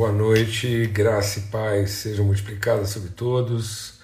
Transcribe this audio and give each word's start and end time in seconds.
Boa 0.00 0.12
noite, 0.12 0.86
graça 0.86 1.40
e 1.40 1.42
paz 1.42 1.90
sejam 1.90 2.24
multiplicadas 2.24 2.88
sobre 2.88 3.10
todos. 3.10 4.00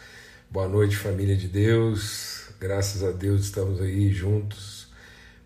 Boa 0.50 0.69
noite, 0.69 0.95
família 0.95 1.34
de 1.34 1.49
Deus. 1.49 2.50
Graças 2.61 3.03
a 3.03 3.11
Deus 3.12 3.46
estamos 3.46 3.80
aí 3.80 4.12
juntos 4.12 4.88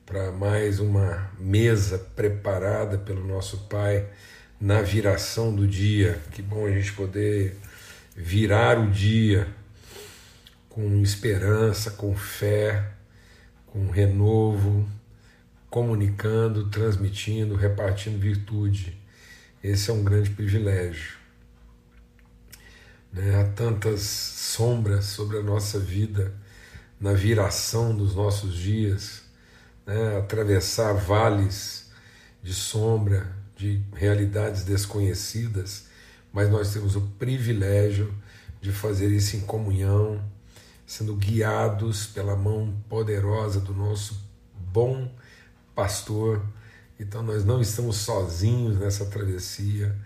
para 0.04 0.32
mais 0.32 0.80
uma 0.80 1.30
mesa 1.38 1.98
preparada 2.16 2.98
pelo 2.98 3.24
nosso 3.24 3.58
Pai 3.68 4.08
na 4.60 4.82
viração 4.82 5.54
do 5.54 5.68
dia. 5.68 6.21
Que 6.32 6.42
bom 6.42 6.67
a 6.67 6.72
gente 6.72 6.94
poder 6.94 7.56
virar 8.17 8.76
o 8.76 8.90
dia 8.90 9.46
com 10.69 11.01
esperança, 11.01 11.92
com 11.92 12.12
fé, 12.17 12.90
com 13.69 13.88
renovo, 13.88 14.85
comunicando, 15.71 16.69
transmitindo, 16.70 17.55
repartindo 17.55 18.19
virtude 18.19 18.99
esse 19.62 19.91
é 19.91 19.92
um 19.92 20.02
grande 20.02 20.30
privilégio. 20.30 21.19
Né? 23.12 23.41
Há 23.41 23.45
tantas 23.52 24.01
sombras 24.02 25.06
sobre 25.06 25.38
a 25.38 25.42
nossa 25.42 25.78
vida 25.78 26.34
na 27.01 27.12
viração 27.12 27.95
dos 27.96 28.15
nossos 28.15 28.54
dias, 28.54 29.23
né? 29.87 30.18
atravessar 30.18 30.92
vales 30.95 31.91
de 32.42 32.54
sombra, 32.54 33.37
de 33.56 33.82
realidades 33.95 34.65
desconhecidas, 34.65 35.88
mas 36.32 36.48
nós 36.51 36.73
temos 36.73 36.96
o 36.96 37.02
privilégio 37.18 38.15
de 38.60 38.73
fazer 38.73 39.09
isso 39.10 39.37
em 39.37 39.40
comunhão, 39.40 40.23
sendo 40.87 41.15
guiados 41.15 42.06
pela 42.06 42.37
mão 42.37 42.74
poderosa 42.88 43.60
do 43.60 43.74
nosso 43.74 44.20
bom 44.54 45.10
pastor 45.74 46.42
então 47.00 47.22
nós 47.22 47.46
não 47.46 47.62
estamos 47.62 47.96
sozinhos 47.96 48.78
nessa 48.78 49.06
travessia, 49.06 49.96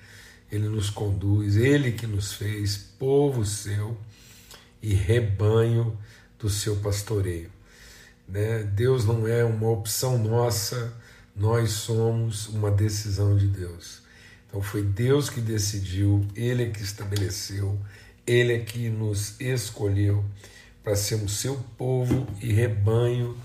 Ele 0.51 0.69
nos 0.69 0.91
conduz, 0.91 1.57
Ele 1.57 1.91
que 1.91 2.07
nos 2.07 2.35
fez 2.35 2.77
povo 2.77 3.45
seu 3.45 3.99
e 4.81 4.95
rebanho 4.95 5.99
do 6.39 6.49
seu 6.49 6.77
pastoreio. 6.77 7.51
Né? 8.29 8.63
Deus 8.63 9.05
não 9.05 9.27
é 9.27 9.45
uma 9.45 9.69
opção 9.71 10.17
nossa, 10.17 10.95
nós 11.35 11.71
somos 11.71 12.47
uma 12.47 12.71
decisão 12.71 13.37
de 13.37 13.49
Deus. 13.49 14.01
Então 14.47 14.63
foi 14.63 14.83
Deus 14.83 15.29
que 15.29 15.41
decidiu, 15.41 16.25
Ele 16.37 16.63
é 16.63 16.71
que 16.71 16.81
estabeleceu, 16.81 17.77
Ele 18.25 18.53
é 18.53 18.61
que 18.61 18.89
nos 18.89 19.35
escolheu 19.41 20.25
para 20.85 20.95
sermos 20.95 21.33
seu 21.39 21.57
povo 21.77 22.25
e 22.41 22.53
rebanho 22.53 23.37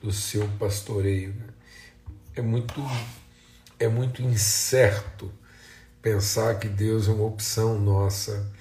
do 0.00 0.10
seu 0.10 0.48
pastoreio. 0.58 1.34
Né? 1.34 1.53
É 2.36 2.42
muito 2.42 2.80
é 3.78 3.88
muito 3.88 4.22
incerto 4.22 5.32
pensar 6.00 6.58
que 6.58 6.68
Deus 6.68 7.08
é 7.08 7.12
uma 7.12 7.24
opção 7.24 7.78
nossa, 7.78 8.52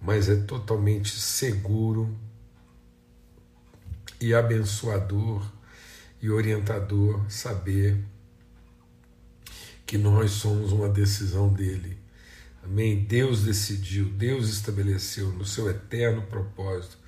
mas 0.00 0.28
é 0.28 0.36
totalmente 0.36 1.10
seguro 1.18 2.16
e 4.20 4.34
abençoador 4.34 5.44
e 6.20 6.30
orientador 6.30 7.24
saber 7.30 7.98
que 9.86 9.96
nós 9.96 10.32
somos 10.32 10.72
uma 10.72 10.88
decisão 10.88 11.52
dele. 11.52 11.98
Amém? 12.62 13.04
Deus 13.04 13.42
decidiu, 13.42 14.10
Deus 14.10 14.48
estabeleceu 14.48 15.32
no 15.32 15.44
seu 15.44 15.70
eterno 15.70 16.22
propósito 16.22 16.98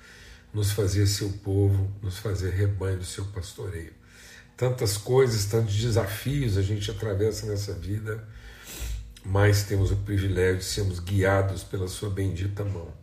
nos 0.53 0.71
fazer 0.71 1.07
seu 1.07 1.29
povo, 1.29 1.91
nos 2.01 2.17
fazer 2.17 2.51
rebanho 2.51 2.97
do 2.97 3.05
seu 3.05 3.25
pastoreio 3.25 4.02
tantas 4.55 4.97
coisas, 4.97 5.45
tantos 5.45 5.75
desafios 5.75 6.57
a 6.57 6.61
gente 6.61 6.89
atravessa 6.89 7.45
nessa 7.47 7.73
vida, 7.73 8.23
mas 9.25 9.63
temos 9.63 9.91
o 9.91 9.95
privilégio 9.97 10.57
de 10.57 10.65
sermos 10.65 10.99
guiados 10.99 11.63
pela 11.63 11.87
Sua 11.87 12.09
bendita 12.09 12.63
mão. 12.63 12.93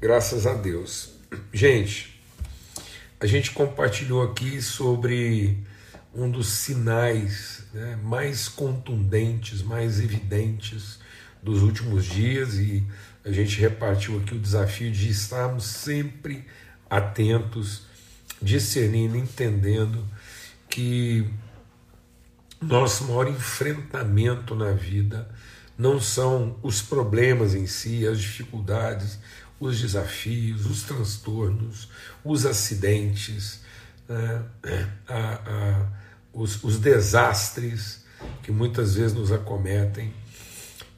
Graças 0.00 0.46
a 0.46 0.54
Deus. 0.54 1.10
Gente, 1.52 2.20
a 3.20 3.26
gente 3.26 3.52
compartilhou 3.52 4.22
aqui 4.22 4.60
sobre 4.60 5.58
um 6.14 6.30
dos 6.30 6.48
sinais 6.48 7.62
né, 7.72 7.98
mais 8.02 8.48
contundentes, 8.48 9.62
mais 9.62 10.00
evidentes 10.00 10.98
dos 11.42 11.62
últimos 11.62 12.04
dias 12.04 12.54
e 12.54 12.86
a 13.24 13.32
gente 13.32 13.58
repartiu 13.60 14.18
aqui 14.18 14.34
o 14.34 14.38
desafio 14.38 14.90
de 14.90 15.08
estarmos 15.08 15.64
sempre 15.64 16.44
atentos, 16.88 17.82
discernindo, 18.40 19.16
entendendo 19.16 20.06
que 20.74 21.24
nosso 22.60 23.04
maior 23.04 23.28
enfrentamento 23.28 24.56
na 24.56 24.72
vida 24.72 25.30
não 25.78 26.00
são 26.00 26.58
os 26.64 26.82
problemas 26.82 27.54
em 27.54 27.64
si, 27.64 28.04
as 28.04 28.20
dificuldades, 28.20 29.20
os 29.60 29.80
desafios, 29.80 30.66
os 30.66 30.82
transtornos, 30.82 31.88
os 32.24 32.44
acidentes, 32.44 33.60
né, 34.08 34.44
a, 35.06 35.14
a, 35.14 35.86
os, 36.32 36.64
os 36.64 36.80
desastres 36.80 38.04
que 38.42 38.50
muitas 38.50 38.96
vezes 38.96 39.16
nos 39.16 39.30
acometem, 39.30 40.12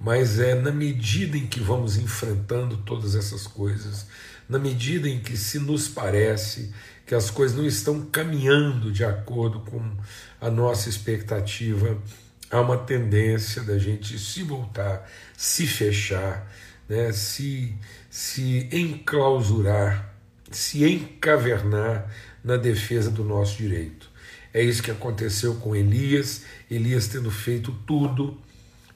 mas 0.00 0.38
é 0.38 0.54
na 0.54 0.72
medida 0.72 1.36
em 1.36 1.46
que 1.46 1.60
vamos 1.60 1.98
enfrentando 1.98 2.78
todas 2.78 3.14
essas 3.14 3.46
coisas, 3.46 4.06
na 4.48 4.58
medida 4.58 5.06
em 5.06 5.20
que 5.20 5.36
se 5.36 5.58
nos 5.58 5.86
parece 5.86 6.72
que 7.06 7.14
as 7.14 7.30
coisas 7.30 7.56
não 7.56 7.64
estão 7.64 8.04
caminhando 8.06 8.90
de 8.90 9.04
acordo 9.04 9.60
com 9.60 9.80
a 10.40 10.50
nossa 10.50 10.88
expectativa, 10.88 11.96
há 12.50 12.60
uma 12.60 12.76
tendência 12.76 13.62
da 13.62 13.78
gente 13.78 14.18
se 14.18 14.42
voltar, 14.42 15.08
se 15.36 15.66
fechar, 15.66 16.50
né, 16.88 17.12
se, 17.12 17.74
se 18.10 18.68
enclausurar, 18.72 20.12
se 20.50 20.84
encavernar 20.84 22.12
na 22.42 22.56
defesa 22.56 23.10
do 23.10 23.24
nosso 23.24 23.56
direito. 23.56 24.10
É 24.52 24.62
isso 24.62 24.82
que 24.82 24.90
aconteceu 24.90 25.54
com 25.56 25.76
Elias, 25.76 26.42
Elias 26.68 27.06
tendo 27.06 27.30
feito 27.30 27.72
tudo 27.86 28.40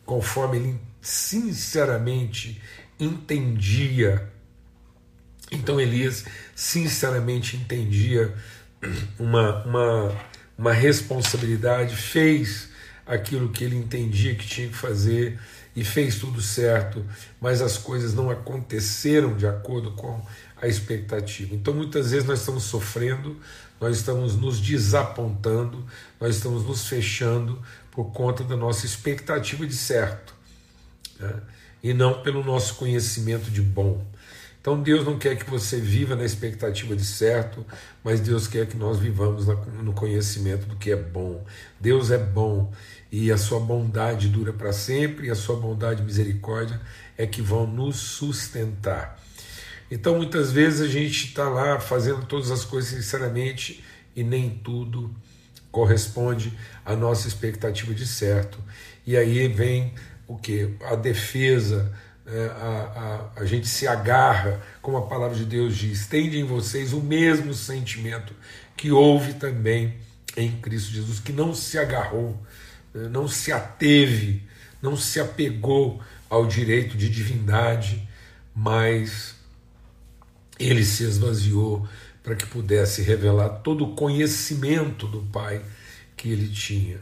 conforme 0.04 0.56
ele 0.56 0.80
sinceramente 1.00 2.60
entendia 2.98 4.28
então 5.50 5.80
Elias 5.80 6.24
sinceramente 6.54 7.56
entendia 7.56 8.34
uma, 9.18 9.64
uma, 9.64 10.16
uma 10.56 10.72
responsabilidade, 10.72 11.96
fez 11.96 12.68
aquilo 13.06 13.48
que 13.48 13.64
ele 13.64 13.76
entendia 13.76 14.34
que 14.34 14.46
tinha 14.46 14.68
que 14.68 14.76
fazer 14.76 15.38
e 15.74 15.84
fez 15.84 16.18
tudo 16.18 16.40
certo, 16.40 17.04
mas 17.40 17.62
as 17.62 17.78
coisas 17.78 18.14
não 18.14 18.30
aconteceram 18.30 19.36
de 19.36 19.46
acordo 19.46 19.92
com 19.92 20.20
a 20.60 20.66
expectativa. 20.66 21.54
Então 21.54 21.74
muitas 21.74 22.10
vezes 22.10 22.26
nós 22.26 22.40
estamos 22.40 22.64
sofrendo, 22.64 23.36
nós 23.80 23.96
estamos 23.96 24.36
nos 24.36 24.60
desapontando, 24.60 25.84
nós 26.20 26.36
estamos 26.36 26.64
nos 26.64 26.86
fechando 26.86 27.60
por 27.90 28.12
conta 28.12 28.44
da 28.44 28.56
nossa 28.56 28.84
expectativa 28.84 29.66
de 29.66 29.74
certo 29.74 30.34
né? 31.18 31.34
e 31.82 31.94
não 31.94 32.22
pelo 32.22 32.44
nosso 32.44 32.74
conhecimento 32.74 33.50
de 33.50 33.62
bom. 33.62 34.04
Então 34.60 34.82
Deus 34.82 35.06
não 35.06 35.18
quer 35.18 35.36
que 35.36 35.48
você 35.48 35.80
viva 35.80 36.14
na 36.14 36.24
expectativa 36.24 36.94
de 36.94 37.04
certo, 37.04 37.64
mas 38.04 38.20
Deus 38.20 38.46
quer 38.46 38.66
que 38.66 38.76
nós 38.76 38.98
vivamos 38.98 39.46
no 39.82 39.94
conhecimento 39.94 40.66
do 40.66 40.76
que 40.76 40.90
é 40.90 40.96
bom. 40.96 41.42
Deus 41.80 42.10
é 42.10 42.18
bom 42.18 42.70
e 43.10 43.32
a 43.32 43.38
sua 43.38 43.58
bondade 43.58 44.28
dura 44.28 44.52
para 44.52 44.72
sempre 44.72 45.28
e 45.28 45.30
a 45.30 45.34
sua 45.34 45.56
bondade 45.56 46.02
e 46.02 46.04
misericórdia 46.04 46.78
é 47.16 47.26
que 47.26 47.40
vão 47.40 47.66
nos 47.66 47.96
sustentar. 47.96 49.18
Então 49.90 50.16
muitas 50.16 50.52
vezes 50.52 50.82
a 50.82 50.88
gente 50.88 51.28
está 51.28 51.48
lá 51.48 51.80
fazendo 51.80 52.26
todas 52.26 52.50
as 52.50 52.62
coisas 52.64 52.90
sinceramente 52.90 53.82
e 54.14 54.22
nem 54.22 54.50
tudo 54.50 55.10
corresponde 55.72 56.52
à 56.84 56.94
nossa 56.94 57.26
expectativa 57.26 57.94
de 57.94 58.06
certo. 58.06 58.58
E 59.06 59.16
aí 59.16 59.48
vem 59.48 59.94
o 60.28 60.36
que? 60.36 60.74
A 60.84 60.94
defesa 60.94 61.90
a, 62.26 63.30
a, 63.36 63.42
a 63.42 63.44
gente 63.44 63.66
se 63.66 63.86
agarra, 63.86 64.60
como 64.80 64.96
a 64.96 65.06
palavra 65.06 65.36
de 65.36 65.44
Deus 65.44 65.76
diz, 65.76 66.06
tende 66.06 66.38
em 66.38 66.44
vocês 66.44 66.92
o 66.92 67.00
mesmo 67.00 67.54
sentimento 67.54 68.34
que 68.76 68.90
houve 68.90 69.34
também 69.34 69.94
em 70.36 70.52
Cristo 70.60 70.92
Jesus, 70.92 71.18
que 71.18 71.32
não 71.32 71.54
se 71.54 71.78
agarrou, 71.78 72.40
né, 72.94 73.08
não 73.08 73.26
se 73.26 73.52
ateve, 73.52 74.42
não 74.80 74.96
se 74.96 75.20
apegou 75.20 76.00
ao 76.28 76.46
direito 76.46 76.96
de 76.96 77.08
divindade, 77.08 78.08
mas 78.54 79.34
ele 80.58 80.84
se 80.84 81.02
esvaziou 81.02 81.86
para 82.22 82.34
que 82.34 82.46
pudesse 82.46 83.02
revelar 83.02 83.48
todo 83.48 83.84
o 83.84 83.94
conhecimento 83.94 85.06
do 85.06 85.22
Pai 85.22 85.62
que 86.16 86.30
ele 86.30 86.48
tinha. 86.48 87.00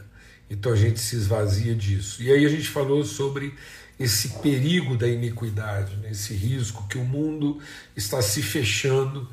Então 0.49 0.71
a 0.71 0.75
gente 0.75 0.99
se 0.99 1.15
esvazia 1.15 1.75
disso. 1.75 2.23
E 2.23 2.31
aí 2.31 2.45
a 2.45 2.49
gente 2.49 2.67
falou 2.67 3.03
sobre 3.03 3.53
esse 3.99 4.29
perigo 4.39 4.95
da 4.95 5.07
iniquidade, 5.07 5.97
né? 5.97 6.11
esse 6.11 6.33
risco 6.33 6.87
que 6.87 6.97
o 6.97 7.03
mundo 7.03 7.59
está 7.95 8.21
se 8.21 8.41
fechando 8.41 9.29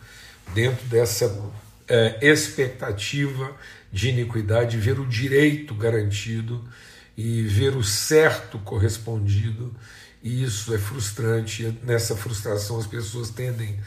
dentro 0.53 0.85
dessa 0.87 1.33
é, 1.89 2.19
expectativa 2.21 3.55
de 3.93 4.09
iniquidade, 4.09 4.77
ver 4.77 4.99
o 4.99 5.07
direito 5.07 5.75
garantido 5.75 6.69
e 7.17 7.43
ver 7.43 7.77
o 7.77 7.85
certo 7.85 8.59
correspondido, 8.59 9.75
e 10.23 10.43
isso 10.43 10.75
é 10.75 10.79
frustrante. 10.79 11.63
E 11.63 11.87
nessa 11.87 12.17
frustração, 12.17 12.79
as 12.79 12.87
pessoas 12.87 13.31
tendem 13.31 13.79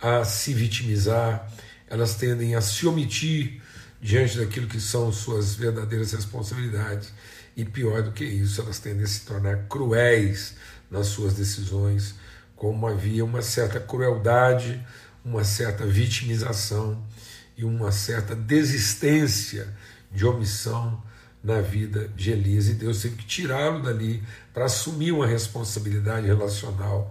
a 0.00 0.24
se 0.24 0.52
vitimizar, 0.52 1.50
elas 1.88 2.14
tendem 2.14 2.54
a 2.54 2.60
se 2.60 2.86
omitir 2.86 3.62
diante 4.00 4.36
daquilo 4.36 4.66
que 4.66 4.80
são 4.80 5.10
suas 5.10 5.54
verdadeiras 5.54 6.12
responsabilidades, 6.12 7.12
e 7.56 7.64
pior 7.64 8.02
do 8.02 8.12
que 8.12 8.24
isso, 8.24 8.60
elas 8.60 8.78
tendem 8.78 9.04
a 9.04 9.06
se 9.06 9.24
tornar 9.24 9.66
cruéis 9.68 10.54
nas 10.90 11.06
suas 11.06 11.34
decisões, 11.34 12.14
como 12.54 12.86
havia 12.86 13.24
uma 13.24 13.40
certa 13.40 13.80
crueldade, 13.80 14.84
uma 15.24 15.42
certa 15.42 15.86
vitimização 15.86 17.02
e 17.56 17.64
uma 17.64 17.90
certa 17.90 18.34
desistência 18.36 19.74
de 20.12 20.26
omissão 20.26 21.02
na 21.42 21.60
vida 21.60 22.08
de 22.14 22.30
Elias. 22.30 22.68
E 22.68 22.74
Deus 22.74 23.00
teve 23.00 23.16
que 23.16 23.24
tirá-lo 23.24 23.82
dali 23.82 24.22
para 24.52 24.66
assumir 24.66 25.12
uma 25.12 25.26
responsabilidade 25.26 26.26
relacional 26.26 27.10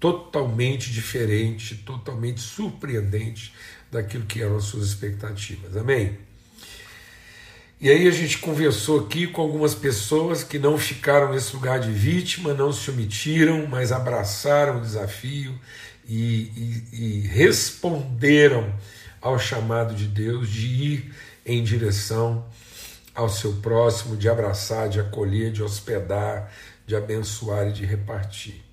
totalmente 0.00 0.92
diferente, 0.92 1.76
totalmente 1.76 2.40
surpreendente 2.40 3.54
daquilo 3.90 4.26
que 4.26 4.42
eram 4.42 4.56
as 4.56 4.64
suas 4.64 4.86
expectativas. 4.88 5.76
Amém? 5.76 6.18
E 7.84 7.90
aí 7.90 8.08
a 8.08 8.10
gente 8.10 8.38
conversou 8.38 9.00
aqui 9.00 9.26
com 9.26 9.42
algumas 9.42 9.74
pessoas 9.74 10.42
que 10.42 10.58
não 10.58 10.78
ficaram 10.78 11.34
nesse 11.34 11.54
lugar 11.54 11.78
de 11.78 11.90
vítima, 11.90 12.54
não 12.54 12.72
se 12.72 12.90
omitiram, 12.90 13.66
mas 13.66 13.92
abraçaram 13.92 14.78
o 14.78 14.80
desafio 14.80 15.54
e, 16.08 16.50
e, 16.56 16.84
e 16.94 17.20
responderam 17.28 18.74
ao 19.20 19.38
chamado 19.38 19.94
de 19.94 20.06
Deus 20.06 20.48
de 20.48 20.66
ir 20.66 21.14
em 21.44 21.62
direção 21.62 22.46
ao 23.14 23.28
seu 23.28 23.52
próximo, 23.56 24.16
de 24.16 24.30
abraçar, 24.30 24.88
de 24.88 24.98
acolher, 24.98 25.52
de 25.52 25.62
hospedar, 25.62 26.50
de 26.86 26.96
abençoar 26.96 27.68
e 27.68 27.72
de 27.72 27.84
repartir. 27.84 28.64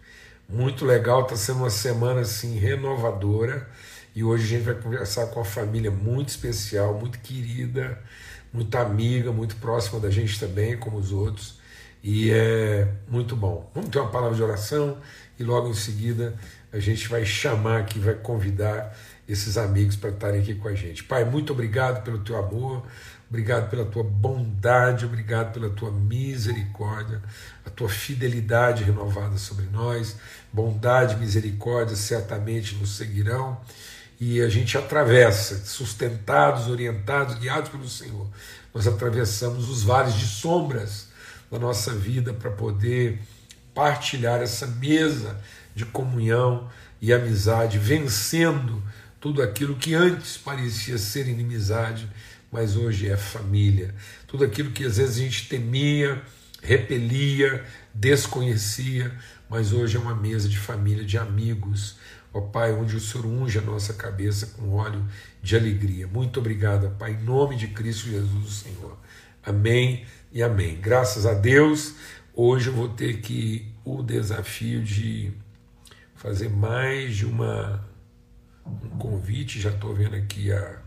Muito 0.47 0.85
legal, 0.85 1.23
está 1.23 1.35
sendo 1.35 1.57
uma 1.57 1.69
semana 1.69 2.21
assim 2.21 2.57
renovadora 2.57 3.67
e 4.15 4.23
hoje 4.23 4.43
a 4.45 4.57
gente 4.57 4.65
vai 4.65 4.75
conversar 4.75 5.27
com 5.27 5.41
uma 5.41 5.45
família 5.45 5.91
muito 5.91 6.29
especial, 6.29 6.97
muito 6.97 7.19
querida, 7.19 8.01
muito 8.53 8.75
amiga, 8.77 9.31
muito 9.31 9.55
próxima 9.57 9.99
da 9.99 10.09
gente 10.09 10.39
também, 10.39 10.77
como 10.77 10.97
os 10.97 11.11
outros, 11.11 11.59
e 12.03 12.31
é 12.31 12.87
muito 13.07 13.35
bom. 13.35 13.69
Vamos 13.73 13.89
ter 13.89 13.99
uma 13.99 14.09
palavra 14.09 14.35
de 14.35 14.43
oração 14.43 14.97
e 15.39 15.43
logo 15.43 15.69
em 15.69 15.73
seguida 15.73 16.35
a 16.71 16.79
gente 16.79 17.07
vai 17.07 17.25
chamar 17.25 17.79
aqui, 17.81 17.99
vai 17.99 18.15
convidar 18.15 18.97
esses 19.27 19.57
amigos 19.57 19.95
para 19.95 20.09
estarem 20.09 20.41
aqui 20.41 20.55
com 20.55 20.67
a 20.67 20.75
gente. 20.75 21.03
Pai, 21.03 21.23
muito 21.23 21.53
obrigado 21.53 22.03
pelo 22.03 22.19
teu 22.19 22.37
amor, 22.37 22.83
obrigado 23.29 23.69
pela 23.69 23.85
tua 23.85 24.03
bondade, 24.03 25.05
obrigado 25.05 25.53
pela 25.53 25.69
tua 25.69 25.91
misericórdia, 25.91 27.21
a 27.65 27.69
tua 27.69 27.87
fidelidade 27.87 28.83
renovada 28.83 29.37
sobre 29.37 29.65
nós. 29.65 30.17
Bondade 30.51 31.15
e 31.15 31.17
misericórdia 31.17 31.95
certamente 31.95 32.75
nos 32.75 32.97
seguirão 32.97 33.57
e 34.21 34.39
a 34.39 34.47
gente 34.47 34.77
atravessa, 34.77 35.65
sustentados, 35.65 36.67
orientados, 36.67 37.39
guiados 37.39 37.71
pelo 37.71 37.89
Senhor. 37.89 38.29
Nós 38.71 38.85
atravessamos 38.85 39.67
os 39.67 39.81
vales 39.81 40.13
de 40.13 40.27
sombras 40.27 41.07
da 41.49 41.57
nossa 41.57 41.91
vida 41.91 42.31
para 42.31 42.51
poder 42.51 43.19
partilhar 43.73 44.39
essa 44.39 44.67
mesa 44.67 45.41
de 45.73 45.85
comunhão 45.85 46.69
e 47.01 47.11
amizade, 47.11 47.79
vencendo 47.79 48.83
tudo 49.19 49.41
aquilo 49.41 49.75
que 49.75 49.95
antes 49.95 50.37
parecia 50.37 50.99
ser 50.99 51.27
inimizade, 51.27 52.07
mas 52.51 52.75
hoje 52.75 53.09
é 53.09 53.17
família. 53.17 53.95
Tudo 54.27 54.43
aquilo 54.43 54.69
que 54.69 54.85
às 54.85 54.97
vezes 54.97 55.17
a 55.17 55.19
gente 55.19 55.49
temia, 55.49 56.21
repelia, 56.61 57.65
desconhecia, 57.91 59.11
mas 59.49 59.73
hoje 59.73 59.97
é 59.97 59.99
uma 59.99 60.13
mesa 60.13 60.47
de 60.47 60.59
família, 60.59 61.03
de 61.03 61.17
amigos, 61.17 61.97
ó 62.33 62.41
Pai, 62.41 62.73
onde 62.73 62.95
o 62.95 62.99
Senhor 62.99 63.25
unge 63.25 63.59
a 63.59 63.61
nossa 63.61 63.93
cabeça 63.93 64.47
com 64.57 64.73
óleo 64.73 65.05
de 65.41 65.55
alegria. 65.55 66.07
Muito 66.07 66.39
obrigado, 66.39 66.95
Pai, 66.97 67.11
em 67.13 67.23
nome 67.23 67.55
de 67.55 67.67
Cristo 67.67 68.07
Jesus, 68.07 68.45
o 68.45 68.51
Senhor. 68.51 68.97
Amém 69.43 70.05
e 70.31 70.41
amém. 70.41 70.79
Graças 70.79 71.25
a 71.25 71.33
Deus, 71.33 71.95
hoje 72.33 72.67
eu 72.67 72.73
vou 72.73 72.89
ter 72.89 73.21
que 73.21 73.67
o 73.83 74.01
desafio 74.01 74.83
de 74.83 75.31
fazer 76.15 76.49
mais 76.49 77.15
de 77.15 77.25
uma 77.25 77.89
um 78.65 78.97
convite, 78.97 79.59
já 79.59 79.71
estou 79.71 79.93
vendo 79.93 80.15
aqui 80.15 80.51
a 80.51 80.81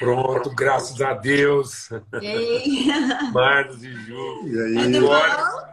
Pronto, 0.00 0.48
graças 0.54 0.98
a 1.02 1.12
Deus. 1.12 1.90
Marlos 3.34 3.84
e 3.84 3.92
Ju. 3.92 4.48
E 4.48 4.78
aí? 4.78 4.96
Agora, 4.96 5.69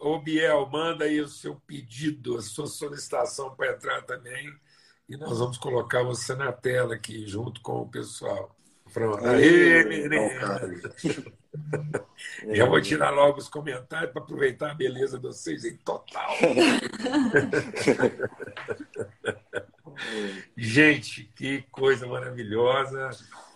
Ô 0.00 0.18
Biel, 0.18 0.66
manda 0.72 1.04
aí 1.04 1.20
o 1.20 1.28
seu 1.28 1.54
pedido, 1.66 2.38
a 2.38 2.42
sua 2.42 2.66
solicitação 2.66 3.54
para 3.54 3.72
entrar 3.72 4.00
também. 4.02 4.50
E 5.06 5.14
nós 5.16 5.38
vamos 5.38 5.58
colocar 5.58 6.02
você 6.02 6.34
na 6.34 6.50
tela 6.50 6.94
aqui, 6.94 7.26
junto 7.26 7.60
com 7.60 7.82
o 7.82 7.88
pessoal. 7.88 8.56
Pronto. 8.92 9.22
Aí, 9.26 9.84
Já 12.54 12.64
vou 12.64 12.80
tirar 12.80 13.10
logo 13.10 13.38
os 13.38 13.48
comentários 13.48 14.10
para 14.12 14.22
aproveitar 14.22 14.70
a 14.70 14.74
beleza 14.74 15.18
de 15.18 15.26
vocês 15.26 15.64
em 15.64 15.76
total. 15.76 16.30
Gente, 20.56 21.24
que 21.36 21.62
coisa 21.70 22.06
maravilhosa. 22.06 23.10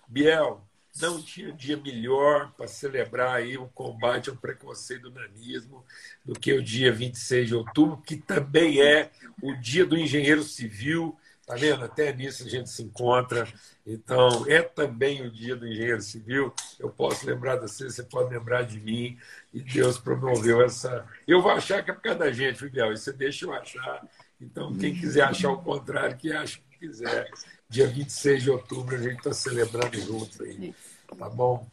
Biel, 0.07 0.61
não 1.01 1.21
tinha 1.21 1.53
dia 1.53 1.77
melhor 1.77 2.53
para 2.57 2.69
celebrar 2.69 3.37
aí 3.37 3.59
o 3.59 3.67
combate 3.69 4.31
ao 4.31 4.37
preconceito 4.37 5.11
do 5.11 5.11
nanismo 5.11 5.85
do 6.25 6.39
que 6.39 6.53
o 6.53 6.63
dia 6.63 6.93
26 6.93 7.49
de 7.49 7.55
outubro, 7.55 7.97
que 7.99 8.17
também 8.17 8.81
é 8.81 9.11
o 9.43 9.55
dia 9.55 9.85
do 9.85 9.99
engenheiro 9.99 10.43
civil. 10.43 11.17
Tá 11.47 11.57
vendo? 11.57 11.85
Até 11.85 12.11
nisso 12.13 12.45
a 12.45 12.49
gente 12.49 12.71
se 12.71 12.83
encontra. 12.83 13.47
Então, 13.87 14.47
é 14.49 14.63
também 14.63 15.27
o 15.27 15.31
dia 15.31 15.55
do 15.55 15.67
engenheiro 15.67 16.01
civil. 16.01 16.55
Eu 16.79 16.89
posso 16.89 17.27
lembrar 17.27 17.57
de 17.57 17.63
você, 17.63 17.85
você 17.85 18.03
pode 18.03 18.33
lembrar 18.33 18.63
de 18.63 18.81
mim. 18.81 19.19
E 19.53 19.61
Deus 19.61 19.99
promoveu 19.99 20.63
essa. 20.63 21.05
Eu 21.27 21.43
vou 21.43 21.51
achar 21.51 21.85
que 21.85 21.91
é 21.91 21.95
por 21.95 22.01
causa 22.01 22.21
da 22.21 22.33
gente, 22.33 22.65
Miguel. 22.65 22.93
E 22.93 22.97
você 22.97 23.13
deixa 23.13 23.45
eu 23.45 23.53
achar. 23.53 24.09
Então, 24.41 24.75
quem 24.75 24.95
quiser 24.95 25.23
achar 25.23 25.51
o 25.51 25.63
contrário, 25.63 26.17
que 26.17 26.33
acha 26.33 26.59
o 26.59 26.63
que 26.71 26.79
quiser 26.79 27.29
dia 27.69 27.87
26 27.87 28.43
de 28.43 28.51
outubro 28.51 28.97
a 28.97 28.99
gente 29.01 29.19
está 29.19 29.33
celebrando 29.33 30.01
juntos 30.01 30.41
aí. 30.41 30.75
Tá 31.19 31.29
bom? 31.29 31.69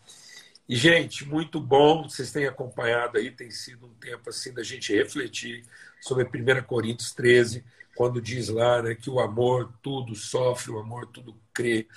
E, 0.67 0.75
gente, 0.75 1.25
muito 1.25 1.59
bom. 1.59 2.03
Vocês 2.03 2.31
têm 2.31 2.45
acompanhado 2.45 3.17
aí, 3.17 3.29
tem 3.31 3.51
sido 3.51 3.87
um 3.87 3.93
tempo 3.95 4.29
assim 4.29 4.53
da 4.53 4.63
gente 4.63 4.95
refletir 4.95 5.65
sobre 5.99 6.23
1 6.23 6.63
Coríntios 6.63 7.11
13, 7.11 7.63
quando 7.95 8.21
diz 8.21 8.47
lá 8.47 8.81
né, 8.81 8.95
que 8.95 9.09
o 9.09 9.19
amor 9.19 9.71
tudo 9.81 10.15
sofre, 10.15 10.71
o 10.71 10.79
amor 10.79 11.07
tudo 11.07 11.35
crê, 11.53 11.87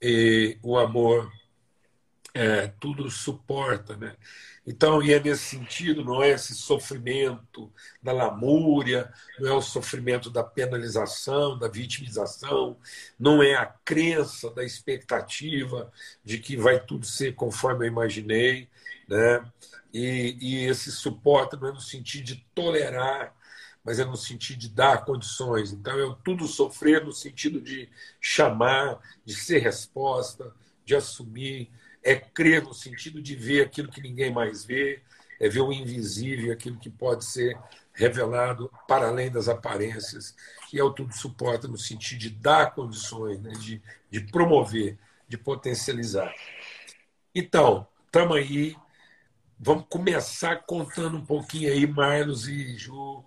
e 0.00 0.56
o 0.62 0.78
amor 0.78 1.30
é, 2.36 2.66
tudo 2.78 3.10
suporta. 3.10 3.96
Né? 3.96 4.14
Então, 4.66 5.02
e 5.02 5.12
é 5.12 5.18
nesse 5.18 5.56
sentido, 5.56 6.04
não 6.04 6.22
é 6.22 6.30
esse 6.30 6.54
sofrimento 6.54 7.72
da 8.02 8.12
lamúria, 8.12 9.10
não 9.40 9.48
é 9.48 9.54
o 9.54 9.62
sofrimento 9.62 10.28
da 10.28 10.44
penalização, 10.44 11.58
da 11.58 11.68
vitimização, 11.68 12.76
não 13.18 13.42
é 13.42 13.54
a 13.54 13.66
crença 13.66 14.50
da 14.50 14.62
expectativa 14.62 15.90
de 16.22 16.38
que 16.38 16.56
vai 16.56 16.78
tudo 16.78 17.06
ser 17.06 17.34
conforme 17.34 17.86
eu 17.86 17.90
imaginei, 17.90 18.68
né? 19.08 19.44
E, 19.92 20.36
e 20.40 20.64
esse 20.66 20.92
suporte 20.92 21.56
não 21.56 21.68
é 21.68 21.72
no 21.72 21.80
sentido 21.80 22.24
de 22.24 22.46
tolerar, 22.54 23.34
mas 23.82 23.98
é 23.98 24.04
no 24.04 24.16
sentido 24.16 24.58
de 24.58 24.68
dar 24.68 25.04
condições. 25.04 25.72
Então, 25.72 25.98
é 25.98 26.16
tudo 26.24 26.46
sofrer 26.46 27.02
no 27.04 27.12
sentido 27.12 27.60
de 27.60 27.88
chamar, 28.20 28.98
de 29.24 29.34
ser 29.34 29.60
resposta, 29.60 30.52
de 30.84 30.94
assumir, 30.94 31.70
é 32.06 32.14
crer 32.14 32.62
no 32.62 32.72
sentido 32.72 33.20
de 33.20 33.34
ver 33.34 33.62
aquilo 33.62 33.90
que 33.90 34.00
ninguém 34.00 34.32
mais 34.32 34.64
vê, 34.64 35.02
é 35.40 35.48
ver 35.48 35.60
o 35.60 35.72
invisível, 35.72 36.52
aquilo 36.52 36.78
que 36.78 36.88
pode 36.88 37.24
ser 37.24 37.58
revelado 37.92 38.70
para 38.86 39.08
além 39.08 39.28
das 39.28 39.48
aparências, 39.48 40.36
e 40.72 40.78
é 40.78 40.84
o 40.84 40.92
tudo 40.92 41.12
suporta 41.12 41.66
no 41.66 41.76
sentido 41.76 42.20
de 42.20 42.30
dar 42.30 42.74
condições, 42.74 43.40
né, 43.40 43.50
de, 43.52 43.82
de 44.08 44.20
promover, 44.20 44.96
de 45.28 45.36
potencializar. 45.36 46.32
Então, 47.34 47.88
estamos 48.06 48.36
aí, 48.36 48.76
vamos 49.58 49.86
começar 49.88 50.64
contando 50.64 51.16
um 51.16 51.26
pouquinho 51.26 51.72
aí, 51.72 51.88
Marlos 51.88 52.46
e 52.46 52.78
Ju, 52.78 53.24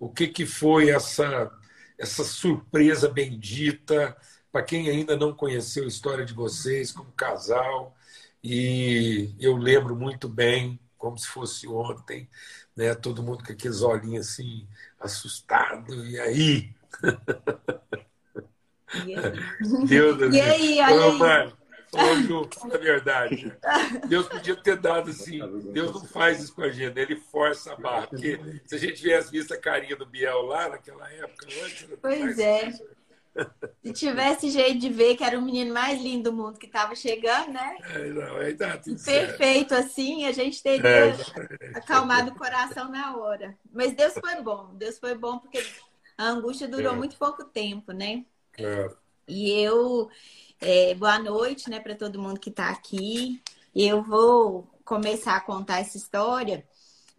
o 0.00 0.08
que, 0.08 0.26
que 0.26 0.46
foi 0.46 0.88
essa, 0.88 1.52
essa 1.98 2.24
surpresa 2.24 3.10
bendita, 3.10 4.16
para 4.50 4.62
quem 4.62 4.88
ainda 4.88 5.16
não 5.16 5.34
conheceu 5.34 5.84
a 5.84 5.88
história 5.88 6.24
de 6.24 6.32
vocês 6.32 6.92
como 6.92 7.12
casal, 7.12 7.94
e 8.42 9.34
eu 9.38 9.56
lembro 9.56 9.94
muito 9.94 10.28
bem, 10.28 10.78
como 10.98 11.18
se 11.18 11.26
fosse 11.26 11.66
ontem, 11.68 12.28
né? 12.76 12.94
todo 12.94 13.22
mundo 13.22 13.44
com 13.44 13.52
aqueles 13.52 13.82
olhinhos 13.82 14.28
assim, 14.28 14.66
assustado, 15.00 15.94
e 16.06 16.18
aí? 16.18 16.74
E 19.06 19.14
aí? 19.14 19.86
Deus, 19.86 20.34
e 20.34 20.40
aí, 20.40 20.80
olha. 20.80 21.52
Ô, 21.94 22.48
fala 22.58 22.74
a 22.74 22.78
verdade. 22.78 23.52
Deus 24.08 24.26
podia 24.26 24.56
ter 24.56 24.76
dado 24.76 25.10
assim. 25.10 25.40
Deus 25.72 25.92
não 25.92 26.04
faz 26.06 26.42
isso 26.42 26.54
com 26.54 26.62
a 26.62 26.70
gente, 26.70 26.98
ele 26.98 27.16
força 27.16 27.72
a 27.72 27.76
barra. 27.76 28.06
Porque 28.06 28.40
se 28.64 28.74
a 28.74 28.78
gente 28.78 28.94
tivesse 28.94 29.30
visto 29.30 29.52
a 29.52 29.58
carinha 29.58 29.94
do 29.94 30.06
Biel 30.06 30.40
lá 30.42 30.70
naquela 30.70 31.10
época, 31.12 31.46
antes, 31.62 31.86
Pois 32.00 32.38
é. 32.38 32.72
Se 33.82 33.92
tivesse 33.92 34.50
jeito 34.50 34.78
de 34.78 34.88
ver 34.88 35.16
que 35.16 35.24
era 35.24 35.38
o 35.38 35.42
menino 35.42 35.72
mais 35.72 36.00
lindo 36.00 36.30
do 36.30 36.36
mundo 36.36 36.58
que 36.58 36.66
estava 36.66 36.94
chegando, 36.94 37.52
né? 37.52 37.76
É, 37.94 38.08
não, 38.08 38.36
aí 38.36 38.54
tá 38.54 38.76
tudo 38.78 39.02
Perfeito, 39.02 39.74
assim, 39.74 40.26
a 40.26 40.32
gente 40.32 40.62
teria 40.62 40.88
é, 40.88 41.16
acalmado 41.74 42.30
o 42.30 42.36
coração 42.36 42.90
na 42.90 43.16
hora. 43.16 43.56
Mas 43.72 43.94
Deus 43.94 44.14
foi 44.14 44.40
bom, 44.42 44.74
Deus 44.74 44.98
foi 44.98 45.16
bom 45.16 45.38
porque 45.38 45.64
a 46.16 46.28
angústia 46.28 46.68
durou 46.68 46.92
é. 46.92 46.96
muito 46.96 47.16
pouco 47.16 47.44
tempo, 47.44 47.92
né? 47.92 48.24
Claro. 48.52 48.96
E 49.26 49.50
eu, 49.50 50.10
é, 50.60 50.94
boa 50.94 51.18
noite, 51.18 51.70
né, 51.70 51.80
para 51.80 51.94
todo 51.94 52.20
mundo 52.20 52.38
que 52.38 52.50
está 52.50 52.68
aqui. 52.68 53.42
Eu 53.74 54.02
vou 54.02 54.68
começar 54.84 55.36
a 55.36 55.40
contar 55.40 55.78
essa 55.78 55.96
história 55.96 56.64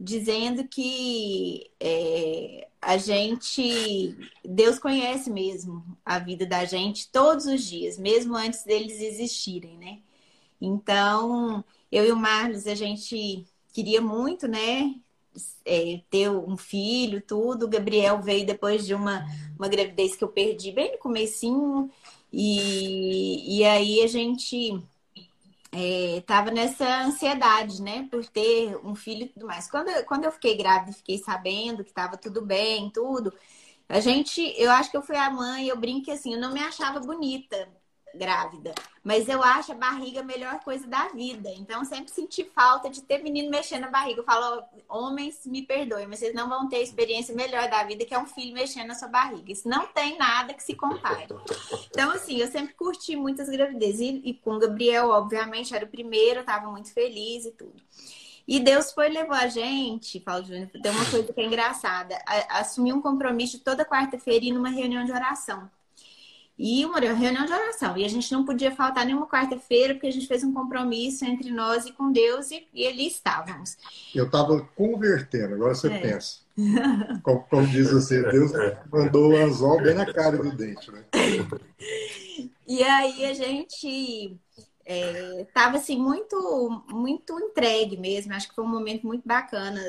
dizendo 0.04 0.68
que 0.68 1.72
é, 1.80 2.68
a 2.82 2.98
gente, 2.98 4.18
Deus 4.44 4.78
conhece 4.78 5.32
mesmo 5.32 5.82
a 6.06 6.20
vida 6.20 6.46
da 6.46 6.66
gente 6.66 7.10
todos 7.10 7.46
os 7.46 7.64
dias, 7.64 7.98
mesmo 7.98 8.36
antes 8.36 8.64
deles 8.66 9.00
existirem, 9.00 9.78
né? 9.78 10.00
Então, 10.60 11.64
eu 11.90 12.06
e 12.06 12.12
o 12.12 12.18
Marlos, 12.18 12.68
a 12.68 12.76
gente 12.76 13.46
queria 13.72 14.02
muito, 14.02 14.46
né? 14.48 14.94
É, 15.66 16.02
ter 16.10 16.30
um 16.30 16.58
filho, 16.58 17.22
tudo. 17.22 17.66
O 17.66 17.70
Gabriel 17.70 18.22
veio 18.22 18.46
depois 18.46 18.86
de 18.86 18.94
uma, 18.94 19.26
uma 19.58 19.70
gravidez 19.70 20.16
que 20.16 20.24
eu 20.24 20.28
perdi 20.28 20.72
bem 20.72 20.92
no 20.92 20.98
comecinho. 20.98 21.90
E, 22.32 23.60
e 23.60 23.64
aí 23.64 24.02
a 24.04 24.08
gente 24.08 24.84
estava 25.74 26.50
é, 26.50 26.54
nessa 26.54 27.04
ansiedade, 27.04 27.82
né, 27.82 28.08
por 28.10 28.26
ter 28.28 28.78
um 28.86 28.96
filho 28.96 29.24
e 29.26 29.30
tudo 29.30 29.46
mais. 29.48 29.70
Quando, 29.70 29.90
quando 30.06 30.26
eu 30.26 30.32
fiquei 30.32 30.56
grávida 30.58 30.92
e 30.92 30.94
fiquei 30.96 31.18
sabendo 31.20 31.84
que 31.84 31.90
estava 31.92 32.18
tudo 32.18 32.46
bem, 32.46 32.90
tudo, 32.92 33.34
a 33.90 34.00
gente, 34.00 34.42
eu 34.58 34.72
acho 34.72 34.92
que 34.92 34.98
eu 34.98 35.02
fui 35.04 35.18
a 35.18 35.30
mãe, 35.32 35.68
eu 35.70 35.78
brinco 35.80 36.12
assim, 36.12 36.34
eu 36.36 36.40
não 36.42 36.54
me 36.54 36.62
achava 36.62 37.00
bonita 37.00 37.70
grávida. 38.14 38.74
Mas 39.04 39.28
eu 39.28 39.44
acho 39.44 39.72
a 39.72 39.76
barriga 39.76 40.22
a 40.22 40.24
melhor 40.24 40.60
coisa 40.60 40.88
da 40.88 41.10
vida. 41.10 41.50
Então, 41.58 41.80
eu 41.80 41.86
sempre 41.86 42.12
senti 42.12 42.44
falta 42.44 42.90
de 42.90 43.02
ter 43.02 43.22
menino 43.22 43.50
mexendo 43.50 43.82
na 43.82 43.90
barriga. 43.90 44.22
Eu 44.22 44.26
falo, 44.26 44.64
homens, 44.88 45.46
me 45.46 45.62
perdoem, 45.62 46.08
mas 46.08 46.20
vocês 46.20 46.34
não 46.34 46.48
vão 46.48 46.70
ter 46.70 46.78
a 46.78 46.82
experiência 46.82 47.36
melhor 47.36 47.70
da 47.70 47.84
vida 47.84 48.06
que 48.06 48.14
é 48.14 48.20
um 48.20 48.26
filho 48.26 48.54
mexendo 48.54 48.88
na 48.88 48.96
sua 48.96 49.10
barriga. 49.10 49.52
Isso 49.52 49.68
não 49.68 49.88
tem 49.88 50.18
nada 50.18 50.54
que 50.54 50.64
se 50.64 50.76
compare. 50.76 51.28
Então, 51.90 52.12
assim, 52.12 52.38
eu 52.38 52.48
sempre 52.48 52.74
curti 52.74 53.16
muitas 53.16 53.50
gravidezes. 53.50 54.00
E, 54.00 54.22
e 54.24 54.34
com 54.34 54.56
o 54.56 54.60
Gabriel, 54.60 55.10
obviamente, 55.10 55.76
era 55.76 55.86
o 55.86 55.90
primeiro, 55.90 56.40
eu 56.40 56.46
tava 56.46 56.72
muito 56.72 56.94
feliz 56.94 57.46
e 57.46 57.52
tudo. 57.52 57.76
E 58.48 58.60
Deus 58.60 58.92
foi 58.92 59.08
levou 59.08 59.36
a 59.36 59.48
gente, 59.48 60.20
Paulo 60.20 60.44
Júnior, 60.46 60.70
tem 60.70 60.92
uma 60.92 61.10
coisa 61.10 61.32
que 61.32 61.40
é 61.40 61.46
engraçada, 61.46 62.22
assumir 62.50 62.92
um 62.92 63.02
compromisso 63.02 63.60
toda 63.60 63.86
quarta-feira 63.86 64.46
e 64.46 64.52
numa 64.52 64.70
reunião 64.70 65.06
de 65.06 65.12
oração. 65.12 65.70
E 66.58 66.86
uma 66.86 67.00
reunião 67.00 67.46
de 67.46 67.52
oração. 67.52 67.98
E 67.98 68.06
a 68.06 68.08
gente 68.08 68.32
não 68.32 68.46
podia 68.46 68.72
faltar 68.72 69.06
nenhuma 69.06 69.28
quarta-feira, 69.28 69.94
porque 69.94 70.08
a 70.08 70.12
gente 70.12 70.28
fez 70.28 70.44
um 70.44 70.54
compromisso 70.54 71.26
entre 71.26 71.52
nós 71.52 71.86
e 71.86 71.92
com 71.92 72.12
Deus, 72.12 72.52
e, 72.52 72.68
e 72.74 72.88
ali 72.88 73.08
estávamos. 73.08 73.76
Eu 74.14 74.26
estava 74.26 74.62
convertendo, 74.76 75.56
agora 75.56 75.74
você 75.74 75.92
é. 75.92 76.00
pensa. 76.00 76.44
Como, 77.24 77.42
como, 77.50 77.68
diz 77.68 77.92
você, 77.92 78.22
Deus 78.30 78.52
mandou 78.92 79.32
o 79.32 79.36
anzol 79.36 79.82
bem 79.82 79.96
na 79.96 80.06
cara 80.14 80.38
do 80.38 80.56
dente, 80.56 80.92
né? 80.92 81.04
E 82.68 82.84
aí 82.84 83.26
a 83.26 83.34
gente 83.34 84.40
estava 84.86 85.78
é, 85.78 85.80
assim 85.80 85.98
muito 85.98 86.84
muito 86.90 87.40
entregue 87.40 87.98
mesmo. 87.98 88.34
Acho 88.34 88.50
que 88.50 88.56
foi 88.56 88.64
um 88.64 88.70
momento 88.70 89.08
muito 89.08 89.28
bacana 89.28 89.82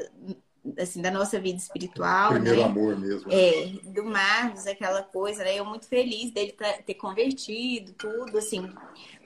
assim, 0.79 1.03
da 1.03 1.11
nossa 1.11 1.39
vida 1.39 1.59
espiritual. 1.59 2.33
Primeiro 2.33 2.59
né? 2.59 2.65
amor 2.65 2.99
mesmo. 2.99 3.31
É, 3.31 3.67
do 3.85 4.05
Marcos, 4.05 4.67
aquela 4.67 5.03
coisa, 5.03 5.45
né? 5.45 5.59
Eu 5.59 5.65
muito 5.65 5.87
feliz 5.87 6.31
dele 6.31 6.57
ter 6.87 6.95
convertido, 6.95 7.93
tudo, 7.93 8.39
assim. 8.39 8.73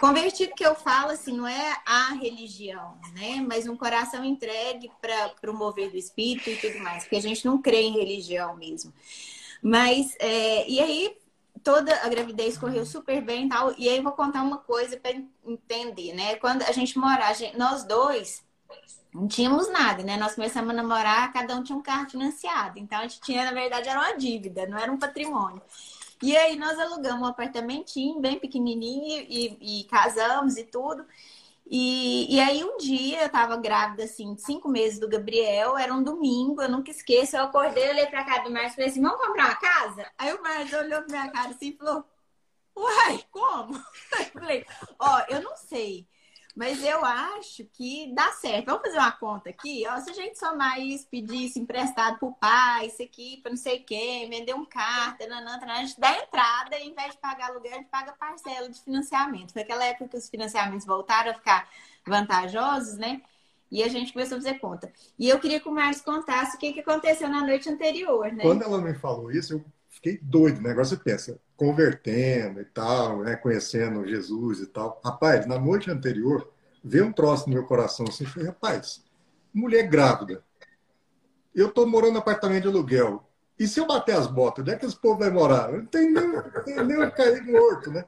Convertido 0.00 0.54
que 0.54 0.66
eu 0.66 0.74
falo, 0.74 1.12
assim, 1.12 1.36
não 1.36 1.46
é 1.46 1.76
a 1.86 2.14
religião, 2.14 2.98
né? 3.14 3.44
Mas 3.46 3.68
um 3.68 3.76
coração 3.76 4.24
entregue 4.24 4.90
para 5.00 5.50
o 5.50 5.54
mover 5.54 5.90
do 5.90 5.96
espírito 5.96 6.50
e 6.50 6.56
tudo 6.56 6.78
mais, 6.80 7.04
porque 7.04 7.16
a 7.16 7.22
gente 7.22 7.44
não 7.46 7.60
crê 7.62 7.82
em 7.82 7.92
religião 7.92 8.56
mesmo. 8.56 8.92
Mas, 9.62 10.16
é, 10.18 10.68
e 10.68 10.80
aí, 10.80 11.16
toda 11.62 11.94
a 12.02 12.08
gravidez 12.08 12.58
correu 12.58 12.84
super 12.84 13.22
bem 13.22 13.46
e 13.46 13.48
tal. 13.48 13.74
E 13.78 13.88
aí, 13.88 13.96
eu 13.96 14.02
vou 14.02 14.12
contar 14.12 14.42
uma 14.42 14.58
coisa 14.58 14.96
para 14.96 15.12
entender, 15.46 16.12
né? 16.14 16.34
Quando 16.36 16.62
a 16.62 16.72
gente 16.72 16.98
mora, 16.98 17.24
nós 17.56 17.84
dois 17.84 18.42
não 19.12 19.26
tínhamos 19.26 19.70
nada, 19.70 20.02
né? 20.02 20.16
Nós 20.16 20.34
começamos 20.34 20.70
a 20.70 20.74
namorar, 20.74 21.32
cada 21.32 21.56
um 21.56 21.62
tinha 21.62 21.76
um 21.76 21.82
carro 21.82 22.08
financiado. 22.08 22.78
Então 22.78 22.98
a 22.98 23.02
gente 23.02 23.20
tinha, 23.20 23.44
na 23.44 23.52
verdade, 23.52 23.88
era 23.88 23.98
uma 23.98 24.16
dívida, 24.16 24.66
não 24.66 24.78
era 24.78 24.92
um 24.92 24.98
patrimônio. 24.98 25.62
E 26.22 26.36
aí 26.36 26.56
nós 26.56 26.78
alugamos 26.78 27.22
um 27.22 27.30
apartamentinho 27.30 28.20
bem 28.20 28.38
pequenininho 28.38 29.24
e, 29.28 29.80
e 29.80 29.84
casamos 29.84 30.56
e 30.56 30.64
tudo. 30.64 31.04
E, 31.70 32.34
e, 32.34 32.40
aí 32.40 32.64
um 32.64 32.78
dia 32.78 33.22
eu 33.22 33.28
tava 33.28 33.56
grávida, 33.58 34.04
assim, 34.04 34.36
cinco 34.38 34.68
meses 34.68 34.98
do 34.98 35.08
Gabriel, 35.08 35.76
era 35.76 35.92
um 35.92 36.02
domingo, 36.02 36.62
eu 36.62 36.68
nunca 36.68 36.90
esqueço, 36.90 37.36
eu 37.36 37.42
acordei, 37.44 37.90
olhei 37.90 38.06
pra 38.06 38.24
casa 38.24 38.44
do 38.44 38.50
Márcio 38.50 38.70
e 38.72 38.74
falei 38.76 38.90
assim, 38.90 39.02
vamos 39.02 39.20
comprar 39.20 39.44
uma 39.46 39.56
casa? 39.56 40.10
Aí 40.16 40.32
o 40.32 40.42
Márcio 40.42 40.78
olhou 40.78 41.02
pra 41.02 41.08
minha 41.20 41.30
cara 41.30 41.50
assim 41.50 41.68
e 41.68 41.76
falou, 41.76 42.04
uai, 42.76 43.24
como? 43.30 43.74
Eu 44.34 44.40
falei, 44.40 44.66
ó, 44.98 45.18
oh, 45.18 45.34
eu 45.34 45.42
não 45.42 45.56
sei. 45.56 46.08
Mas 46.58 46.82
eu 46.82 47.04
acho 47.04 47.64
que 47.72 48.12
dá 48.12 48.32
certo. 48.32 48.66
Vamos 48.66 48.82
fazer 48.82 48.98
uma 48.98 49.12
conta 49.12 49.48
aqui? 49.48 49.84
Ó, 49.88 50.00
se 50.00 50.10
a 50.10 50.12
gente 50.12 50.36
somar 50.36 50.80
isso, 50.80 51.06
pedir 51.08 51.44
isso 51.44 51.56
emprestado 51.56 52.18
pro 52.18 52.32
pai, 52.32 52.88
isso 52.88 53.00
aqui 53.00 53.38
para 53.40 53.52
não 53.52 53.56
sei 53.56 53.78
quem, 53.78 54.28
vender 54.28 54.54
um 54.54 54.64
carro, 54.64 55.16
nanana, 55.28 55.72
a 55.72 55.84
gente 55.84 56.00
dá 56.00 56.10
entrada 56.20 56.76
e, 56.76 56.88
em 56.88 56.94
vez 56.96 57.12
de 57.12 57.18
pagar 57.18 57.50
aluguel, 57.50 57.74
a 57.74 57.76
gente 57.76 57.88
paga 57.88 58.12
parcela 58.18 58.68
de 58.68 58.82
financiamento. 58.82 59.52
Foi 59.52 59.62
aquela 59.62 59.84
época 59.84 60.08
que 60.08 60.16
os 60.16 60.28
financiamentos 60.28 60.84
voltaram 60.84 61.30
a 61.30 61.34
ficar 61.34 61.68
vantajosos, 62.04 62.98
né? 62.98 63.22
E 63.70 63.84
a 63.84 63.88
gente 63.88 64.12
começou 64.12 64.38
a 64.38 64.40
fazer 64.40 64.58
conta. 64.58 64.92
E 65.16 65.28
eu 65.28 65.38
queria 65.38 65.60
que 65.60 65.68
o 65.68 65.72
Marcos 65.72 66.00
contasse 66.02 66.56
o 66.56 66.58
que, 66.58 66.72
que 66.72 66.80
aconteceu 66.80 67.28
na 67.28 67.46
noite 67.46 67.68
anterior, 67.68 68.32
né? 68.32 68.42
Quando 68.42 68.64
ela 68.64 68.80
me 68.80 68.94
falou 68.94 69.30
isso, 69.30 69.52
eu 69.52 69.64
fiquei 69.88 70.18
doido. 70.20 70.58
O 70.58 70.62
negócio 70.62 70.96
você 70.96 71.04
pensa, 71.04 71.40
convertendo 71.58 72.60
e 72.60 72.64
tal, 72.64 73.24
né, 73.24 73.34
conhecendo 73.34 74.06
Jesus 74.06 74.60
e 74.60 74.66
tal. 74.66 75.00
Rapaz, 75.04 75.44
na 75.44 75.58
noite 75.58 75.90
anterior, 75.90 76.48
veio 76.82 77.06
um 77.06 77.12
troço 77.12 77.48
no 77.48 77.54
meu 77.54 77.66
coração 77.66 78.06
assim, 78.08 78.24
falei, 78.24 78.48
rapaz, 78.48 79.04
mulher 79.52 79.82
grávida, 79.88 80.42
eu 81.52 81.70
tô 81.70 81.84
morando 81.84 82.12
no 82.12 82.18
apartamento 82.20 82.62
de 82.62 82.68
aluguel, 82.68 83.28
e 83.58 83.66
se 83.66 83.80
eu 83.80 83.86
bater 83.88 84.14
as 84.14 84.28
botas, 84.28 84.62
onde 84.62 84.70
é 84.70 84.76
que 84.76 84.86
esse 84.86 84.96
povo 84.96 85.18
vai 85.18 85.30
morar? 85.30 85.72
Não 85.72 85.84
tem 85.84 86.12
nem, 86.12 86.28
nem 86.86 87.10
cair 87.10 87.42
morto, 87.44 87.90
né? 87.90 88.04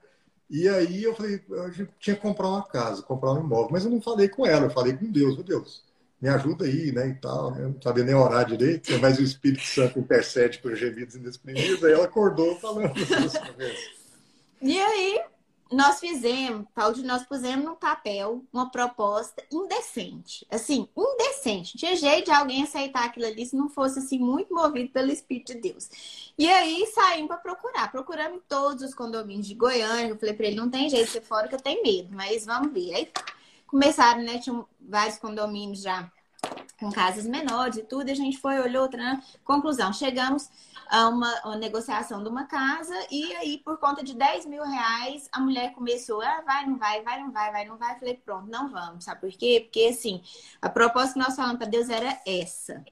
E 0.48 0.68
aí 0.68 1.02
eu 1.02 1.14
falei, 1.14 1.44
eu 1.48 1.72
tinha 1.98 2.14
que 2.14 2.22
comprar 2.22 2.48
uma 2.48 2.64
casa, 2.64 3.02
comprar 3.02 3.32
um 3.32 3.40
imóvel, 3.40 3.70
mas 3.72 3.84
eu 3.84 3.90
não 3.90 4.00
falei 4.00 4.28
com 4.28 4.46
ela, 4.46 4.66
eu 4.66 4.70
falei 4.70 4.96
com 4.96 5.10
Deus, 5.10 5.34
meu 5.34 5.44
Deus, 5.44 5.84
me 6.20 6.28
ajuda 6.28 6.66
aí, 6.66 6.92
né, 6.92 7.08
e 7.08 7.14
tal, 7.14 7.50
né? 7.52 7.62
não 7.62 7.80
sabia 7.80 8.04
nem 8.04 8.14
orar 8.14 8.44
direito, 8.44 8.92
mas 9.00 9.18
o 9.18 9.22
Espírito 9.22 9.62
Santo 9.62 9.98
intercede 9.98 10.58
por 10.58 10.76
gemidos 10.76 11.14
inexprimíveis, 11.14 11.82
aí 11.82 11.92
ela 11.92 12.04
acordou 12.04 12.58
falando. 12.60 12.92
E 14.62 14.78
aí, 14.78 15.18
nós 15.72 16.00
fizemos, 16.00 16.66
Paulo, 16.74 16.96
nós 17.04 17.24
pusemos 17.24 17.64
no 17.64 17.76
papel 17.76 18.44
uma 18.52 18.70
proposta 18.70 19.42
indecente, 19.50 20.46
assim, 20.50 20.88
indecente. 20.94 21.78
Tinha 21.78 21.96
jeito 21.96 22.26
de 22.26 22.30
alguém 22.32 22.64
aceitar 22.64 23.04
aquilo 23.04 23.26
ali 23.26 23.46
se 23.46 23.56
não 23.56 23.70
fosse, 23.70 24.00
assim, 24.00 24.18
muito 24.18 24.52
movido 24.52 24.90
pelo 24.90 25.10
Espírito 25.10 25.54
de 25.54 25.60
Deus. 25.60 25.88
E 26.36 26.46
aí, 26.46 26.86
saímos 26.92 27.28
para 27.28 27.36
procurar. 27.38 27.90
Procuramos 27.90 28.42
todos 28.48 28.82
os 28.82 28.92
condomínios 28.92 29.46
de 29.46 29.54
Goiânia, 29.54 30.10
eu 30.10 30.18
falei 30.18 30.34
para 30.34 30.46
ele, 30.46 30.56
não 30.56 30.68
tem 30.68 30.90
jeito 30.90 31.06
de 31.06 31.12
ser 31.12 31.22
fora 31.22 31.48
que 31.48 31.54
eu 31.54 31.60
tenho 31.60 31.82
medo, 31.82 32.08
mas 32.14 32.44
vamos 32.44 32.72
ver. 32.72 32.92
Aí, 32.94 33.08
começaram, 33.70 34.22
né? 34.22 34.38
Tinham 34.38 34.66
vários 34.80 35.18
condomínios 35.18 35.80
já 35.80 36.10
com 36.78 36.90
casas 36.90 37.26
menores 37.26 37.76
e 37.76 37.82
tudo, 37.82 38.08
e 38.08 38.12
a 38.12 38.16
gente 38.16 38.38
foi, 38.38 38.58
olhou, 38.58 38.84
outra 38.84 39.20
conclusão, 39.44 39.92
chegamos 39.92 40.48
a 40.88 41.08
uma, 41.08 41.40
uma, 41.44 41.56
negociação 41.56 42.22
de 42.22 42.28
uma 42.28 42.44
casa, 42.46 42.94
e 43.10 43.34
aí, 43.36 43.58
por 43.58 43.78
conta 43.78 44.02
de 44.02 44.14
10 44.14 44.46
mil 44.46 44.64
reais, 44.64 45.28
a 45.30 45.38
mulher 45.40 45.72
começou, 45.74 46.22
ah, 46.22 46.42
vai, 46.44 46.66
não 46.66 46.78
vai, 46.78 47.02
vai, 47.02 47.22
não 47.22 47.30
vai, 47.30 47.52
vai, 47.52 47.64
não 47.66 47.76
vai. 47.76 47.98
Falei, 47.98 48.14
pronto, 48.24 48.50
não 48.50 48.70
vamos, 48.70 49.04
sabe 49.04 49.20
por 49.20 49.30
quê? 49.30 49.60
Porque, 49.62 49.88
assim, 49.90 50.22
a 50.60 50.70
proposta 50.70 51.12
que 51.12 51.18
nós 51.18 51.36
falamos 51.36 51.58
para 51.58 51.68
Deus 51.68 51.90
era 51.90 52.18
essa. 52.26 52.82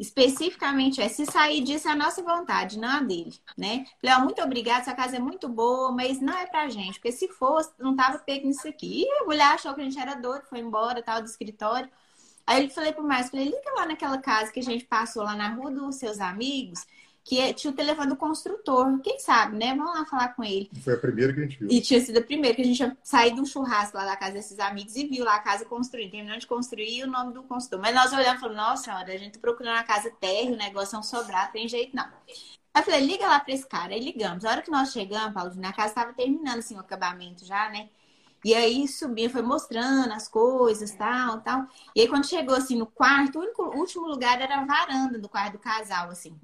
Especificamente 0.00 0.98
é, 0.98 1.10
se 1.10 1.26
sair 1.26 1.60
disso 1.60 1.86
é 1.86 1.92
a 1.92 1.96
nossa 1.96 2.22
vontade, 2.22 2.78
não 2.78 2.88
a 2.88 3.00
dele, 3.00 3.34
né? 3.54 3.84
Ó, 4.02 4.20
muito 4.22 4.40
obrigada, 4.40 4.80
essa 4.80 4.94
casa 4.94 5.16
é 5.16 5.18
muito 5.18 5.46
boa, 5.46 5.92
mas 5.92 6.22
não 6.22 6.32
é 6.32 6.46
pra 6.46 6.70
gente, 6.70 6.94
porque 6.94 7.12
se 7.12 7.28
fosse, 7.28 7.70
não 7.78 7.94
tava 7.94 8.18
pego 8.18 8.46
nisso 8.46 8.66
aqui. 8.66 9.04
E 9.04 9.22
a 9.22 9.24
mulher 9.26 9.52
achou 9.52 9.74
que 9.74 9.82
a 9.82 9.84
gente 9.84 9.98
era 9.98 10.14
doido, 10.14 10.46
foi 10.48 10.60
embora, 10.60 11.02
tal, 11.02 11.20
do 11.20 11.26
escritório. 11.26 11.90
Aí 12.46 12.64
eu 12.64 12.70
falei 12.70 12.92
pro 12.92 13.04
Márcio, 13.04 13.32
falei, 13.32 13.44
liga 13.46 13.74
lá 13.76 13.84
naquela 13.84 14.16
casa 14.16 14.50
que 14.50 14.60
a 14.60 14.62
gente 14.62 14.86
passou 14.86 15.22
lá 15.22 15.36
na 15.36 15.50
rua 15.50 15.70
dos 15.70 15.96
seus 15.96 16.18
amigos, 16.18 16.86
que 17.24 17.54
tinha 17.54 17.70
o 17.72 17.76
telefone 17.76 18.08
do 18.08 18.16
construtor. 18.16 19.00
Quem 19.00 19.18
sabe, 19.18 19.56
né? 19.56 19.74
Vamos 19.74 19.94
lá 19.94 20.04
falar 20.06 20.28
com 20.34 20.42
ele. 20.42 20.70
Foi 20.82 20.94
a 20.94 20.98
primeira 20.98 21.32
que 21.32 21.40
a 21.40 21.42
gente 21.42 21.58
viu. 21.58 21.68
E 21.70 21.80
tinha 21.80 22.00
sido 22.00 22.18
a 22.18 22.22
primeira 22.22 22.56
que 22.56 22.62
a 22.62 22.64
gente 22.64 22.76
tinha 22.76 22.96
saído 23.02 23.36
de 23.36 23.42
um 23.42 23.46
churrasco 23.46 23.96
lá 23.96 24.04
da 24.04 24.16
casa 24.16 24.32
desses 24.32 24.58
amigos 24.58 24.96
e 24.96 25.06
viu 25.06 25.24
lá 25.24 25.36
a 25.36 25.40
casa 25.40 25.64
construída. 25.64 26.10
Terminando 26.10 26.40
de 26.40 26.46
construir 26.46 27.04
o 27.04 27.06
nome 27.06 27.32
do 27.32 27.42
construtor. 27.42 27.80
Mas 27.80 27.94
nós 27.94 28.12
olhamos 28.12 28.38
e 28.38 28.40
falamos, 28.40 28.62
nossa 28.62 28.84
senhora, 28.84 29.12
a 29.12 29.16
gente 29.16 29.34
tá 29.34 29.40
procurando 29.40 29.78
a 29.78 29.84
casa 29.84 30.10
térrea, 30.20 30.52
o 30.52 30.56
negócio 30.56 30.96
é 30.96 30.98
um 30.98 31.02
sobrar, 31.02 31.52
tem 31.52 31.68
jeito 31.68 31.94
não. 31.94 32.04
Aí 32.72 32.82
eu 32.82 32.84
falei, 32.84 33.00
liga 33.00 33.26
lá 33.26 33.40
pra 33.40 33.52
esse 33.52 33.66
cara. 33.66 33.92
Aí 33.92 34.00
ligamos. 34.00 34.44
A 34.44 34.50
hora 34.50 34.62
que 34.62 34.70
nós 34.70 34.92
chegamos, 34.92 35.34
Paulo, 35.34 35.52
na 35.56 35.72
casa 35.72 35.88
estava 35.88 36.12
terminando 36.12 36.58
assim 36.58 36.76
o 36.76 36.80
acabamento 36.80 37.44
já, 37.44 37.68
né? 37.68 37.88
E 38.42 38.54
aí 38.54 38.88
subia, 38.88 39.28
foi 39.28 39.42
mostrando 39.42 40.12
as 40.12 40.26
coisas, 40.26 40.90
tal, 40.92 41.40
tal. 41.42 41.66
E 41.94 42.00
aí 42.00 42.08
quando 42.08 42.26
chegou 42.26 42.54
assim 42.54 42.76
no 42.76 42.86
quarto, 42.86 43.38
o 43.38 43.42
único, 43.42 43.62
último 43.76 44.06
lugar 44.06 44.40
era 44.40 44.60
a 44.60 44.64
varanda 44.64 45.18
do 45.18 45.28
quarto 45.28 45.52
do 45.52 45.58
casal, 45.58 46.10
assim. 46.10 46.34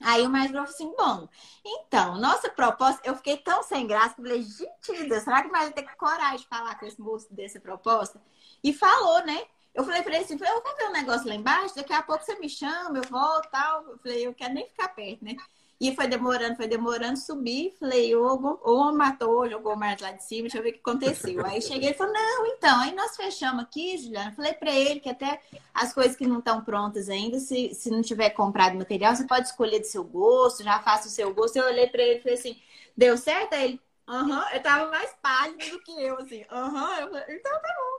Aí 0.00 0.26
o 0.26 0.30
mais 0.30 0.50
falou 0.50 0.64
assim, 0.64 0.94
bom, 0.96 1.28
então, 1.64 2.18
nossa 2.18 2.50
proposta, 2.50 3.00
eu 3.04 3.16
fiquei 3.16 3.36
tão 3.38 3.62
sem 3.62 3.86
graça 3.86 4.14
que 4.14 4.22
falei, 4.22 4.42
gente 4.42 5.08
Deus, 5.08 5.22
será 5.22 5.42
que 5.42 5.48
vai 5.48 5.70
ter 5.72 5.82
coragem 5.96 6.38
de 6.38 6.46
falar 6.46 6.78
com 6.78 6.86
esse 6.86 7.00
moço 7.00 7.32
dessa 7.32 7.58
proposta? 7.58 8.20
E 8.62 8.72
falou, 8.72 9.24
né? 9.24 9.46
Eu 9.74 9.84
falei 9.84 10.02
pra 10.02 10.14
ele 10.14 10.24
assim, 10.24 10.34
eu 10.34 10.62
vou 10.62 10.76
ver 10.76 10.88
um 10.88 10.92
negócio 10.92 11.28
lá 11.28 11.34
embaixo, 11.34 11.76
daqui 11.76 11.92
a 11.92 12.02
pouco 12.02 12.24
você 12.24 12.38
me 12.38 12.48
chama, 12.48 12.98
eu 12.98 13.02
volto 13.10 13.50
tal. 13.50 13.86
Eu 13.88 13.98
falei, 13.98 14.26
eu 14.26 14.34
quero 14.34 14.54
nem 14.54 14.66
ficar 14.66 14.88
perto, 14.88 15.24
né? 15.24 15.36
E 15.78 15.94
foi 15.94 16.08
demorando, 16.08 16.56
foi 16.56 16.66
demorando, 16.66 17.18
subi, 17.18 17.74
falei, 17.78 18.14
ou, 18.16 18.60
ou 18.62 18.94
matou, 18.94 19.48
jogou 19.48 19.76
mais 19.76 20.00
lá 20.00 20.10
de 20.10 20.24
cima, 20.24 20.42
deixa 20.42 20.56
eu 20.56 20.62
ver 20.62 20.70
o 20.70 20.72
que 20.72 20.78
aconteceu. 20.78 21.44
Aí 21.44 21.60
cheguei 21.60 21.90
e 21.90 21.94
falou, 21.94 22.14
não, 22.14 22.46
então, 22.46 22.80
aí 22.80 22.94
nós 22.94 23.14
fechamos 23.14 23.62
aqui, 23.62 23.98
Juliana, 23.98 24.32
falei 24.32 24.54
para 24.54 24.72
ele 24.72 25.00
que 25.00 25.10
até 25.10 25.38
as 25.74 25.92
coisas 25.92 26.16
que 26.16 26.26
não 26.26 26.38
estão 26.38 26.64
prontas 26.64 27.10
ainda, 27.10 27.38
se, 27.38 27.74
se 27.74 27.90
não 27.90 28.00
tiver 28.00 28.30
comprado 28.30 28.74
material, 28.74 29.14
você 29.14 29.26
pode 29.26 29.48
escolher 29.48 29.80
do 29.80 29.86
seu 29.86 30.02
gosto, 30.02 30.64
já 30.64 30.78
faça 30.80 31.08
o 31.08 31.10
seu 31.10 31.34
gosto. 31.34 31.56
Eu 31.56 31.66
olhei 31.66 31.88
para 31.88 32.02
ele 32.02 32.20
e 32.20 32.22
falei 32.22 32.38
assim, 32.38 32.56
deu 32.96 33.18
certo? 33.18 33.52
Aí 33.52 33.64
ele, 33.64 33.80
aham, 34.08 34.46
eu 34.54 34.62
tava 34.62 34.90
mais 34.90 35.14
pálido 35.20 35.72
do 35.72 35.82
que 35.82 35.92
eu, 35.92 36.18
assim, 36.18 36.42
aham, 36.50 37.04
uhum. 37.04 37.18
então 37.28 37.52
tá 37.52 37.74
bom. 37.76 37.96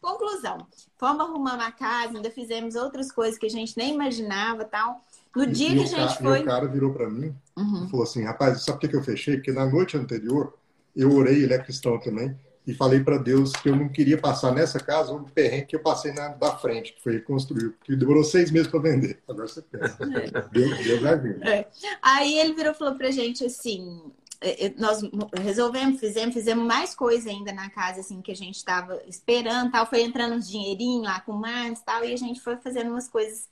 Conclusão, 0.00 0.66
fomos 0.96 1.20
arrumando 1.20 1.60
a 1.60 1.72
casa, 1.72 2.16
ainda 2.16 2.30
fizemos 2.30 2.76
outras 2.76 3.10
coisas 3.10 3.36
que 3.36 3.46
a 3.46 3.50
gente 3.50 3.76
nem 3.76 3.92
imaginava 3.92 4.64
tal. 4.64 5.04
No 5.34 5.46
dia 5.46 5.68
e 5.68 5.74
que 5.74 5.80
a 5.80 5.86
gente 5.86 6.18
foi. 6.18 6.40
E 6.40 6.42
o 6.42 6.44
cara 6.44 6.66
virou 6.66 6.92
para 6.92 7.08
mim 7.08 7.34
uhum. 7.56 7.84
e 7.84 7.90
falou 7.90 8.04
assim: 8.04 8.24
rapaz, 8.24 8.62
sabe 8.62 8.80
por 8.80 8.88
que 8.88 8.96
eu 8.96 9.02
fechei? 9.02 9.36
Porque 9.36 9.52
na 9.52 9.66
noite 9.66 9.96
anterior 9.96 10.54
eu 10.96 11.12
orei, 11.14 11.42
ele 11.42 11.54
é 11.54 11.58
cristão 11.58 11.98
também, 11.98 12.36
e 12.66 12.74
falei 12.74 13.00
para 13.00 13.18
Deus 13.18 13.52
que 13.52 13.68
eu 13.68 13.76
não 13.76 13.88
queria 13.88 14.18
passar 14.18 14.52
nessa 14.52 14.78
casa 14.80 15.12
um 15.12 15.24
perrengue 15.24 15.66
que 15.66 15.76
eu 15.76 15.80
passei 15.80 16.12
na 16.12 16.28
da 16.28 16.56
frente, 16.56 16.92
que 16.92 17.02
foi 17.02 17.14
reconstruir, 17.14 17.74
que 17.84 17.96
demorou 17.96 18.24
seis 18.24 18.50
meses 18.50 18.68
para 18.68 18.80
vender. 18.80 19.18
Agora 19.28 19.48
você 19.48 19.62
pensa. 19.62 19.96
É. 20.02 20.48
Deus, 20.52 20.78
Deus 20.78 21.00
vai 21.00 21.18
vir. 21.18 21.46
É. 21.46 21.68
Aí 22.02 22.38
ele 22.38 22.54
virou 22.54 22.72
e 22.72 22.76
falou 22.76 22.94
pra 22.94 23.10
gente 23.10 23.44
assim: 23.44 24.02
é, 24.40 24.66
é, 24.66 24.74
nós 24.76 25.00
resolvemos, 25.40 25.98
fizemos, 25.98 26.34
fizemos 26.34 26.64
mais 26.64 26.94
coisa 26.94 27.28
ainda 27.28 27.52
na 27.52 27.68
casa, 27.70 28.00
assim, 28.00 28.20
que 28.20 28.30
a 28.30 28.36
gente 28.36 28.56
estava 28.56 29.00
esperando, 29.08 29.72
tal, 29.72 29.86
foi 29.86 30.02
entrando 30.02 30.34
uns 30.34 30.48
dinheirinho 30.48 31.02
lá 31.02 31.20
com 31.20 31.32
mais 31.32 31.80
tal, 31.82 32.04
e 32.04 32.12
a 32.12 32.16
gente 32.16 32.40
foi 32.40 32.56
fazendo 32.56 32.90
umas 32.90 33.08
coisas 33.08 33.48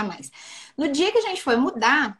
a 0.00 0.04
mais. 0.04 0.30
No 0.76 0.88
dia 0.88 1.12
que 1.12 1.18
a 1.18 1.22
gente 1.22 1.42
foi 1.42 1.56
mudar, 1.56 2.18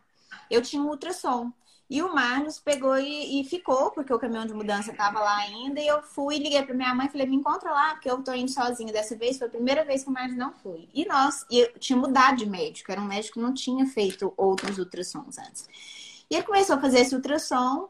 eu 0.51 0.63
tinha 0.63 0.83
um 0.83 0.89
ultrassom. 0.89 1.53
E 1.91 2.03
o 2.03 2.15
Marlos 2.15 2.59
pegou 2.61 2.99
e, 2.99 3.41
e 3.41 3.45
ficou, 3.45 3.91
porque 3.93 4.13
o 4.13 4.19
caminhão 4.19 4.45
de 4.45 4.53
mudança 4.53 4.91
estava 4.91 5.21
lá 5.21 5.37
ainda. 5.39 5.81
E 5.81 5.87
eu 5.87 6.03
fui, 6.03 6.37
liguei 6.37 6.63
para 6.63 6.75
minha 6.75 6.95
mãe 6.95 7.07
e 7.07 7.11
falei: 7.11 7.27
me 7.27 7.37
encontra 7.37 7.71
lá, 7.71 7.95
porque 7.95 8.11
eu 8.11 8.23
tô 8.23 8.33
indo 8.35 8.51
sozinha 8.51 8.93
dessa 8.93 9.17
vez. 9.17 9.39
Foi 9.39 9.47
a 9.47 9.51
primeira 9.51 9.85
vez 9.85 10.05
que 10.05 10.11
o 10.11 10.13
Marlos 10.13 10.37
não 10.37 10.53
foi. 10.53 10.89
E 10.93 11.07
nós, 11.07 11.47
e 11.51 11.61
eu 11.61 11.79
tinha 11.79 11.97
mudado 11.99 12.37
de 12.37 12.47
médico, 12.47 12.93
era 12.93 13.01
um 13.01 13.07
médico 13.07 13.35
que 13.35 13.41
não 13.41 13.55
tinha 13.55 13.87
feito 13.87 14.35
outros 14.37 14.79
ultrassons 14.79 15.39
antes. 15.39 15.67
E 16.31 16.35
ele 16.35 16.45
começou 16.45 16.77
a 16.77 16.81
fazer 16.81 17.01
esse 17.01 17.15
ultrassom. 17.15 17.89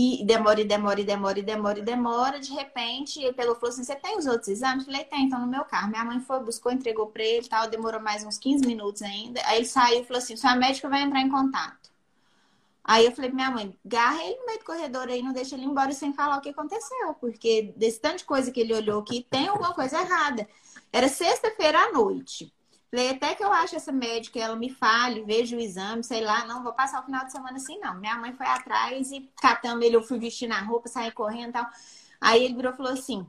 E 0.00 0.24
demora, 0.24 0.60
e 0.60 0.64
demora, 0.64 1.00
e 1.00 1.04
demora, 1.04 1.38
e 1.40 1.42
demora, 1.42 1.78
e 1.80 1.82
demora. 1.82 2.38
De 2.38 2.52
repente, 2.52 3.20
ele 3.20 3.32
pegou 3.32 3.56
e 3.56 3.56
falou 3.56 3.70
assim: 3.70 3.82
Você 3.82 3.96
tem 3.96 4.16
os 4.16 4.26
outros 4.26 4.46
exames? 4.46 4.86
Eu 4.86 4.92
falei: 4.92 5.04
Tem, 5.04 5.24
então 5.24 5.40
no 5.40 5.46
meu 5.48 5.64
carro. 5.64 5.90
Minha 5.90 6.04
mãe 6.04 6.20
foi, 6.20 6.38
buscou, 6.38 6.70
entregou 6.70 7.08
para 7.08 7.24
ele 7.24 7.48
tal. 7.48 7.68
Demorou 7.68 8.00
mais 8.00 8.22
uns 8.22 8.38
15 8.38 8.64
minutos 8.64 9.02
ainda. 9.02 9.40
Aí 9.46 9.56
ele 9.56 9.66
saiu 9.66 10.02
e 10.02 10.04
falou 10.04 10.22
assim: 10.22 10.36
Sua 10.36 10.54
médica 10.54 10.88
vai 10.88 11.02
entrar 11.02 11.20
em 11.20 11.28
contato. 11.28 11.90
Aí 12.84 13.06
eu 13.06 13.10
falei 13.10 13.32
minha 13.32 13.50
mãe: 13.50 13.76
Garra 13.84 14.22
ele 14.22 14.38
no 14.38 14.46
meio 14.46 14.60
do 14.60 14.64
corredor 14.64 15.08
aí, 15.08 15.20
não 15.20 15.32
deixa 15.32 15.56
ele 15.56 15.64
embora 15.64 15.90
sem 15.90 16.12
falar 16.12 16.38
o 16.38 16.40
que 16.40 16.50
aconteceu. 16.50 17.14
Porque 17.20 17.74
desse 17.76 17.98
tanto 18.00 18.18
de 18.18 18.24
coisa 18.24 18.52
que 18.52 18.60
ele 18.60 18.74
olhou 18.74 19.00
aqui, 19.00 19.26
tem 19.28 19.48
alguma 19.48 19.74
coisa 19.74 20.00
errada. 20.00 20.48
Era 20.92 21.08
sexta-feira 21.08 21.76
à 21.76 21.90
noite. 21.90 22.54
Falei, 22.90 23.10
até 23.10 23.34
que 23.34 23.44
eu 23.44 23.52
acho 23.52 23.76
essa 23.76 23.92
médica, 23.92 24.38
ela 24.40 24.56
me 24.56 24.70
fale, 24.70 25.22
veja 25.22 25.54
o 25.54 25.60
exame, 25.60 26.02
sei 26.02 26.22
lá, 26.22 26.46
não 26.46 26.62
vou 26.62 26.72
passar 26.72 27.02
o 27.02 27.04
final 27.04 27.24
de 27.24 27.32
semana 27.32 27.56
assim, 27.56 27.78
não. 27.78 27.94
Minha 27.98 28.16
mãe 28.16 28.32
foi 28.32 28.46
atrás 28.46 29.12
e 29.12 29.30
catando 29.42 29.84
ele, 29.84 29.96
eu 29.96 30.02
fui 30.02 30.18
vestir 30.18 30.48
na 30.48 30.60
roupa, 30.60 30.88
sair 30.88 31.12
correndo 31.12 31.50
e 31.50 31.52
tal. 31.52 31.66
Aí 32.20 32.44
ele 32.44 32.54
virou 32.54 32.72
e 32.72 32.76
falou 32.76 32.92
assim: 32.92 33.26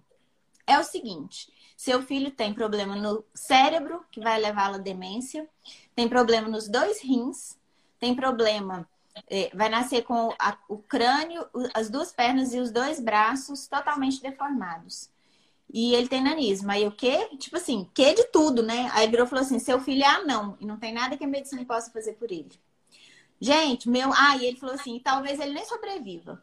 é 0.65 0.79
o 0.79 0.83
seguinte, 0.83 1.51
seu 1.75 2.01
filho 2.01 2.31
tem 2.31 2.53
problema 2.53 2.95
no 2.95 3.23
cérebro, 3.33 4.05
que 4.11 4.21
vai 4.21 4.39
levá-lo 4.39 4.75
à 4.75 4.77
demência, 4.77 5.47
tem 5.95 6.07
problema 6.07 6.47
nos 6.47 6.67
dois 6.67 7.01
rins, 7.01 7.57
tem 7.99 8.15
problema, 8.15 8.87
é, 9.29 9.49
vai 9.53 9.67
nascer 9.67 10.03
com 10.03 10.33
o 10.69 10.77
crânio, 10.77 11.45
as 11.73 11.89
duas 11.89 12.11
pernas 12.11 12.53
e 12.53 12.59
os 12.59 12.71
dois 12.71 12.99
braços 12.99 13.67
totalmente 13.67 14.21
deformados. 14.21 15.09
E 15.71 15.93
ele 15.93 16.07
tem 16.07 16.21
nanismo. 16.23 16.71
Aí 16.71 16.87
o 16.87 16.91
quê? 16.91 17.29
Tipo 17.37 17.57
assim, 17.57 17.87
que 17.93 18.13
de 18.13 18.23
tudo, 18.25 18.63
né? 18.63 18.89
Aí 18.93 19.07
virou 19.07 19.25
e 19.25 19.29
falou 19.29 19.43
assim: 19.45 19.59
seu 19.59 19.79
filho 19.79 20.03
é 20.03 20.07
anão. 20.07 20.57
E 20.59 20.65
não 20.65 20.77
tem 20.77 20.93
nada 20.93 21.15
que 21.15 21.23
a 21.23 21.27
medicina 21.27 21.63
possa 21.65 21.91
fazer 21.91 22.13
por 22.13 22.31
ele. 22.31 22.51
Gente, 23.39 23.87
meu. 23.89 24.11
Ah, 24.13 24.35
e 24.37 24.45
ele 24.45 24.57
falou 24.57 24.75
assim: 24.75 24.99
talvez 24.99 25.39
ele 25.39 25.53
nem 25.53 25.65
sobreviva. 25.65 26.41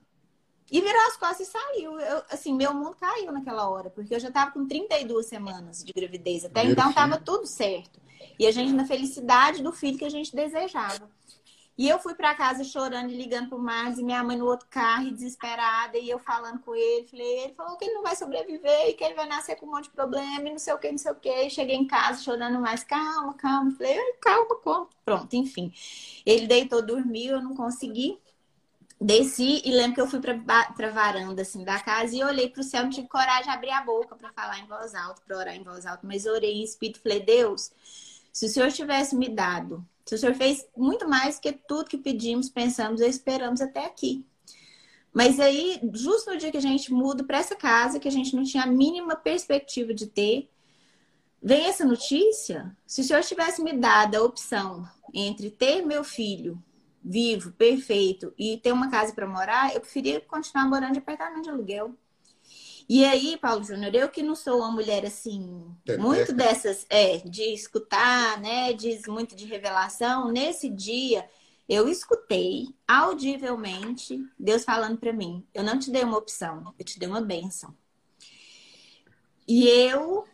E 0.70 0.80
virou 0.80 1.00
as 1.06 1.16
costas 1.16 1.48
e 1.48 1.50
saiu. 1.50 1.98
Eu, 1.98 2.22
assim, 2.30 2.52
meu 2.52 2.74
mundo 2.74 2.96
caiu 2.96 3.30
naquela 3.30 3.68
hora, 3.68 3.90
porque 3.90 4.14
eu 4.14 4.20
já 4.20 4.30
tava 4.30 4.50
com 4.50 4.66
32 4.66 5.26
semanas 5.26 5.84
de 5.84 5.92
gravidez. 5.92 6.44
Até 6.44 6.60
Primeiro 6.60 6.72
então 6.72 6.92
filho. 6.92 6.94
tava 6.94 7.20
tudo 7.20 7.46
certo. 7.46 8.00
E 8.38 8.46
a 8.46 8.50
gente 8.50 8.72
na 8.72 8.84
felicidade 8.84 9.62
do 9.62 9.72
filho 9.72 9.98
que 9.98 10.04
a 10.04 10.10
gente 10.10 10.34
desejava. 10.34 11.08
E 11.78 11.86
eu 11.88 11.98
fui 11.98 12.14
para 12.14 12.34
casa 12.34 12.64
chorando 12.64 13.10
e 13.10 13.16
ligando 13.16 13.50
pro 13.50 13.58
Marcos 13.58 13.98
e 13.98 14.02
minha 14.02 14.24
mãe 14.24 14.36
no 14.36 14.46
outro 14.46 14.66
carro, 14.70 15.10
desesperada, 15.10 15.98
e 15.98 16.08
eu 16.08 16.18
falando 16.18 16.58
com 16.60 16.74
ele. 16.74 17.06
Falei, 17.06 17.40
ele 17.40 17.54
falou 17.54 17.76
que 17.76 17.84
ele 17.84 17.94
não 17.94 18.02
vai 18.02 18.16
sobreviver 18.16 18.88
e 18.88 18.94
que 18.94 19.04
ele 19.04 19.14
vai 19.14 19.26
nascer 19.26 19.56
com 19.56 19.66
um 19.66 19.72
monte 19.72 19.84
de 19.84 19.90
problema 19.90 20.48
e 20.48 20.50
não 20.50 20.58
sei 20.58 20.72
o 20.72 20.78
que, 20.78 20.90
não 20.90 20.96
sei 20.96 21.12
o 21.12 21.16
que. 21.16 21.50
Cheguei 21.50 21.76
em 21.76 21.86
casa 21.86 22.22
chorando 22.22 22.58
mais, 22.58 22.82
calma, 22.82 23.34
calma. 23.34 23.70
Falei, 23.72 23.98
calma, 24.22 24.56
calma. 24.62 24.88
Pronto, 25.04 25.36
enfim. 25.36 25.70
Ele 26.24 26.46
deitou, 26.46 26.80
dormiu, 26.80 27.34
eu 27.34 27.42
não 27.42 27.54
consegui. 27.54 28.18
Desci 28.98 29.60
e 29.62 29.70
lembro 29.70 29.94
que 29.96 30.00
eu 30.00 30.06
fui 30.06 30.20
pra 30.20 30.90
varanda 30.90 31.42
assim 31.42 31.62
da 31.62 31.78
casa 31.78 32.16
e 32.16 32.24
olhei 32.24 32.48
pro 32.48 32.62
céu, 32.62 32.84
não 32.84 32.90
tive 32.90 33.06
coragem 33.08 33.42
de 33.42 33.50
abrir 33.50 33.70
a 33.70 33.82
boca 33.82 34.16
para 34.16 34.32
falar 34.32 34.58
em 34.58 34.66
voz 34.66 34.94
alta, 34.94 35.20
para 35.26 35.36
orar 35.36 35.54
em 35.54 35.62
voz 35.62 35.84
alta, 35.84 36.06
mas 36.06 36.24
orei 36.24 36.54
em 36.54 36.64
espírito, 36.64 37.02
falei, 37.02 37.20
Deus, 37.20 37.70
se 38.32 38.46
o 38.46 38.48
Senhor 38.48 38.72
tivesse 38.72 39.14
me 39.14 39.28
dado 39.28 39.86
o 40.14 40.18
Senhor 40.18 40.34
fez 40.34 40.66
muito 40.76 41.08
mais 41.08 41.38
que 41.38 41.52
tudo 41.52 41.88
que 41.88 41.98
pedimos, 41.98 42.48
pensamos 42.48 43.00
e 43.00 43.08
esperamos 43.08 43.60
até 43.60 43.84
aqui. 43.84 44.24
Mas 45.12 45.40
aí, 45.40 45.80
justo 45.94 46.30
no 46.30 46.36
dia 46.36 46.50
que 46.50 46.58
a 46.58 46.62
gente 46.62 46.92
muda 46.92 47.24
para 47.24 47.38
essa 47.38 47.56
casa, 47.56 47.98
que 47.98 48.06
a 48.06 48.12
gente 48.12 48.36
não 48.36 48.44
tinha 48.44 48.64
a 48.64 48.66
mínima 48.66 49.16
perspectiva 49.16 49.94
de 49.94 50.06
ter, 50.06 50.50
vem 51.42 51.64
essa 51.64 51.84
notícia. 51.84 52.76
Se 52.86 53.00
o 53.00 53.04
Senhor 53.04 53.22
tivesse 53.22 53.62
me 53.62 53.72
dado 53.72 54.14
a 54.14 54.22
opção 54.22 54.86
entre 55.14 55.50
ter 55.50 55.80
meu 55.84 56.04
filho 56.04 56.62
vivo, 57.02 57.52
perfeito, 57.52 58.34
e 58.36 58.58
ter 58.58 58.72
uma 58.72 58.90
casa 58.90 59.14
para 59.14 59.26
morar, 59.28 59.72
eu 59.72 59.80
preferia 59.80 60.20
continuar 60.20 60.68
morando 60.68 60.94
de 60.94 60.98
apartamento 60.98 61.44
de 61.44 61.50
aluguel. 61.50 61.94
E 62.88 63.04
aí, 63.04 63.36
Paulo 63.36 63.64
Júnior, 63.64 63.92
eu 63.94 64.08
que 64.08 64.22
não 64.22 64.36
sou 64.36 64.58
uma 64.58 64.70
mulher 64.70 65.04
assim, 65.04 65.74
muito 65.98 66.32
dessas, 66.32 66.86
é, 66.88 67.18
de 67.18 67.42
escutar, 67.52 68.40
né, 68.40 68.72
diz 68.72 69.06
muito 69.08 69.34
de 69.34 69.44
revelação, 69.44 70.30
nesse 70.30 70.68
dia 70.68 71.28
eu 71.68 71.88
escutei 71.88 72.68
audivelmente 72.86 74.24
Deus 74.38 74.64
falando 74.64 74.98
para 74.98 75.12
mim: 75.12 75.44
eu 75.52 75.64
não 75.64 75.78
te 75.78 75.90
dei 75.90 76.04
uma 76.04 76.18
opção, 76.18 76.72
eu 76.78 76.84
te 76.84 76.98
dei 76.98 77.08
uma 77.08 77.20
bênção. 77.20 77.74
E 79.48 79.68
eu 79.68 80.24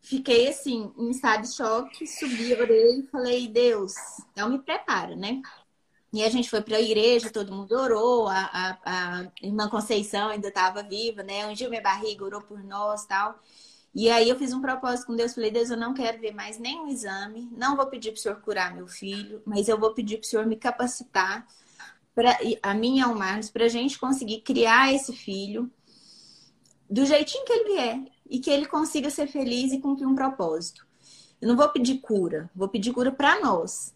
fiquei 0.00 0.48
assim, 0.48 0.92
em 0.96 1.10
estado 1.10 1.42
de 1.42 1.54
choque, 1.54 2.06
subi, 2.06 2.54
orei 2.54 3.00
e 3.00 3.06
falei: 3.08 3.48
Deus, 3.48 3.92
então 4.32 4.48
me 4.48 4.58
prepara, 4.58 5.14
né? 5.14 5.40
E 6.12 6.24
a 6.24 6.28
gente 6.28 6.50
foi 6.50 6.60
para 6.60 6.76
a 6.76 6.80
igreja, 6.80 7.30
todo 7.30 7.54
mundo 7.54 7.72
orou, 7.72 8.26
a, 8.26 8.50
a, 8.52 8.78
a 8.84 9.32
irmã 9.40 9.68
Conceição 9.68 10.28
ainda 10.28 10.48
estava 10.48 10.82
viva, 10.82 11.22
né? 11.22 11.46
Ungiu 11.46 11.70
minha 11.70 11.82
barriga, 11.82 12.24
orou 12.24 12.42
por 12.42 12.62
nós 12.64 13.06
tal. 13.06 13.40
E 13.94 14.08
aí 14.08 14.28
eu 14.28 14.36
fiz 14.36 14.52
um 14.52 14.60
propósito 14.60 15.06
com 15.06 15.16
Deus, 15.16 15.34
falei, 15.34 15.50
Deus, 15.50 15.70
eu 15.70 15.76
não 15.76 15.92
quero 15.92 16.20
ver 16.20 16.32
mais 16.32 16.58
nenhum 16.58 16.88
exame, 16.88 17.48
não 17.52 17.76
vou 17.76 17.86
pedir 17.86 18.10
para 18.12 18.18
o 18.18 18.20
Senhor 18.20 18.40
curar 18.40 18.74
meu 18.74 18.86
filho, 18.86 19.42
mas 19.44 19.68
eu 19.68 19.78
vou 19.78 19.92
pedir 19.92 20.18
para 20.18 20.26
o 20.26 20.28
Senhor 20.28 20.46
me 20.46 20.56
capacitar, 20.56 21.44
pra, 22.14 22.38
a 22.62 22.72
mim 22.72 22.98
e 22.98 23.00
ao 23.00 23.14
Marcos, 23.14 23.50
para 23.50 23.64
a 23.64 23.68
gente 23.68 23.98
conseguir 23.98 24.42
criar 24.42 24.92
esse 24.92 25.12
filho 25.12 25.68
do 26.88 27.04
jeitinho 27.04 27.44
que 27.44 27.52
ele 27.52 27.78
é 27.78 28.00
e 28.28 28.38
que 28.38 28.50
ele 28.50 28.66
consiga 28.66 29.10
ser 29.10 29.26
feliz 29.26 29.72
e 29.72 29.80
cumprir 29.80 30.06
um 30.06 30.14
propósito. 30.14 30.86
Eu 31.40 31.48
não 31.48 31.56
vou 31.56 31.68
pedir 31.70 31.98
cura, 31.98 32.48
vou 32.54 32.68
pedir 32.68 32.92
cura 32.92 33.10
para 33.10 33.40
nós, 33.40 33.92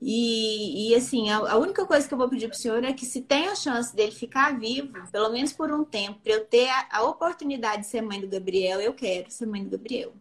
E, 0.00 0.90
e 0.90 0.94
assim, 0.94 1.30
a, 1.30 1.38
a, 1.38 1.56
única 1.56 1.86
coisa 1.86 2.06
que 2.06 2.12
eu 2.12 2.18
vou 2.18 2.28
pedir 2.28 2.48
para 2.48 2.56
o 2.56 2.58
senhor 2.58 2.84
é 2.84 2.92
que 2.92 3.06
se 3.06 3.22
tem 3.22 3.48
a 3.48 3.54
chance 3.54 3.94
dele 3.94 4.12
ficar 4.12 4.58
vivo, 4.58 4.92
pelo 5.10 5.30
menos 5.30 5.52
por 5.52 5.72
um 5.72 5.84
tempo, 5.84 6.20
para 6.20 6.32
eu 6.32 6.44
ter 6.44 6.68
a, 6.68 6.88
a, 6.90 7.02
oportunidade 7.04 7.82
de 7.82 7.88
ser 7.88 8.02
mãe 8.02 8.20
do 8.20 8.28
Gabriel, 8.28 8.80
eu 8.80 8.92
quero 8.92 9.30
ser 9.30 9.46
mãe 9.46 9.64
do 9.64 9.70
Gabriel. 9.70 10.12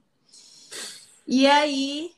E 1.28 1.48
aí 1.48 2.12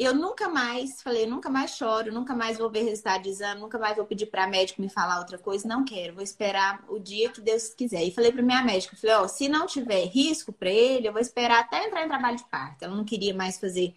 eu 0.00 0.14
nunca 0.14 0.48
mais 0.48 1.02
falei, 1.02 1.26
nunca 1.26 1.50
mais 1.50 1.72
choro, 1.72 2.10
nunca 2.10 2.34
mais 2.34 2.56
vou 2.56 2.70
ver 2.70 2.84
resultado 2.84 3.22
de 3.22 3.28
exame, 3.28 3.60
nunca 3.60 3.78
mais 3.78 3.96
vou 3.96 4.06
pedir 4.06 4.26
para 4.26 4.46
médico 4.46 4.80
me 4.80 4.88
falar 4.88 5.18
outra 5.18 5.36
coisa, 5.36 5.68
não 5.68 5.84
quero, 5.84 6.14
vou 6.14 6.22
esperar 6.22 6.82
o 6.88 6.98
dia 6.98 7.28
que 7.28 7.42
Deus 7.42 7.74
quiser. 7.74 8.02
E 8.02 8.10
falei 8.10 8.32
para 8.32 8.42
minha 8.42 8.62
médica, 8.62 8.96
falei, 8.96 9.16
ó, 9.16 9.28
se 9.28 9.46
não 9.46 9.66
tiver 9.66 10.06
risco 10.06 10.54
para 10.54 10.70
ele, 10.70 11.06
eu 11.06 11.12
vou 11.12 11.20
esperar 11.20 11.60
até 11.60 11.86
entrar 11.86 12.02
em 12.02 12.08
trabalho 12.08 12.38
de 12.38 12.44
parto. 12.44 12.82
Ela 12.82 12.96
não 12.96 13.04
queria 13.04 13.34
mais 13.34 13.58
fazer 13.58 13.94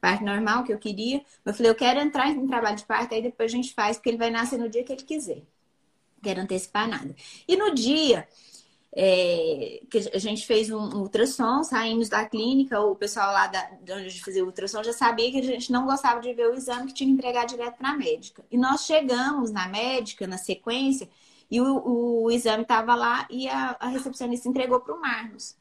parte 0.00 0.24
normal 0.24 0.64
que 0.64 0.72
eu 0.72 0.78
queria. 0.78 1.22
Eu 1.44 1.54
falei, 1.54 1.70
eu 1.70 1.74
quero 1.74 2.00
entrar 2.00 2.28
em 2.28 2.46
trabalho 2.46 2.76
de 2.76 2.84
parto, 2.84 3.14
aí 3.14 3.22
depois 3.22 3.52
a 3.52 3.56
gente 3.56 3.74
faz, 3.74 3.96
porque 3.96 4.10
ele 4.10 4.18
vai 4.18 4.30
nascer 4.30 4.58
no 4.58 4.68
dia 4.68 4.84
que 4.84 4.92
ele 4.92 5.02
quiser. 5.02 5.42
Quero 6.22 6.40
antecipar 6.40 6.88
nada. 6.88 7.14
E 7.46 7.56
no 7.56 7.74
dia 7.74 8.26
é, 8.98 9.82
que 9.90 9.98
a 10.12 10.18
gente 10.18 10.46
fez 10.46 10.70
um, 10.70 11.02
ultrassom, 11.02 11.62
saímos 11.62 12.08
da 12.08 12.24
clínica, 12.24 12.80
o 12.80 12.96
pessoal 12.96 13.30
lá 13.30 13.46
da, 13.46 13.62
de 13.82 13.92
onde 13.92 14.06
a 14.06 14.08
gente 14.08 14.24
fazia 14.24 14.42
o 14.42 14.46
ultrassom 14.46 14.82
já 14.82 14.92
sabia 14.94 15.30
que 15.30 15.38
a 15.38 15.42
gente 15.42 15.70
não 15.70 15.84
gostava 15.84 16.18
de 16.20 16.32
ver 16.32 16.48
o 16.48 16.54
exame, 16.54 16.86
que 16.86 16.94
tinha 16.94 17.08
que 17.08 17.12
entregar 17.12 17.44
direto 17.44 17.76
para 17.76 17.90
a 17.90 17.96
médica. 17.96 18.42
E 18.50 18.56
nós 18.56 18.86
chegamos 18.86 19.50
na 19.50 19.68
médica, 19.68 20.26
na 20.26 20.38
sequência, 20.38 21.08
e 21.50 21.60
o, 21.60 22.22
o 22.24 22.30
exame 22.30 22.62
estava 22.62 22.94
lá 22.94 23.26
e 23.30 23.48
a, 23.48 23.76
a 23.78 23.88
recepcionista 23.88 24.48
entregou 24.48 24.80
para 24.80 24.94
o 24.94 25.00
Marlos. 25.00 25.54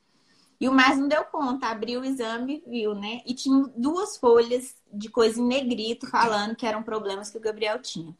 E 0.59 0.69
o 0.69 0.73
mais 0.73 0.97
não 0.97 1.07
deu 1.07 1.23
conta, 1.25 1.67
abriu 1.67 2.01
o 2.01 2.05
exame 2.05 2.63
viu, 2.65 2.95
né? 2.95 3.21
E 3.25 3.33
tinha 3.33 3.69
duas 3.75 4.17
folhas 4.17 4.75
de 4.91 5.09
coisa 5.09 5.39
em 5.39 5.45
negrito 5.45 6.07
falando 6.07 6.55
que 6.55 6.65
eram 6.65 6.81
problemas 6.81 7.29
que 7.29 7.37
o 7.37 7.41
Gabriel 7.41 7.81
tinha. 7.81 8.15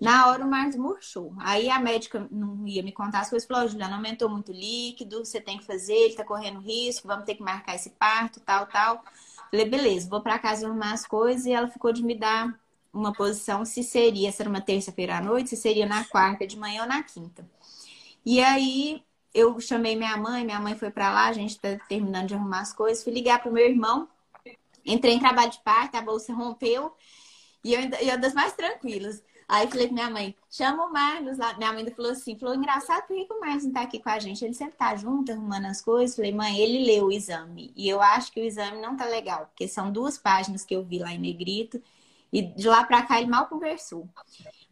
Na 0.00 0.28
hora 0.28 0.44
o 0.44 0.50
Marcos 0.50 0.76
murchou. 0.76 1.32
Aí 1.38 1.70
a 1.70 1.78
médica 1.78 2.26
não 2.30 2.66
ia 2.66 2.82
me 2.82 2.92
contar 2.92 3.20
as 3.20 3.30
coisas, 3.30 3.46
falou: 3.46 3.68
Juliana, 3.68 3.96
aumentou 3.96 4.28
muito 4.28 4.52
líquido, 4.52 5.24
você 5.24 5.40
tem 5.40 5.58
que 5.58 5.64
fazer, 5.64 5.94
ele 5.94 6.14
tá 6.14 6.24
correndo 6.24 6.60
risco, 6.60 7.06
vamos 7.06 7.24
ter 7.24 7.36
que 7.36 7.42
marcar 7.42 7.74
esse 7.74 7.90
parto, 7.90 8.40
tal, 8.40 8.66
tal. 8.66 9.04
Falei, 9.50 9.68
beleza, 9.68 10.08
vou 10.08 10.20
para 10.20 10.38
casa 10.38 10.66
arrumar 10.66 10.92
as 10.92 11.06
coisas 11.06 11.46
e 11.46 11.52
ela 11.52 11.68
ficou 11.68 11.92
de 11.92 12.02
me 12.02 12.14
dar 12.14 12.58
uma 12.92 13.12
posição 13.12 13.64
se 13.64 13.82
seria, 13.82 14.30
se 14.30 14.40
era 14.40 14.48
uma 14.48 14.60
terça-feira 14.60 15.18
à 15.18 15.20
noite, 15.20 15.50
se 15.50 15.56
seria 15.56 15.86
na 15.86 16.04
quarta 16.04 16.46
de 16.46 16.56
manhã 16.56 16.82
ou 16.82 16.88
na 16.88 17.02
quinta. 17.02 17.48
E 18.24 18.40
aí 18.40 19.02
eu 19.34 19.58
chamei 19.60 19.96
minha 19.96 20.16
mãe, 20.16 20.44
minha 20.44 20.60
mãe 20.60 20.76
foi 20.76 20.90
para 20.90 21.12
lá, 21.12 21.26
a 21.26 21.32
gente 21.32 21.58
tá 21.58 21.76
terminando 21.88 22.28
de 22.28 22.34
arrumar 22.34 22.60
as 22.60 22.72
coisas, 22.72 23.02
fui 23.02 23.12
ligar 23.12 23.42
pro 23.42 23.52
meu 23.52 23.68
irmão, 23.68 24.08
entrei 24.86 25.14
em 25.14 25.18
trabalho 25.18 25.50
de 25.50 25.60
parto, 25.60 25.96
a 25.96 26.02
bolsa 26.02 26.32
rompeu, 26.32 26.94
e 27.64 27.74
eu, 27.74 27.80
eu 28.00 28.20
das 28.20 28.34
mais 28.34 28.52
tranquilas. 28.52 29.22
Aí 29.48 29.68
falei 29.68 29.86
pra 29.86 29.94
minha 29.94 30.10
mãe, 30.10 30.36
chama 30.50 30.86
o 30.86 30.92
Marlos 30.92 31.36
lá. 31.36 31.54
Minha 31.54 31.70
mãe 31.70 31.80
ainda 31.80 31.94
falou 31.94 32.12
assim, 32.12 32.36
falou, 32.38 32.54
engraçado, 32.54 33.06
por 33.06 33.14
que 33.14 33.32
o 33.32 33.40
Marlos 33.40 33.64
não 33.64 33.72
tá 33.72 33.82
aqui 33.82 33.98
com 33.98 34.08
a 34.08 34.18
gente? 34.18 34.44
Ele 34.44 34.54
sempre 34.54 34.76
tá 34.76 34.96
junto, 34.96 35.32
arrumando 35.32 35.66
as 35.66 35.82
coisas. 35.82 36.16
Falei, 36.16 36.32
mãe, 36.32 36.58
ele 36.58 36.84
leu 36.84 37.06
o 37.06 37.12
exame. 37.12 37.72
E 37.76 37.88
eu 37.88 38.00
acho 38.00 38.32
que 38.32 38.40
o 38.40 38.44
exame 38.44 38.80
não 38.80 38.96
tá 38.96 39.04
legal, 39.04 39.46
porque 39.46 39.68
são 39.68 39.92
duas 39.92 40.16
páginas 40.16 40.64
que 40.64 40.74
eu 40.74 40.82
vi 40.82 40.98
lá 40.98 41.12
em 41.12 41.18
negrito. 41.18 41.82
E 42.32 42.42
de 42.42 42.66
lá 42.66 42.84
pra 42.84 43.02
cá 43.02 43.20
ele 43.20 43.30
mal 43.30 43.46
conversou. 43.46 44.08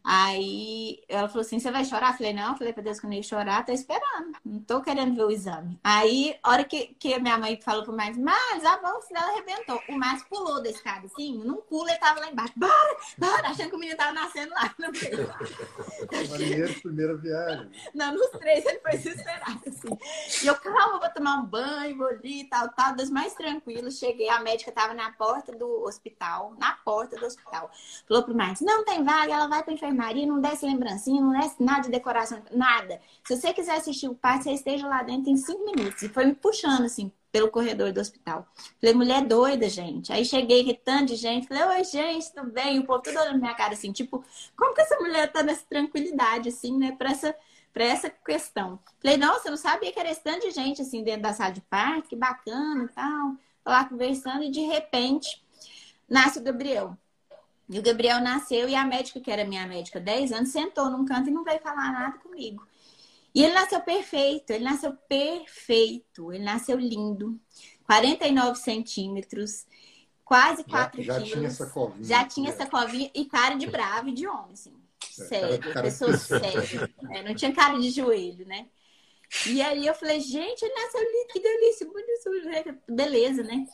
Aí 0.05 1.01
ela 1.07 1.29
falou 1.29 1.41
assim: 1.41 1.59
Você 1.59 1.71
vai 1.71 1.85
chorar? 1.85 2.11
Eu 2.11 2.17
falei: 2.17 2.33
Não, 2.33 2.51
eu 2.51 2.57
falei 2.57 2.73
pra 2.73 2.83
Deus 2.83 2.99
que 2.99 3.05
eu 3.05 3.09
não 3.09 3.15
ia 3.15 3.23
chorar, 3.23 3.65
tô 3.65 3.71
esperando, 3.71 4.33
não 4.43 4.59
tô 4.59 4.81
querendo 4.81 5.15
ver 5.15 5.23
o 5.23 5.31
exame. 5.31 5.79
Aí, 5.81 6.37
a 6.43 6.51
hora 6.51 6.63
que, 6.65 6.87
que 6.99 7.17
minha 7.19 7.37
mãe 7.37 7.57
falou 7.61 7.83
pro 7.83 7.95
Márcio: 7.95 8.21
Mas 8.21 8.65
a 8.65 8.77
bolsa 8.79 9.13
dela 9.13 9.31
arrebentou. 9.31 9.81
O 9.87 9.97
Márcio 9.97 10.27
pulou 10.27 10.61
da 10.61 10.69
escada 10.69 11.05
assim, 11.05 11.37
num 11.45 11.61
pulo 11.61 11.87
ele 11.87 11.97
tava 11.99 12.19
lá 12.19 12.29
embaixo: 12.29 12.51
Bora, 12.57 12.97
bora, 13.17 13.47
achando 13.47 13.69
que 13.69 13.75
o 13.77 13.79
menino 13.79 13.97
tava 13.97 14.11
nascendo 14.11 14.53
lá 14.53 14.75
no 14.77 14.91
meio. 14.91 16.29
Marinheiro, 16.29 16.81
primeira 16.81 17.15
viagem. 17.15 17.71
Não, 17.95 18.13
nos 18.13 18.29
três 18.31 18.65
ele 18.65 18.79
foi 18.79 18.91
desesperado 18.97 19.61
assim. 19.65 20.43
E 20.43 20.47
eu, 20.47 20.55
calma, 20.55 20.99
vou 20.99 21.09
tomar 21.11 21.37
um 21.37 21.45
banho, 21.45 21.97
vou 21.97 22.07
ali 22.07 22.41
e 22.41 22.49
tal, 22.49 22.67
tal, 22.73 22.93
das 22.93 23.09
mais 23.09 23.33
tranquilos. 23.35 23.99
Cheguei, 23.99 24.27
a 24.27 24.41
médica 24.41 24.69
tava 24.69 24.93
na 24.93 25.13
porta 25.13 25.53
do 25.53 25.85
hospital, 25.85 26.55
na 26.57 26.73
porta 26.83 27.15
do 27.15 27.25
hospital. 27.25 27.71
Falou 28.05 28.23
pro 28.23 28.35
Márcio: 28.35 28.65
Não 28.65 28.83
tem 28.83 29.01
vaga, 29.01 29.33
ela 29.33 29.47
vai 29.47 29.63
pra 29.63 29.71
enfermagem 29.71 29.92
enfermaria, 29.93 30.25
não 30.25 30.41
desce 30.41 30.65
lembrancinha, 30.65 31.21
não 31.21 31.31
desce 31.31 31.61
nada 31.61 31.81
de 31.81 31.89
decoração, 31.89 32.41
nada. 32.51 32.99
Se 33.23 33.37
você 33.37 33.53
quiser 33.53 33.77
assistir 33.77 34.07
o 34.07 34.15
parto, 34.15 34.43
você 34.43 34.51
esteja 34.51 34.87
lá 34.87 35.03
dentro 35.03 35.29
em 35.29 35.37
cinco 35.37 35.63
minutos. 35.63 36.01
E 36.01 36.09
foi 36.09 36.25
me 36.25 36.33
puxando, 36.33 36.85
assim, 36.85 37.11
pelo 37.31 37.49
corredor 37.49 37.93
do 37.93 38.01
hospital. 38.01 38.47
Falei, 38.79 38.95
mulher 38.95 39.25
doida, 39.25 39.69
gente. 39.69 40.11
Aí 40.11 40.25
cheguei, 40.25 40.73
tanto 40.73 41.07
de 41.07 41.15
gente. 41.15 41.47
Falei, 41.47 41.63
oi, 41.63 41.83
gente, 41.83 42.33
tudo 42.33 42.51
bem? 42.51 42.79
O 42.79 42.85
povo 42.85 43.01
tudo 43.01 43.19
olhando 43.19 43.39
minha 43.39 43.53
cara, 43.53 43.73
assim, 43.73 43.91
tipo, 43.91 44.23
como 44.57 44.73
que 44.73 44.81
essa 44.81 44.97
mulher 44.99 45.31
tá 45.31 45.43
nessa 45.43 45.65
tranquilidade, 45.69 46.49
assim, 46.49 46.77
né, 46.77 46.91
pra 46.97 47.11
essa, 47.11 47.35
pra 47.71 47.83
essa 47.83 48.09
questão. 48.09 48.79
Falei, 49.01 49.17
nossa, 49.17 49.47
eu 49.47 49.51
não 49.51 49.57
sabia 49.57 49.91
que 49.91 49.99
era 49.99 50.11
esse 50.11 50.23
tanto 50.23 50.47
de 50.47 50.51
gente, 50.51 50.81
assim, 50.81 51.03
dentro 51.03 51.21
da 51.21 51.33
sala 51.33 51.51
de 51.51 51.61
parto, 51.61 52.09
que 52.09 52.15
bacana 52.15 52.85
e 52.85 52.89
tal. 52.89 53.35
Lá 53.65 53.85
conversando, 53.85 54.43
e 54.43 54.51
de 54.51 54.61
repente, 54.61 55.41
nasce 56.09 56.37
o 56.37 56.43
Gabriel. 56.43 56.97
E 57.69 57.79
o 57.79 57.81
Gabriel 57.81 58.19
nasceu 58.21 58.67
e 58.67 58.75
a 58.75 58.85
médica, 58.85 59.19
que 59.19 59.31
era 59.31 59.45
minha 59.45 59.65
médica 59.65 59.99
10 59.99 60.31
anos, 60.31 60.49
sentou 60.49 60.89
num 60.89 61.05
canto 61.05 61.29
e 61.29 61.33
não 61.33 61.43
veio 61.43 61.59
falar 61.59 61.91
nada 61.91 62.17
comigo. 62.19 62.65
E 63.33 63.43
ele 63.43 63.53
nasceu 63.53 63.81
perfeito, 63.81 64.51
ele 64.51 64.63
nasceu 64.63 64.93
perfeito, 65.07 66.31
ele 66.31 66.43
nasceu 66.43 66.77
lindo, 66.77 67.39
49 67.85 68.59
centímetros, 68.59 69.65
quase 70.23 70.63
4 70.63 71.01
já, 71.01 71.13
já 71.13 71.19
quilos. 71.19 71.33
Tinha 71.33 71.47
essa 71.47 71.65
covinha, 71.65 72.03
já 72.03 72.25
tinha 72.25 72.49
essa 72.49 72.65
covinha 72.67 73.09
e 73.13 73.25
cara 73.25 73.55
de 73.55 73.65
bravo 73.65 74.09
e 74.09 74.13
de 74.13 74.27
homem, 74.27 74.53
assim. 74.53 74.73
É, 75.19 75.25
sério, 75.25 75.59
cara, 75.59 75.73
cara... 75.73 75.85
pessoa 75.85 76.13
séria. 76.17 76.93
É, 77.09 77.23
não 77.23 77.33
tinha 77.33 77.53
cara 77.53 77.79
de 77.79 77.89
joelho, 77.89 78.45
né? 78.45 78.67
E 79.47 79.61
aí 79.63 79.87
eu 79.87 79.95
falei, 79.95 80.19
gente, 80.19 80.63
ele 80.63 80.75
nasceu 80.75 81.01
lindo, 81.01 81.27
que 81.33 81.39
delícia, 81.39 81.87
bonito, 81.87 82.81
beleza, 82.87 83.41
né? 83.41 83.65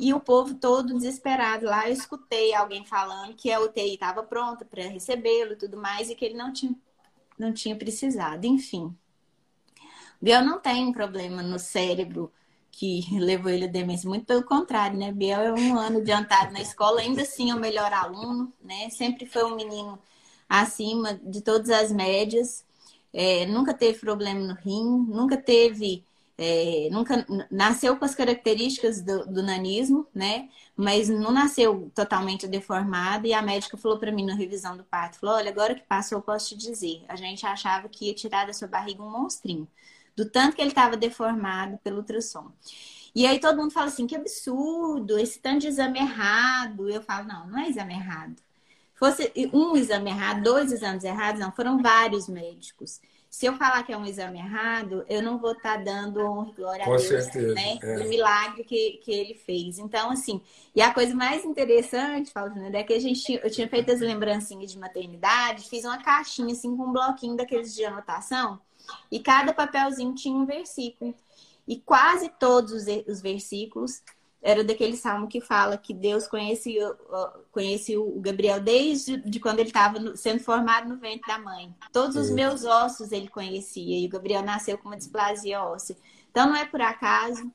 E 0.00 0.14
o 0.14 0.20
povo 0.20 0.54
todo 0.54 0.94
desesperado 0.94 1.66
lá. 1.66 1.88
Eu 1.88 1.92
escutei 1.92 2.54
alguém 2.54 2.84
falando 2.84 3.34
que 3.34 3.50
a 3.50 3.60
UTI 3.60 3.94
estava 3.94 4.22
pronta 4.22 4.64
para 4.64 4.84
recebê-lo 4.84 5.54
e 5.54 5.56
tudo 5.56 5.76
mais, 5.76 6.08
e 6.08 6.14
que 6.14 6.24
ele 6.24 6.36
não 6.36 6.52
tinha, 6.52 6.74
não 7.36 7.52
tinha 7.52 7.74
precisado. 7.74 8.44
Enfim. 8.44 8.96
Biel 10.22 10.44
não 10.44 10.60
tem 10.60 10.86
um 10.86 10.92
problema 10.92 11.42
no 11.42 11.58
cérebro 11.58 12.32
que 12.70 13.04
levou 13.18 13.50
ele 13.50 13.64
a 13.64 13.68
demência. 13.68 14.08
Muito 14.08 14.24
pelo 14.24 14.44
contrário, 14.44 14.96
né? 14.96 15.10
Biel 15.10 15.40
é 15.40 15.52
um 15.52 15.76
ano 15.76 15.98
adiantado 15.98 16.52
na 16.52 16.60
escola, 16.60 17.00
ainda 17.00 17.22
assim 17.22 17.50
é 17.50 17.54
o 17.54 17.58
melhor 17.58 17.92
aluno, 17.92 18.52
né? 18.62 18.88
Sempre 18.90 19.26
foi 19.26 19.42
um 19.44 19.56
menino 19.56 19.98
acima 20.48 21.14
de 21.14 21.40
todas 21.40 21.70
as 21.70 21.90
médias. 21.90 22.64
É, 23.12 23.46
nunca 23.46 23.74
teve 23.74 23.98
problema 23.98 24.38
no 24.38 24.54
rim, 24.54 25.06
nunca 25.08 25.36
teve 25.36 26.04
é, 26.40 26.88
nunca 26.92 27.26
nasceu 27.50 27.96
com 27.96 28.04
as 28.04 28.14
características 28.14 29.02
do, 29.02 29.26
do, 29.26 29.42
nanismo, 29.42 30.06
né? 30.14 30.48
Mas 30.76 31.08
não 31.08 31.32
nasceu 31.32 31.90
totalmente 31.92 32.46
deformado. 32.46 33.26
E 33.26 33.34
a 33.34 33.42
médica 33.42 33.76
falou 33.76 33.98
para 33.98 34.12
mim 34.12 34.24
na 34.24 34.36
revisão 34.36 34.76
do 34.76 34.84
parto: 34.84 35.18
falou, 35.18 35.34
olha, 35.34 35.50
agora 35.50 35.74
que 35.74 35.82
passou, 35.82 36.18
eu 36.18 36.22
posso 36.22 36.50
te 36.50 36.56
dizer. 36.56 37.04
A 37.08 37.16
gente 37.16 37.44
achava 37.44 37.88
que 37.88 38.06
ia 38.06 38.14
tirar 38.14 38.46
da 38.46 38.52
sua 38.52 38.68
barriga 38.68 39.02
um 39.02 39.10
monstrinho, 39.10 39.68
do 40.16 40.30
tanto 40.30 40.54
que 40.54 40.62
ele 40.62 40.70
estava 40.70 40.96
deformado 40.96 41.76
pelo 41.78 41.98
ultrassom. 41.98 42.52
E 43.14 43.26
aí 43.26 43.40
todo 43.40 43.56
mundo 43.58 43.72
fala 43.72 43.88
assim: 43.88 44.06
que 44.06 44.14
absurdo, 44.14 45.18
esse 45.18 45.40
tanto 45.40 45.62
de 45.62 45.68
exame 45.68 45.98
errado. 45.98 46.88
Eu 46.88 47.02
falo: 47.02 47.26
não, 47.26 47.48
não 47.48 47.58
é 47.58 47.68
exame 47.68 47.94
errado. 47.94 48.36
Fosse 48.94 49.32
um 49.52 49.76
exame 49.76 50.10
errado, 50.10 50.42
dois 50.44 50.72
exames 50.72 51.04
errados, 51.04 51.40
não, 51.40 51.52
foram 51.52 51.80
vários 51.82 52.28
médicos 52.28 53.00
se 53.30 53.46
eu 53.46 53.54
falar 53.56 53.82
que 53.82 53.92
é 53.92 53.96
um 53.96 54.06
exame 54.06 54.38
errado, 54.38 55.04
eu 55.08 55.22
não 55.22 55.38
vou 55.38 55.52
estar 55.52 55.76
tá 55.76 55.84
dando 55.84 56.20
honra 56.24 56.50
e 56.50 56.54
glória 56.54 56.84
Com 56.84 56.94
a 56.94 56.96
Deus, 56.96 57.08
certeza, 57.08 57.54
né? 57.54 57.78
É. 57.82 57.98
Do 57.98 58.08
milagre 58.08 58.64
que, 58.64 59.00
que 59.02 59.12
ele 59.12 59.34
fez. 59.34 59.78
Então, 59.78 60.10
assim, 60.10 60.40
e 60.74 60.80
a 60.80 60.92
coisa 60.92 61.14
mais 61.14 61.44
interessante, 61.44 62.32
Faustino, 62.32 62.74
é 62.74 62.82
que 62.82 62.94
a 62.94 63.00
gente, 63.00 63.32
eu 63.42 63.50
tinha 63.50 63.68
feito 63.68 63.92
as 63.92 64.00
lembrancinhas 64.00 64.72
de 64.72 64.78
maternidade, 64.78 65.68
fiz 65.68 65.84
uma 65.84 66.02
caixinha, 66.02 66.52
assim, 66.52 66.76
com 66.76 66.84
um 66.84 66.92
bloquinho 66.92 67.36
daqueles 67.36 67.74
de 67.74 67.84
anotação, 67.84 68.58
e 69.10 69.20
cada 69.20 69.52
papelzinho 69.52 70.14
tinha 70.14 70.34
um 70.34 70.46
versículo. 70.46 71.14
E 71.66 71.76
quase 71.76 72.30
todos 72.40 72.72
os, 72.72 72.86
os 73.06 73.20
versículos 73.20 74.02
era 74.40 74.62
daquele 74.62 74.96
salmo 74.96 75.26
que 75.28 75.40
fala 75.40 75.76
que 75.76 75.92
Deus 75.92 76.26
conhecia, 76.26 76.94
conhecia 77.50 78.00
o 78.00 78.20
Gabriel 78.20 78.60
desde 78.60 79.16
de 79.18 79.40
quando 79.40 79.58
ele 79.58 79.68
estava 79.68 80.16
sendo 80.16 80.40
formado 80.40 80.88
no 80.88 80.96
ventre 80.96 81.26
da 81.26 81.38
mãe. 81.38 81.74
Todos 81.92 82.16
os 82.16 82.30
meus 82.30 82.64
ossos 82.64 83.10
ele 83.10 83.28
conhecia 83.28 83.98
e 83.98 84.06
o 84.06 84.10
Gabriel 84.10 84.42
nasceu 84.42 84.78
com 84.78 84.88
uma 84.88 84.96
displasia 84.96 85.62
óssea. 85.62 85.96
Então 86.30 86.46
não 86.48 86.56
é 86.56 86.64
por 86.64 86.80
acaso. 86.80 87.50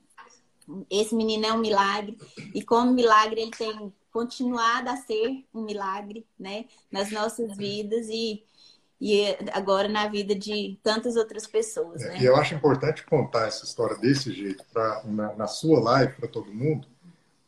Esse 0.90 1.14
menino 1.14 1.46
é 1.46 1.52
um 1.52 1.58
milagre 1.58 2.16
e 2.54 2.62
como 2.62 2.92
milagre 2.92 3.40
ele 3.40 3.50
tem 3.50 3.92
continuado 4.12 4.88
a 4.88 4.96
ser 4.96 5.44
um 5.52 5.62
milagre, 5.62 6.24
né, 6.38 6.66
nas 6.90 7.10
nossas 7.10 7.56
vidas 7.56 8.06
e 8.08 8.44
e 9.06 9.36
agora 9.52 9.86
na 9.86 10.08
vida 10.08 10.34
de 10.34 10.78
tantas 10.82 11.14
outras 11.14 11.46
pessoas. 11.46 12.00
Né? 12.00 12.20
E 12.22 12.24
eu 12.24 12.34
acho 12.36 12.54
importante 12.54 13.04
contar 13.04 13.48
essa 13.48 13.62
história 13.62 13.98
desse 13.98 14.32
jeito 14.32 14.64
pra, 14.72 15.02
na, 15.04 15.34
na 15.34 15.46
sua 15.46 15.78
live 15.78 16.14
para 16.14 16.26
todo 16.26 16.50
mundo, 16.50 16.88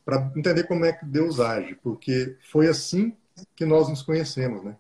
para 0.05 0.31
entender 0.37 0.65
como 0.65 0.85
é 0.85 0.93
que 0.93 1.07
Deus 1.07 1.41
age, 1.41 1.75
porque 1.83 2.37
foi 2.51 2.69
assim 2.69 3.17
que 3.55 3.65
nós 3.65 3.89
nos 3.89 4.03
conhecemos, 4.03 4.63
né? 4.63 4.77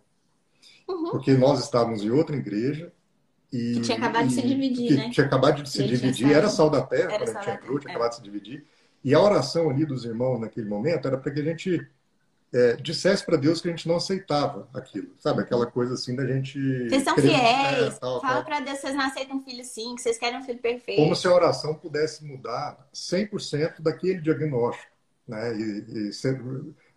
Uhum. 0.87 1.12
Porque 1.12 1.33
nós 1.33 1.61
estávamos 1.61 2.05
em 2.05 2.11
outra 2.11 2.37
igreja 2.37 2.93
e, 3.51 3.77
que 3.77 3.81
tinha 3.81 3.97
acabado 3.97 4.27
e, 4.27 4.29
de 4.29 4.35
se 4.35 4.43
dividir, 4.43 4.97
né? 4.99 5.11
Tinha 5.11 5.27
acabado 5.27 5.62
de 5.62 5.71
se 5.71 5.83
Ele 5.83 5.97
dividir, 5.97 6.31
era 6.31 6.51
sal 6.51 6.69
da 6.69 6.83
terra, 6.83 7.11
era 7.11 7.25
quando 7.25 7.37
a 7.39 7.41
gente 7.41 7.57
entrou, 7.57 7.79
tinha 7.79 7.91
é. 7.91 7.95
acabado 7.95 8.11
de 8.11 8.17
se 8.17 8.23
dividir. 8.23 8.67
E 9.03 9.15
a 9.15 9.21
oração 9.21 9.71
ali 9.71 9.87
dos 9.87 10.05
irmãos 10.05 10.39
naquele 10.39 10.69
momento 10.69 11.09
era 11.09 11.17
para 11.17 11.33
que 11.33 11.41
a 11.41 11.45
gente 11.45 11.89
é, 12.53 12.77
dissesse 12.77 13.25
para 13.25 13.37
Deus 13.37 13.61
que 13.61 13.69
a 13.69 13.71
gente 13.71 13.89
não 13.89 13.97
aceitava 13.97 14.69
aquilo, 14.73 15.09
sabe? 15.19 15.43
Aquela 15.43 15.67
coisa 15.67 15.95
assim 15.95 16.15
da 16.15 16.27
gente. 16.27 16.59
Vocês 16.89 17.03
são 17.03 17.17
fiéis, 17.17 17.99
tal, 17.99 18.21
fala 18.21 18.43
para 18.43 18.61
Deus 18.61 18.79
vocês 18.79 18.95
não 18.95 19.05
aceitam 19.05 19.37
um 19.37 19.43
filho 19.43 19.65
sim, 19.65 19.95
que 19.95 20.03
vocês 20.03 20.19
querem 20.19 20.39
um 20.39 20.45
filho 20.45 20.61
perfeito. 20.61 21.03
Como 21.03 21.17
se 21.17 21.27
a 21.27 21.35
oração 21.35 21.75
pudesse 21.75 22.25
mudar 22.25 22.89
100% 22.95 23.81
daquele 23.81 24.21
diagnóstico. 24.21 24.93
Né? 25.27 25.57
E, 25.57 26.09
e 26.09 26.13
ser... 26.13 26.41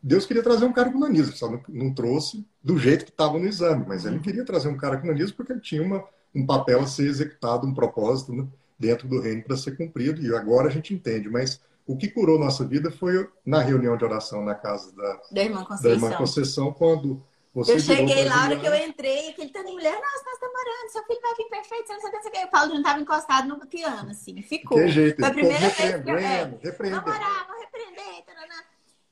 Deus 0.01 0.25
queria 0.25 0.43
trazer 0.43 0.65
um 0.65 0.71
cara 0.71 0.91
com 0.91 0.99
nanismo, 0.99 1.35
só 1.35 1.49
não, 1.49 1.61
não 1.67 1.93
trouxe 1.93 2.45
do 2.63 2.77
jeito 2.77 3.03
que 3.03 3.11
estava 3.11 3.37
no 3.37 3.47
exame, 3.47 3.85
mas 3.87 4.05
ele 4.05 4.15
uhum. 4.15 4.21
queria 4.21 4.45
trazer 4.45 4.69
um 4.69 4.77
cara 4.77 4.97
com 4.97 5.07
nanismo 5.07 5.35
porque 5.35 5.51
ele 5.51 5.61
tinha 5.61 5.81
uma, 5.81 6.05
um 6.33 6.45
papel 6.45 6.79
a 6.79 6.87
ser 6.87 7.07
executado, 7.07 7.67
um 7.67 7.73
propósito 7.73 8.31
né? 8.33 8.47
dentro 8.77 9.09
do 9.09 9.19
reino 9.19 9.43
para 9.43 9.57
ser 9.57 9.75
cumprido, 9.75 10.21
e 10.21 10.33
agora 10.33 10.69
a 10.69 10.71
gente 10.71 10.93
entende, 10.93 11.27
mas 11.27 11.59
o 11.89 11.97
que 11.97 12.07
curou 12.07 12.37
nossa 12.37 12.63
vida 12.63 12.91
foi 12.91 13.27
na 13.43 13.61
reunião 13.61 13.97
de 13.97 14.05
oração 14.05 14.45
na 14.45 14.53
casa 14.53 14.95
da, 14.95 15.21
da 15.31 15.43
irmã 15.43 15.65
Conceição. 15.65 15.89
Da 15.89 16.05
irmã 16.05 16.17
Conceição 16.17 16.71
quando 16.71 17.25
você 17.51 17.73
eu 17.73 17.79
cheguei 17.79 18.25
lá, 18.25 18.35
na 18.35 18.43
hora 18.43 18.59
que 18.59 18.67
eu 18.67 18.75
entrei, 18.75 19.29
aquele 19.29 19.49
tanto 19.49 19.65
de 19.65 19.71
mulher, 19.71 19.93
nossa, 19.93 20.23
nós 20.23 20.33
estamos 20.35 20.55
orando, 20.55 20.91
seu 20.91 21.03
filho 21.05 21.19
vai 21.19 21.33
vir 21.33 21.49
perfeito, 21.49 21.87
você 21.87 21.93
não 21.93 22.01
sabe 22.01 22.17
o 22.27 22.31
que. 22.31 22.45
O 22.45 22.51
Paulo 22.51 22.69
não 22.69 22.77
estava 22.77 22.99
encostado 22.99 23.47
no 23.47 23.59
piano, 23.65 24.11
assim, 24.11 24.39
ficou. 24.43 24.77
Que 24.77 24.87
jeito, 24.89 25.19
Foi 25.19 25.29
a 25.29 25.33
primeira 25.33 25.67
vez 25.67 26.03
que 26.03 26.09
eu. 26.11 26.17
É, 26.19 26.45
vamos 26.45 27.07
orar, 27.07 27.47
vamos 27.47 27.63
repreender, 27.63 28.23
tarana. 28.23 28.63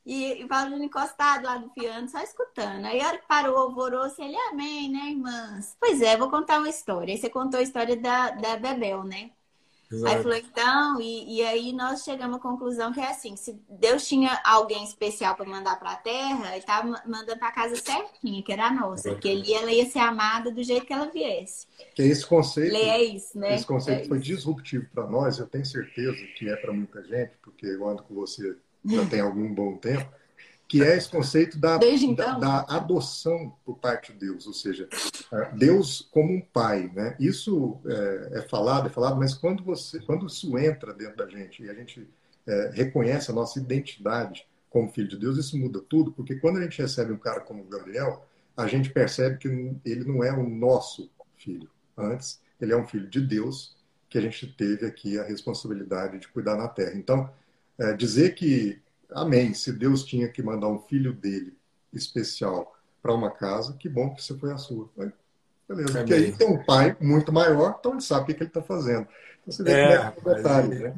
E 0.05 0.43
o 0.43 0.47
Paulo 0.47 0.83
encostado 0.83 1.45
lá 1.45 1.57
no 1.57 1.69
piano, 1.69 2.07
só 2.07 2.21
escutando. 2.21 2.85
Aí 2.85 3.01
a 3.01 3.07
hora 3.07 3.17
que 3.17 3.27
parou 3.27 3.57
alvoroço, 3.57 4.21
ele, 4.21 4.37
amém, 4.51 4.91
né, 4.91 5.09
irmãs? 5.09 5.75
Pois 5.79 5.99
é, 5.99 6.15
vou 6.15 6.29
contar 6.29 6.59
uma 6.59 6.69
história. 6.69 7.11
Aí 7.11 7.19
você 7.19 7.27
contou 7.27 7.59
a 7.59 7.63
história 7.63 7.97
da, 7.97 8.29
da 8.29 8.55
Bebel, 8.55 9.03
né? 9.03 9.31
Exato. 9.91 10.13
Aí 10.13 10.21
falou, 10.21 10.38
então, 10.38 11.02
e, 11.02 11.38
e 11.38 11.43
aí 11.43 11.71
nós 11.71 12.04
chegamos 12.04 12.38
à 12.38 12.39
conclusão 12.39 12.91
que 12.91 13.00
é 13.00 13.10
assim, 13.10 13.38
se 13.38 13.58
Deus 13.69 14.06
tinha 14.06 14.39
alguém 14.43 14.84
especial 14.84 15.36
para 15.36 15.45
mandar 15.45 15.80
para 15.80 15.91
a 15.91 15.95
Terra, 15.95 16.50
ele 16.50 16.58
estava 16.58 17.02
mandando 17.06 17.39
para 17.39 17.47
a 17.47 17.52
casa 17.54 17.76
certinha, 17.76 18.43
que 18.43 18.52
era 18.52 18.67
a 18.67 18.73
nossa, 18.73 19.15
que 19.15 19.28
ele, 19.28 19.54
ela 19.54 19.71
ia 19.71 19.86
ser 19.86 20.00
amada 20.00 20.52
do 20.52 20.62
jeito 20.62 20.86
que 20.86 20.91
ela 20.91 21.10
viesse. 21.10 21.67
Que 21.95 22.02
esse 22.02 22.26
conceito, 22.26 22.76
é 22.76 23.04
isso, 23.04 23.39
né? 23.39 23.56
Esse 23.56 23.65
conceito 23.65 24.04
é 24.04 24.08
foi 24.08 24.19
disruptivo 24.19 24.86
para 24.93 25.08
nós, 25.08 25.39
eu 25.39 25.47
tenho 25.47 25.65
certeza 25.65 26.17
que 26.38 26.50
é 26.50 26.56
para 26.58 26.73
muita 26.73 27.02
gente, 27.04 27.32
porque 27.41 27.65
eu 27.65 27.88
ando 27.88 28.04
com 28.04 28.13
você 28.13 28.58
já 28.86 29.06
tem 29.06 29.19
algum 29.19 29.54
bom 29.54 29.76
tempo 29.78 30.10
que 30.67 30.84
é 30.84 30.97
esse 30.97 31.10
conceito 31.10 31.58
da, 31.58 31.80
então. 31.82 32.13
da, 32.13 32.38
da, 32.38 32.75
adoção 32.75 33.56
por 33.63 33.77
parte 33.77 34.12
de 34.12 34.19
Deus, 34.19 34.45
ou 34.45 34.53
seja, 34.53 34.89
é, 35.32 35.51
Deus 35.56 36.10
como 36.12 36.34
um 36.34 36.41
pai, 36.41 36.91
né? 36.93 37.15
Isso 37.19 37.80
é, 37.86 38.39
é, 38.39 38.41
falado, 38.41 38.88
é 38.88 38.89
falado, 38.89 39.17
mas 39.17 39.34
quando 39.34 39.63
você, 39.63 39.99
quando 40.01 40.27
isso 40.27 40.58
entra 40.58 40.93
dentro 40.93 41.15
da 41.15 41.27
gente 41.27 41.63
e 41.63 41.69
a 41.69 41.73
gente 41.73 42.08
é, 42.45 42.71
reconhece 42.73 43.32
a 43.32 43.34
nossa 43.34 43.60
identidade 43.60 44.45
como 44.69 44.89
filho 44.89 45.08
de 45.08 45.17
Deus, 45.17 45.38
isso 45.38 45.58
muda 45.58 45.80
tudo, 45.80 46.12
porque 46.12 46.36
quando 46.36 46.58
a 46.58 46.62
gente 46.62 46.82
recebe 46.82 47.13
um 47.13 47.17
cara 47.17 47.39
como 47.39 47.63
Gabriel, 47.63 48.25
a 48.56 48.67
gente 48.67 48.89
percebe 48.89 49.38
que 49.38 49.47
ele 49.86 50.03
não 50.03 50.23
é 50.23 50.34
o 50.34 50.47
nosso 50.47 51.10
filho. 51.38 51.69
Antes, 51.95 52.41
ele 52.60 52.73
é 52.73 52.77
um 52.77 52.86
filho 52.86 53.08
de 53.08 53.21
Deus 53.21 53.77
que 54.10 54.17
a 54.17 54.21
gente 54.21 54.47
teve 54.47 54.86
aqui 54.86 55.17
a 55.17 55.23
responsabilidade 55.23 56.19
de 56.19 56.27
cuidar 56.27 56.56
na 56.56 56.67
terra. 56.67 56.93
Então, 56.95 57.30
é, 57.77 57.93
dizer 57.93 58.36
que 58.36 58.82
Amém. 59.12 59.54
Se 59.54 59.72
Deus 59.72 60.04
tinha 60.04 60.28
que 60.28 60.41
mandar 60.41 60.67
um 60.67 60.80
filho 60.80 61.13
dele 61.13 61.58
especial 61.93 62.76
para 63.02 63.13
uma 63.13 63.32
casa, 63.32 63.74
que 63.74 63.88
bom 63.88 64.13
que 64.13 64.24
você 64.24 64.38
foi 64.38 64.52
a 64.52 64.58
sua. 64.58 64.89
Beleza. 65.67 66.00
Porque 66.00 66.13
aí 66.13 66.32
tem 66.32 66.48
um 66.48 66.63
pai 66.63 66.96
muito 67.00 67.32
maior, 67.32 67.78
então 67.80 67.93
ele 67.93 68.02
sabe 68.02 68.24
o 68.24 68.26
que 68.26 68.43
ele 68.43 68.50
está 68.50 68.62
fazendo. 68.62 69.08
Então 69.41 69.52
você 69.52 69.63
vê 69.63 69.72
é, 69.72 69.93
é, 69.93 69.96
é 69.96 70.36
detalhe, 70.36 70.80
né? 70.80 70.96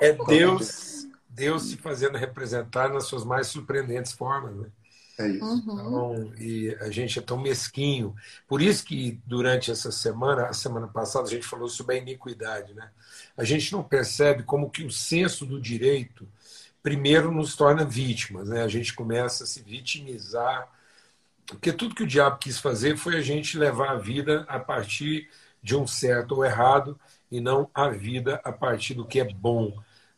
é 0.00 0.12
Deus, 0.12 1.06
Deus 1.28 1.62
se 1.64 1.76
fazendo 1.76 2.16
representar 2.16 2.88
nas 2.92 3.04
suas 3.04 3.24
mais 3.24 3.46
surpreendentes 3.46 4.12
formas, 4.12 4.54
né? 4.56 4.68
É 5.18 5.28
isso. 5.28 5.44
Uhum. 5.44 5.60
Então, 5.60 6.34
e 6.38 6.74
a 6.80 6.90
gente 6.90 7.18
é 7.18 7.22
tão 7.22 7.38
mesquinho. 7.38 8.14
Por 8.48 8.62
isso 8.62 8.84
que 8.84 9.20
durante 9.26 9.70
essa 9.70 9.92
semana, 9.92 10.46
a 10.46 10.52
semana 10.52 10.88
passada, 10.88 11.26
a 11.26 11.30
gente 11.30 11.46
falou 11.46 11.68
sobre 11.68 11.96
a 11.96 11.98
iniquidade, 11.98 12.72
né? 12.74 12.90
A 13.36 13.44
gente 13.44 13.72
não 13.72 13.82
percebe 13.82 14.42
como 14.42 14.70
que 14.70 14.84
o 14.84 14.90
senso 14.90 15.44
do 15.44 15.60
direito 15.60 16.26
primeiro 16.82 17.30
nos 17.30 17.54
torna 17.54 17.84
vítimas, 17.84 18.48
né? 18.48 18.62
A 18.62 18.68
gente 18.68 18.92
começa 18.94 19.44
a 19.44 19.46
se 19.46 19.62
vitimizar, 19.62 20.68
porque 21.46 21.72
tudo 21.72 21.94
que 21.94 22.02
o 22.02 22.06
diabo 22.06 22.38
quis 22.38 22.58
fazer 22.58 22.96
foi 22.96 23.16
a 23.16 23.20
gente 23.22 23.58
levar 23.58 23.90
a 23.90 23.98
vida 23.98 24.44
a 24.48 24.58
partir 24.58 25.28
de 25.62 25.76
um 25.76 25.86
certo 25.86 26.36
ou 26.36 26.44
errado 26.44 26.98
e 27.30 27.40
não 27.40 27.70
a 27.72 27.88
vida 27.88 28.40
a 28.44 28.52
partir 28.52 28.94
do 28.94 29.06
que 29.06 29.20
é 29.20 29.24
bom. 29.32 29.72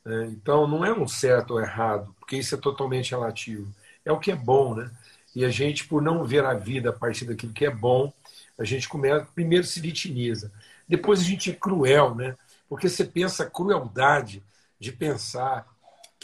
Né? 0.05 0.27
Então 0.33 0.66
não 0.66 0.85
é 0.85 0.92
um 0.92 1.07
certo 1.07 1.53
ou 1.53 1.61
errado, 1.61 2.14
porque 2.18 2.37
isso 2.37 2.55
é 2.55 2.59
totalmente 2.59 3.11
relativo. 3.11 3.72
É 4.05 4.12
o 4.12 4.18
que 4.18 4.31
é 4.31 4.37
bom, 4.37 4.74
né? 4.74 4.90
E 5.35 5.44
a 5.44 5.50
gente, 5.50 5.87
por 5.87 6.00
não 6.00 6.24
ver 6.24 6.44
a 6.44 6.55
vida 6.55 6.90
a 6.90 6.92
partir 6.92 7.24
daquilo 7.24 7.53
que 7.53 7.66
é 7.66 7.70
bom, 7.70 8.12
a 8.59 8.64
gente 8.64 8.88
começa, 8.88 9.27
primeiro 9.35 9.64
se 9.66 9.81
vitimiza. 9.81 10.53
Depois 10.88 11.20
a 11.20 11.24
gente 11.24 11.50
é 11.50 11.55
cruel, 11.55 12.14
né? 12.14 12.37
Porque 12.68 12.88
você 12.88 13.05
pensa 13.05 13.42
a 13.42 13.50
crueldade 13.50 14.42
de 14.79 14.92
pensar 14.92 15.66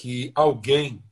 que 0.01 0.33
alguém 0.35 1.05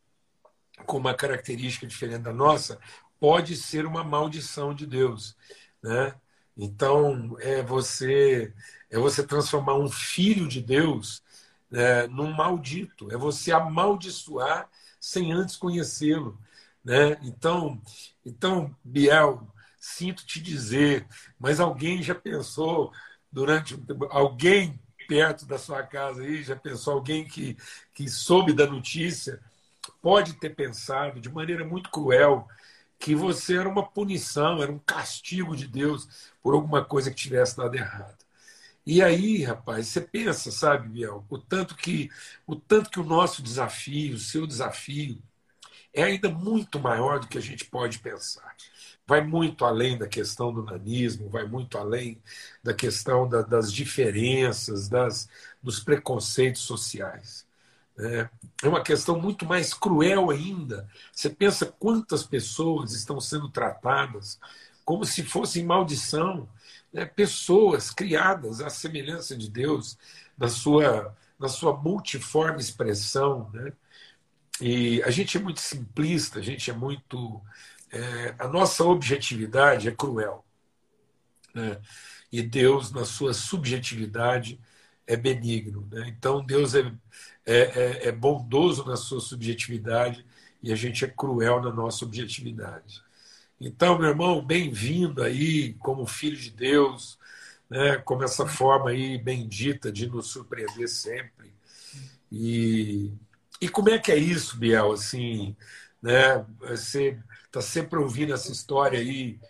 com 0.87 0.97
uma 0.97 1.13
característica 1.13 1.87
diferente 1.87 2.23
da 2.23 2.33
nossa 2.33 2.81
pode 3.21 3.55
ser 3.55 3.85
uma 3.85 4.03
maldição 4.03 4.73
de 4.73 4.87
Deus, 4.87 5.37
né? 5.83 6.15
Então 6.57 7.37
é 7.39 7.63
você 7.63 8.51
é 8.89 8.99
você 8.99 9.23
transformar 9.27 9.75
um 9.75 9.91
filho 9.91 10.49
de 10.49 10.63
Deus 10.63 11.23
né, 11.71 12.07
num 12.07 12.33
maldito, 12.33 13.13
é 13.13 13.17
você 13.19 13.53
amaldiçoar 13.53 14.71
sem 14.99 15.33
antes 15.33 15.55
conhecê-lo, 15.55 16.39
né? 16.83 17.19
Então, 17.23 17.83
então 18.25 18.75
Biel, 18.83 19.47
sinto 19.79 20.25
te 20.25 20.41
dizer, 20.41 21.07
mas 21.39 21.61
alguém 21.61 22.03
já 22.03 22.15
pensou 22.15 22.91
durante 23.31 23.79
alguém 24.09 24.81
perto 25.09 25.47
da 25.47 25.59
sua 25.59 25.83
casa 25.83 26.23
aí, 26.23 26.43
já 26.45 26.55
pensou 26.55 26.93
alguém 26.93 27.25
que, 27.27 27.57
que 27.95 28.09
soube 28.09 28.53
da 28.53 28.67
notícia, 28.67 29.41
pode 30.03 30.35
ter 30.35 30.51
pensado 30.51 31.19
de 31.19 31.31
maneira 31.31 31.65
muito 31.65 31.91
cruel 31.91 32.47
que 32.99 33.15
você 33.15 33.57
era 33.57 33.69
uma 33.69 33.87
punição, 33.89 34.63
era 34.63 34.71
um 34.71 34.79
castigo 34.79 35.57
de 35.57 35.67
Deus 35.67 36.09
por 36.43 36.55
alguma 36.55 36.85
coisa 36.85 37.11
que 37.11 37.17
tivesse 37.17 37.57
dado 37.57 37.75
errado. 37.75 38.19
E 38.85 39.03
aí, 39.03 39.43
rapaz, 39.43 39.89
você 39.89 40.01
pensa, 40.01 40.51
sabe, 40.51 40.89
Biel, 40.89 41.25
o 41.29 41.39
tanto 41.39 41.75
que 41.77 42.11
o 42.47 42.57
tanto 42.57 42.91
que 42.91 43.01
o 43.01 43.05
nosso 43.05 43.43
desafio, 43.43 44.15
o 44.17 44.19
seu 44.19 44.47
desafio, 44.47 45.23
é 45.93 46.05
ainda 46.05 46.29
muito 46.29 46.79
maior 46.81 47.21
do 47.21 47.29
que 47.29 47.39
a 47.39 47.43
gente 47.43 47.65
pode 47.65 47.99
pensar 47.99 48.55
vai 49.09 49.23
muito 49.23 49.65
além 49.65 49.97
da 49.97 50.07
questão 50.07 50.53
do 50.53 50.63
nanismo, 50.63 51.31
vai 51.31 51.47
muito 51.47 51.79
além 51.79 52.21
da 52.63 52.75
questão 52.75 53.27
da, 53.27 53.41
das 53.41 53.73
diferenças, 53.73 54.87
das, 54.87 55.31
dos 55.63 55.81
preconceitos 55.81 56.61
sociais. 56.61 57.47
É, 57.99 58.29
é 58.65 58.69
uma 58.69 58.83
questão 58.83 59.19
muito 59.19 59.47
mais 59.47 59.73
cruel 59.73 60.31
ainda. 60.31 60.87
Você 61.11 61.31
pensa 61.31 61.65
quantas 61.65 62.23
pessoas 62.23 62.93
estão 62.93 63.19
sendo 63.19 63.49
tratadas 63.49 64.39
como 64.85 65.05
se 65.07 65.23
fossem 65.23 65.65
maldição, 65.65 66.47
né? 66.93 67.07
pessoas 67.07 67.91
criadas 67.91 68.61
à 68.61 68.69
semelhança 68.69 69.35
de 69.35 69.51
Deus, 69.51 69.97
na 70.37 70.49
sua, 70.49 71.17
na 71.39 71.49
sua 71.49 71.75
multiforme 71.75 72.61
expressão. 72.61 73.51
Né? 73.55 73.73
E 74.61 75.03
a 75.03 75.11
gente 75.11 75.39
é 75.39 75.41
muito 75.41 75.61
simplista, 75.61 76.41
a 76.41 76.43
gente 76.43 76.71
é 76.71 76.75
muito 76.75 77.43
é, 77.93 78.35
a 78.39 78.49
nossa 78.49 78.85
objetividade 78.85 79.89
é 79.89 79.93
cruel. 79.93 80.45
Né? 81.55 81.81
E 82.31 82.43
Deus, 82.43 82.93
na 82.93 83.05
sua 83.05 83.33
subjetividade, 83.33 84.61
é 85.07 85.17
benigno. 85.17 85.89
Né? 85.91 86.07
Então, 86.09 86.45
Deus 86.45 86.75
é, 86.75 86.93
é, 87.47 87.57
é, 87.57 88.09
é 88.09 88.13
bondoso 88.13 88.85
na 88.85 88.97
sua 88.97 89.21
subjetividade 89.21 90.25
e 90.63 90.73
a 90.73 90.77
gente 90.77 91.05
é 91.05 91.09
cruel 91.09 91.63
na 91.63 91.73
nossa 91.73 92.05
objetividade. 92.05 93.03
Então, 93.61 93.99
meu 93.99 94.11
irmão, 94.11 94.45
bem-vindo 94.45 95.23
aí 95.23 95.75
como 95.75 96.07
filho 96.07 96.37
de 96.37 96.51
Deus, 96.51 97.19
né, 97.69 97.97
como 97.99 98.23
essa 98.23 98.47
forma 98.47 98.91
aí 98.91 99.19
bendita 99.19 99.91
de 99.91 100.07
nos 100.07 100.29
surpreender 100.29 100.89
sempre. 100.89 101.53
E, 102.31 103.11
e 103.61 103.69
como 103.69 103.91
é 103.91 103.99
que 103.99 104.13
é 104.13 104.17
isso, 104.17 104.57
Biel? 104.57 104.93
Assim, 104.93 105.57
né, 106.01 106.45
você 106.61 107.19
está 107.49 107.61
sempre 107.61 107.99
ouvindo 107.99 108.33
essa 108.33 108.53
história 108.53 108.99
aí 108.99 109.41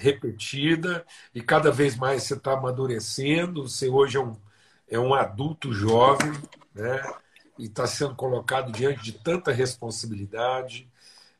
repetida 0.00 1.06
e 1.34 1.40
cada 1.40 1.70
vez 1.70 1.96
mais 1.96 2.24
você 2.24 2.34
está 2.34 2.54
amadurecendo. 2.54 3.68
Você 3.68 3.88
hoje 3.88 4.16
é 4.16 4.20
um, 4.20 4.36
é 4.88 4.98
um 4.98 5.14
adulto 5.14 5.72
jovem, 5.72 6.32
né? 6.74 7.02
E 7.58 7.66
está 7.66 7.86
sendo 7.86 8.14
colocado 8.14 8.72
diante 8.72 9.02
de 9.02 9.12
tanta 9.12 9.52
responsabilidade. 9.52 10.88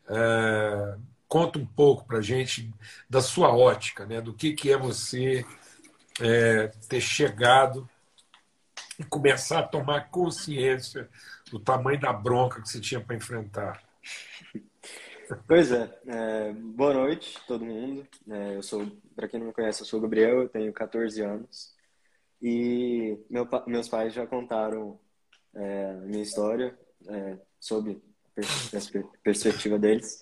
É, 0.06 0.96
conta 1.26 1.58
um 1.58 1.66
pouco 1.66 2.04
para 2.04 2.20
gente 2.20 2.72
da 3.08 3.20
sua 3.20 3.54
ótica, 3.54 4.06
né? 4.06 4.20
do 4.20 4.32
que, 4.32 4.52
que 4.52 4.70
é 4.70 4.76
você 4.76 5.44
é, 6.20 6.68
ter 6.88 7.00
chegado 7.00 7.88
e 8.98 9.04
começar 9.04 9.60
a 9.60 9.66
tomar 9.66 10.10
consciência 10.10 11.08
do 11.50 11.58
tamanho 11.58 11.98
da 11.98 12.12
bronca 12.12 12.60
que 12.62 12.68
você 12.68 12.80
tinha 12.80 13.00
para 13.00 13.16
enfrentar. 13.16 13.82
Pois 15.46 15.72
é, 15.72 16.00
é, 16.06 16.52
boa 16.52 16.92
noite 16.92 17.38
todo 17.46 17.64
mundo. 17.64 18.06
É, 18.28 18.56
eu 18.56 18.62
sou, 18.62 18.86
para 19.16 19.26
quem 19.26 19.40
não 19.40 19.46
me 19.46 19.52
conhece, 19.52 19.80
eu 19.80 19.86
sou 19.86 19.98
o 19.98 20.02
Gabriel, 20.02 20.42
eu 20.42 20.48
tenho 20.48 20.72
14 20.72 21.22
anos 21.22 21.74
e 22.42 23.18
meu, 23.30 23.48
meus 23.66 23.88
pais 23.88 24.12
já 24.12 24.26
contaram 24.26 25.00
é, 25.54 25.90
a 25.92 25.94
minha 25.94 26.22
história 26.22 26.78
é, 27.08 27.38
sobre 27.58 28.02
a 28.36 29.22
perspectiva 29.22 29.78
deles. 29.78 30.20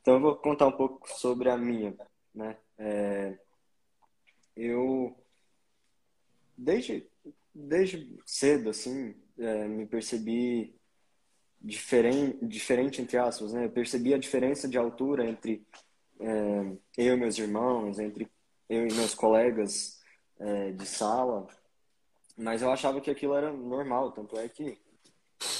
Então 0.00 0.14
eu 0.14 0.20
vou 0.20 0.36
contar 0.36 0.66
um 0.66 0.76
pouco 0.76 1.08
sobre 1.08 1.48
a 1.48 1.56
minha, 1.56 1.96
né? 2.34 2.58
É, 2.76 3.38
eu 4.56 5.16
desde 6.56 7.08
desde 7.54 8.18
cedo 8.26 8.70
assim 8.70 9.14
é, 9.38 9.66
me 9.66 9.86
percebi 9.86 10.74
diferente, 11.62 12.44
diferente 12.44 13.02
entre 13.02 13.16
aspas, 13.16 13.52
né? 13.52 13.66
Eu 13.66 13.70
percebi 13.70 14.12
a 14.12 14.18
diferença 14.18 14.68
de 14.68 14.76
altura 14.76 15.28
entre 15.28 15.64
é, 16.20 16.76
eu 16.96 17.14
e 17.14 17.16
meus 17.16 17.38
irmãos, 17.38 17.98
entre 17.98 18.28
eu 18.68 18.86
e 18.86 18.92
meus 18.92 19.14
colegas 19.14 20.00
é, 20.38 20.72
de 20.72 20.86
sala, 20.86 21.46
mas 22.36 22.62
eu 22.62 22.70
achava 22.70 23.00
que 23.00 23.10
aquilo 23.10 23.34
era 23.34 23.52
normal, 23.52 24.12
tanto 24.12 24.38
é 24.38 24.48
que 24.48 24.78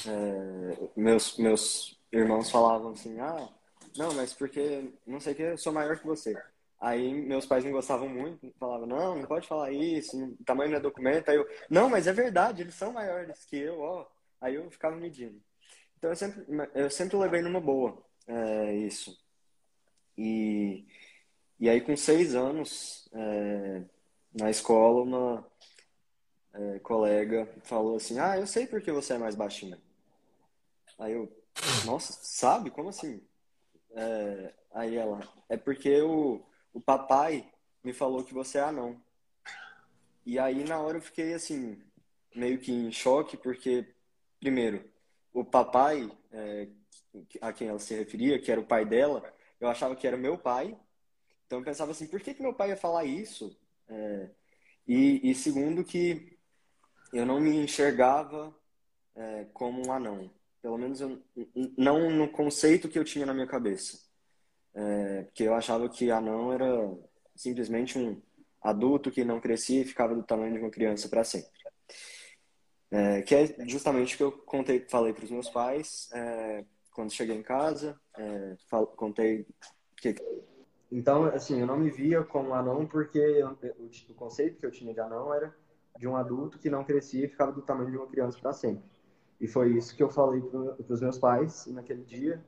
é, 0.07 0.89
meus 0.95 1.37
meus 1.37 1.99
irmãos 2.11 2.49
falavam 2.49 2.91
assim, 2.91 3.19
ah, 3.19 3.49
não, 3.97 4.13
mas 4.13 4.33
porque 4.33 4.91
não 5.05 5.19
sei 5.19 5.33
o 5.33 5.35
que 5.35 5.43
eu 5.43 5.57
sou 5.57 5.73
maior 5.73 5.97
que 5.97 6.05
você. 6.05 6.35
Aí 6.79 7.13
meus 7.13 7.45
pais 7.45 7.63
não 7.63 7.71
gostavam 7.71 8.09
muito, 8.09 8.51
falavam, 8.59 8.85
não, 8.85 9.15
não 9.17 9.25
pode 9.25 9.47
falar 9.47 9.71
isso, 9.71 10.21
o 10.21 10.43
tamanho 10.43 10.71
não 10.71 10.77
é 10.77 10.81
documento. 10.81 11.29
Aí 11.29 11.37
eu, 11.37 11.47
não, 11.69 11.89
mas 11.89 12.07
é 12.07 12.13
verdade, 12.13 12.61
eles 12.61 12.75
são 12.75 12.91
maiores 12.91 13.45
que 13.45 13.57
eu, 13.57 13.79
ó. 13.79 14.05
Aí 14.41 14.55
eu 14.55 14.69
ficava 14.69 14.95
medindo. 14.95 15.41
Então 16.03 16.11
eu 16.11 16.17
sempre, 16.17 16.45
eu 16.75 16.89
sempre 16.89 17.15
levei 17.15 17.41
numa 17.41 17.61
boa 17.61 17.97
é, 18.27 18.75
isso. 18.75 19.17
E, 20.17 20.85
e 21.57 21.69
aí 21.69 21.79
com 21.79 21.95
seis 21.95 22.35
anos, 22.35 23.07
é, 23.13 23.85
na 24.33 24.49
escola, 24.49 25.01
uma 25.01 25.47
é, 26.51 26.79
colega 26.79 27.47
falou 27.63 27.95
assim, 27.95 28.19
ah, 28.19 28.37
eu 28.37 28.45
sei 28.45 28.67
porque 28.67 28.91
você 28.91 29.13
é 29.13 29.17
mais 29.17 29.33
baixinha. 29.33 29.79
Aí 30.99 31.13
eu, 31.13 31.31
nossa, 31.85 32.11
sabe? 32.21 32.69
Como 32.69 32.89
assim? 32.89 33.21
É, 33.91 34.53
aí 34.73 34.97
ela, 34.97 35.21
é 35.47 35.55
porque 35.55 36.01
o, 36.01 36.45
o 36.73 36.81
papai 36.81 37.49
me 37.81 37.93
falou 37.93 38.25
que 38.25 38.33
você 38.33 38.57
é 38.57 38.63
anão. 38.63 39.01
E 40.25 40.37
aí 40.37 40.65
na 40.65 40.81
hora 40.81 40.97
eu 40.97 41.01
fiquei 41.01 41.33
assim, 41.33 41.81
meio 42.35 42.59
que 42.59 42.73
em 42.73 42.91
choque, 42.91 43.37
porque, 43.37 43.87
primeiro, 44.41 44.91
o 45.33 45.43
papai 45.43 46.09
é, 46.31 46.67
a 47.41 47.51
quem 47.51 47.67
ela 47.67 47.79
se 47.79 47.95
referia, 47.95 48.39
que 48.39 48.51
era 48.51 48.61
o 48.61 48.65
pai 48.65 48.85
dela, 48.85 49.23
eu 49.59 49.67
achava 49.67 49.95
que 49.95 50.07
era 50.07 50.15
meu 50.17 50.37
pai. 50.37 50.77
Então 51.45 51.59
eu 51.59 51.65
pensava 51.65 51.91
assim, 51.91 52.07
por 52.07 52.21
que, 52.21 52.33
que 52.33 52.41
meu 52.41 52.53
pai 52.53 52.69
ia 52.69 52.77
falar 52.77 53.05
isso? 53.05 53.57
É, 53.87 54.29
e, 54.87 55.31
e, 55.31 55.35
segundo 55.35 55.83
que 55.83 56.37
eu 57.11 57.25
não 57.25 57.39
me 57.39 57.55
enxergava 57.55 58.55
é, 59.15 59.45
como 59.53 59.85
um 59.85 59.91
anão. 59.91 60.31
Pelo 60.61 60.77
menos 60.77 61.01
eu, 61.01 61.21
não 61.77 62.09
no 62.09 62.29
conceito 62.29 62.89
que 62.89 62.97
eu 62.97 63.03
tinha 63.03 63.25
na 63.25 63.33
minha 63.33 63.47
cabeça. 63.47 63.99
É, 64.73 65.23
porque 65.23 65.43
eu 65.43 65.53
achava 65.53 65.87
que 65.89 66.09
anão 66.09 66.51
era 66.51 66.67
simplesmente 67.35 67.97
um 67.97 68.21
adulto 68.61 69.11
que 69.11 69.23
não 69.23 69.41
crescia 69.41 69.81
e 69.81 69.85
ficava 69.85 70.15
do 70.15 70.23
tamanho 70.23 70.53
de 70.53 70.59
uma 70.59 70.71
criança 70.71 71.09
para 71.09 71.23
sempre. 71.23 71.51
É, 72.93 73.23
que 73.23 73.33
é 73.33 73.47
justamente 73.67 74.13
o 74.13 74.17
que 74.17 74.23
eu 74.23 74.31
contei, 74.31 74.85
falei 74.87 75.13
para 75.13 75.23
os 75.23 75.31
meus 75.31 75.49
pais 75.49 76.11
é, 76.13 76.63
quando 76.91 77.11
cheguei 77.11 77.35
em 77.35 77.41
casa, 77.41 77.99
é, 78.15 78.55
fal, 78.69 78.85
contei 78.85 79.47
que 79.97 80.15
então 80.91 81.25
assim 81.25 81.59
eu 81.59 81.65
não 81.65 81.75
me 81.75 81.89
via 81.89 82.21
como 82.23 82.53
anão 82.53 82.85
porque 82.85 83.17
eu, 83.17 83.57
o, 83.79 83.89
o, 84.11 84.13
conceito 84.13 84.59
que 84.59 84.65
eu 84.67 84.69
tinha 84.69 84.93
de 84.93 84.99
anão 84.99 85.33
era 85.33 85.55
de 85.97 86.07
um 86.07 86.15
adulto 86.15 86.59
que 86.59 86.69
não 86.69 86.83
crescia 86.83 87.25
e 87.25 87.27
ficava 87.27 87.51
do 87.51 87.63
tamanho 87.63 87.89
de 87.89 87.97
uma 87.97 88.05
criança 88.05 88.37
para 88.39 88.53
sempre. 88.53 88.83
E 89.41 89.47
foi 89.47 89.75
isso 89.75 89.95
que 89.95 90.03
eu 90.03 90.09
falei 90.11 90.41
para 90.41 90.93
os 90.93 91.01
meus 91.01 91.17
pais 91.17 91.65
naquele 91.65 92.03
dia 92.03 92.45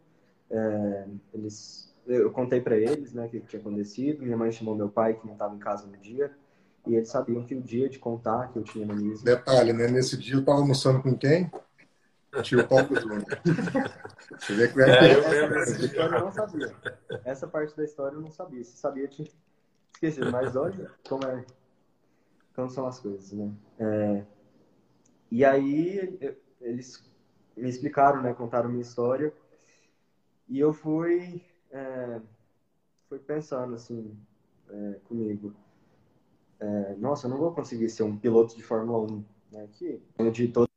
é, 0.51 1.08
eles 1.34 1.91
eu 2.05 2.31
contei 2.31 2.62
para 2.62 2.77
eles 2.77 3.13
né 3.13 3.25
o 3.25 3.29
que 3.29 3.39
tinha 3.41 3.60
acontecido. 3.60 4.21
Minha 4.21 4.38
mãe 4.38 4.51
chamou 4.51 4.75
meu 4.75 4.89
pai 4.89 5.15
que 5.15 5.25
não 5.25 5.34
estava 5.34 5.55
em 5.55 5.60
casa 5.60 5.88
no 5.88 5.97
dia 5.97 6.31
e 6.88 6.95
eles 6.95 7.10
sabiam 7.10 7.43
que 7.43 7.56
o 7.56 7.62
dia 7.62 7.89
de 7.89 7.98
contar 7.98 8.52
que 8.52 8.60
eu 8.60 8.63
tinha 8.63 8.86
no 8.86 8.95
MISM... 8.95 9.24
Detalhe, 9.24 9.74
né? 9.74 9.88
Nesse 9.88 10.17
dia 10.17 10.36
eu 10.36 10.39
estava 10.41 10.60
almoçando 10.60 11.02
com 11.02 11.17
quem? 11.17 11.50
Tio 12.43 12.67
Paulo 12.67 13.00
Júnior. 13.00 13.26
Você 14.38 14.54
vê 14.56 14.67
que 14.67 14.82
é, 14.82 15.15
eu 15.15 16.04
eu 16.04 16.12
não 16.12 16.32
sabia. 16.32 16.76
Essa 17.24 17.48
parte 17.48 17.76
da 17.76 17.84
história 17.84 18.15
eu 18.15 18.21
não 18.21 18.32
sabia. 18.32 18.63
Se 18.63 18.78
sabia, 18.78 19.04
eu 19.04 19.08
tinha 19.08 19.28
esquecido. 19.93 20.32
Mas 20.32 20.56
olha 20.56 20.91
como, 21.08 21.26
é, 21.26 21.45
como 22.56 22.69
são 22.69 22.86
as 22.86 23.00
coisas, 23.00 23.32
né? 23.32 23.52
É, 23.80 24.26
e 25.32 25.45
aí 25.45 26.38
eles 26.60 27.10
me 27.56 27.69
explicaram, 27.69 28.21
né? 28.21 28.34
Contaram 28.34 28.69
minha 28.69 28.82
história. 28.82 29.34
E 30.48 30.60
eu 30.60 30.74
fui, 30.74 31.41
é, 31.71 32.19
fui 33.08 33.19
pensando 33.19 33.76
assim 33.76 34.15
é, 34.69 35.00
comigo 35.06 35.56
é, 36.60 36.96
nossa, 36.96 37.28
eu 37.28 37.32
não 37.32 37.38
vou 37.38 37.54
conseguir 37.54 37.89
ser 37.89 38.04
um 38.04 38.18
piloto 38.18 38.56
de 38.56 38.63
Fórmula 38.63 39.00
1, 39.00 39.26
né? 39.52 39.68
Que 39.74 40.02
de 40.32 40.48
todo, 40.48 40.70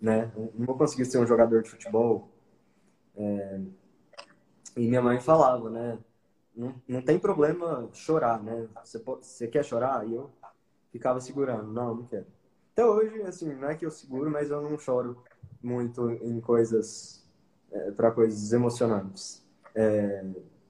né? 0.00 0.32
Não 0.54 0.66
vou 0.66 0.76
conseguir 0.76 1.04
ser 1.04 1.18
um 1.18 1.26
jogador 1.26 1.62
de 1.62 1.70
futebol. 1.70 2.28
É, 3.14 3.60
e 4.76 4.88
minha 4.88 5.02
mãe 5.02 5.20
falava, 5.20 5.68
né? 5.70 5.98
Não, 6.54 6.74
não 6.86 7.02
tem 7.02 7.18
problema 7.18 7.88
chorar, 7.92 8.42
né? 8.42 8.68
Você, 8.84 8.98
você 8.98 9.48
quer 9.48 9.64
chorar? 9.64 10.06
E 10.06 10.14
eu 10.14 10.30
ficava 10.90 11.20
segurando. 11.20 11.72
Não, 11.72 11.94
não 11.94 12.04
quero. 12.04 12.26
Até 12.72 12.84
hoje, 12.84 13.22
assim, 13.22 13.54
não 13.54 13.68
é 13.68 13.74
que 13.74 13.84
eu 13.84 13.90
seguro, 13.90 14.30
mas 14.30 14.50
eu 14.50 14.62
não 14.62 14.78
choro 14.78 15.22
muito 15.62 16.10
em 16.10 16.40
coisas, 16.40 17.26
é, 17.70 17.90
para 17.90 18.10
coisas 18.10 18.52
emocionantes. 18.52 19.44
É, 19.74 20.24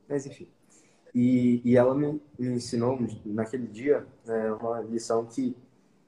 mas 0.08 0.26
enfim. 0.26 0.48
E, 1.14 1.60
e 1.64 1.76
ela 1.76 1.94
me, 1.94 2.20
me 2.38 2.54
ensinou 2.54 2.98
naquele 3.24 3.66
dia 3.66 4.06
é, 4.26 4.52
uma 4.52 4.80
lição 4.80 5.26
que 5.26 5.56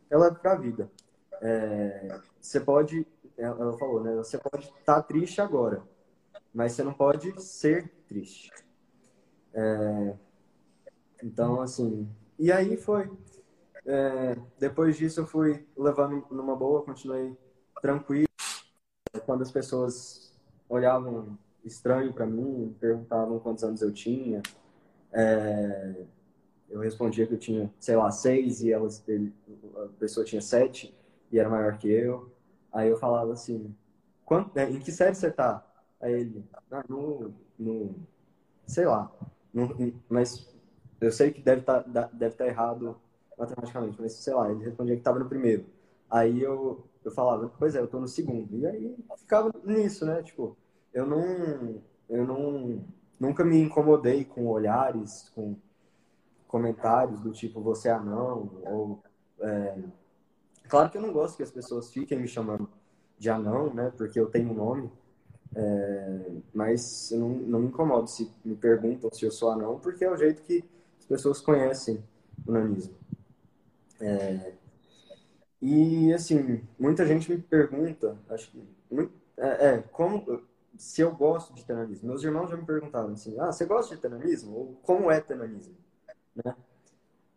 ela 0.09 0.29
é 0.29 0.31
para 0.31 0.53
a 0.53 0.57
vida. 0.57 0.91
É, 1.43 2.21
você 2.41 2.61
pode, 2.61 3.07
ela 3.37 3.77
falou, 3.77 4.03
né? 4.03 4.15
Você 4.17 4.39
pode 4.39 4.65
estar 4.65 4.95
tá 4.97 5.03
triste 5.03 5.41
agora, 5.41 5.83
mas 6.55 6.73
você 6.73 6.83
não 6.83 6.95
pode 6.95 7.41
ser 7.43 7.91
triste. 8.09 8.51
É, 9.53 10.15
então, 11.23 11.61
assim, 11.61 12.09
e 12.39 12.51
aí 12.51 12.77
foi. 12.77 13.11
É, 13.87 14.37
depois 14.59 14.97
disso, 14.97 15.21
eu 15.21 15.27
fui 15.27 15.67
levando 15.77 16.27
numa 16.31 16.57
boa, 16.57 16.83
continuei 16.83 17.37
tranquilo. 17.83 18.29
Quando 19.27 19.43
as 19.43 19.51
pessoas 19.51 20.35
olhavam 20.69 21.39
estranho 21.65 22.13
para 22.13 22.27
mim, 22.27 22.75
perguntavam 22.81 23.39
quantos 23.39 23.65
anos 23.65 23.83
eu 23.83 23.93
tinha, 23.93 24.43
é, 25.15 26.07
eu 26.71 26.81
respondia 26.81 27.27
que 27.27 27.35
eu 27.35 27.39
tinha, 27.39 27.73
sei 27.81 27.97
lá, 27.97 28.11
seis 28.11 28.63
e 28.63 28.73
elas, 28.73 29.03
ele, 29.09 29.33
a 29.77 29.89
pessoa 29.99 30.27
tinha 30.27 30.43
sete 30.43 30.95
e 31.33 31.39
era 31.39 31.49
maior 31.51 31.79
que 31.79 31.89
eu. 31.91 32.31
Aí 32.73 32.89
eu 32.89 32.99
falava 32.99 33.33
assim, 33.33 33.75
Quanto, 34.25 34.55
né, 34.55 34.71
em 34.71 34.81
que 34.81 34.91
série 34.91 35.15
você 35.15 35.31
tá? 35.31 35.65
Aí 36.01 36.13
ele, 36.13 36.45
ah, 36.71 36.85
no, 36.89 37.35
no, 37.59 37.95
sei 38.67 38.87
lá, 38.87 39.11
no, 39.53 39.69
mas 40.09 40.49
eu 41.01 41.13
sei 41.13 41.31
que 41.33 41.43
deve 41.43 41.63
tá, 41.63 41.81
deve 42.13 42.37
tá 42.37 42.47
errado 42.47 42.97
matematicamente, 43.39 44.01
mas 44.01 44.13
sei 44.15 44.35
lá, 44.35 44.51
ele 44.51 44.65
respondia 44.65 44.95
que 44.95 45.01
estava 45.01 45.19
no 45.19 45.29
primeiro. 45.29 45.67
Aí 46.11 46.41
eu, 46.43 46.85
eu 47.05 47.11
falava, 47.13 47.51
pois 47.59 47.75
é, 47.75 47.81
eu 47.81 47.89
tô 47.89 48.01
no 48.01 48.09
segundo. 48.09 48.57
E 48.57 48.67
aí 48.67 48.97
ficava 49.19 49.53
nisso, 49.65 50.07
né? 50.07 50.23
Tipo, 50.23 50.57
eu 50.93 51.07
não, 51.07 51.83
eu 52.09 52.27
não 52.27 52.85
nunca 53.25 53.45
me 53.45 53.59
incomodei 53.61 54.25
com 54.25 54.47
olhares, 54.47 55.31
com 55.35 55.57
comentários 56.47 57.21
do 57.21 57.33
tipo 57.33 57.61
você 57.61 57.89
é 57.89 57.93
anão 57.93 58.51
ou 58.65 59.03
é... 59.41 59.77
claro 60.69 60.91
que 60.91 60.97
eu 60.97 61.03
não 61.03 61.13
gosto 61.13 61.37
que 61.37 61.43
as 61.43 61.51
pessoas 61.51 61.91
fiquem 61.93 62.19
me 62.19 62.29
chamando 62.29 62.69
de 63.19 63.29
anão, 63.29 63.73
né? 63.73 63.93
Porque 63.97 64.21
eu 64.21 64.27
tenho 64.27 64.51
um 64.51 64.55
nome, 64.55 64.93
é... 65.55 66.31
mas 66.53 67.11
eu 67.11 67.19
não, 67.19 67.29
não 67.29 67.59
me 67.61 67.67
incomodo 67.67 68.09
se 68.09 68.31
me 68.45 68.55
perguntam 68.55 69.11
se 69.13 69.25
eu 69.25 69.33
sou 69.33 69.51
anão, 69.51 69.81
porque 69.81 70.05
é 70.05 70.11
o 70.11 70.17
jeito 70.17 70.43
que 70.43 70.65
as 70.99 71.07
pessoas 71.07 71.41
conhecem 71.41 72.05
o 72.47 72.53
nanismo. 72.53 72.95
É... 74.01 74.53
E 75.61 76.13
assim, 76.13 76.63
muita 76.79 77.07
gente 77.07 77.31
me 77.31 77.39
pergunta, 77.39 78.19
acho 78.29 78.51
que 78.51 78.63
é, 79.37 79.69
é 79.69 79.79
como 79.91 80.43
se 80.77 81.01
eu 81.01 81.15
gosto 81.15 81.55
de 81.55 81.65
tenanismo. 81.65 82.09
Meus 82.09 82.23
irmãos 82.23 82.49
já 82.51 82.57
me 82.57 82.65
perguntaram 82.65 83.13
assim, 83.13 83.39
ah, 83.39 83.53
você 83.53 83.65
gosta 83.65 83.95
de 83.95 84.01
tenanismo? 84.01 84.57
Ou 84.57 84.75
como 84.83 85.11
é 85.11 85.21
tenanismo? 85.21 85.77
Né? 86.35 86.55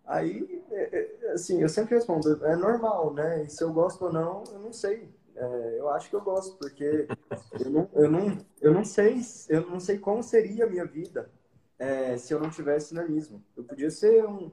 Aí, 0.06 0.64
é, 0.72 1.00
é, 1.00 1.32
assim, 1.34 1.62
eu 1.62 1.70
sempre 1.70 1.96
respondo, 1.96 2.46
é 2.46 2.56
normal, 2.56 3.14
né? 3.14 3.44
E 3.44 3.50
se 3.50 3.64
eu 3.64 3.74
gosto 3.74 4.06
ou 4.06 4.14
não, 4.14 4.44
eu 4.52 4.60
não 4.60 4.72
sei. 4.72 5.14
É, 5.36 5.76
eu 5.80 5.90
acho 5.90 6.10
que 6.10 6.16
eu 6.16 6.22
gosto, 6.22 6.58
porque 6.58 7.08
eu 7.60 7.70
não, 7.70 7.90
eu 7.94 8.10
não, 8.10 8.38
eu 8.62 8.74
não 8.74 8.86
sei, 8.86 9.22
eu 9.50 9.70
não 9.70 9.80
sei 9.80 10.00
como 10.00 10.24
seria 10.24 10.66
a 10.66 10.70
minha 10.70 10.86
vida 10.86 11.30
é, 11.78 12.18
se 12.18 12.34
eu 12.34 12.40
não 12.40 12.50
tivesse 12.50 12.94
nanismo. 12.94 13.44
Eu 13.56 13.64
podia 13.64 13.92
ser 13.92 14.26
um, 14.26 14.52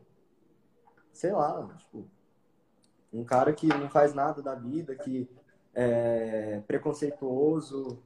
sei 1.13 1.33
lá, 1.33 1.69
tipo, 1.79 2.07
um 3.13 3.25
cara 3.25 3.53
que 3.53 3.69
não 3.69 3.89
faz 3.89 4.13
nada 4.13 4.43
da 4.43 4.55
vida, 4.55 4.95
que 4.95 5.29
é 5.75 6.63
preconceituoso. 6.67 8.03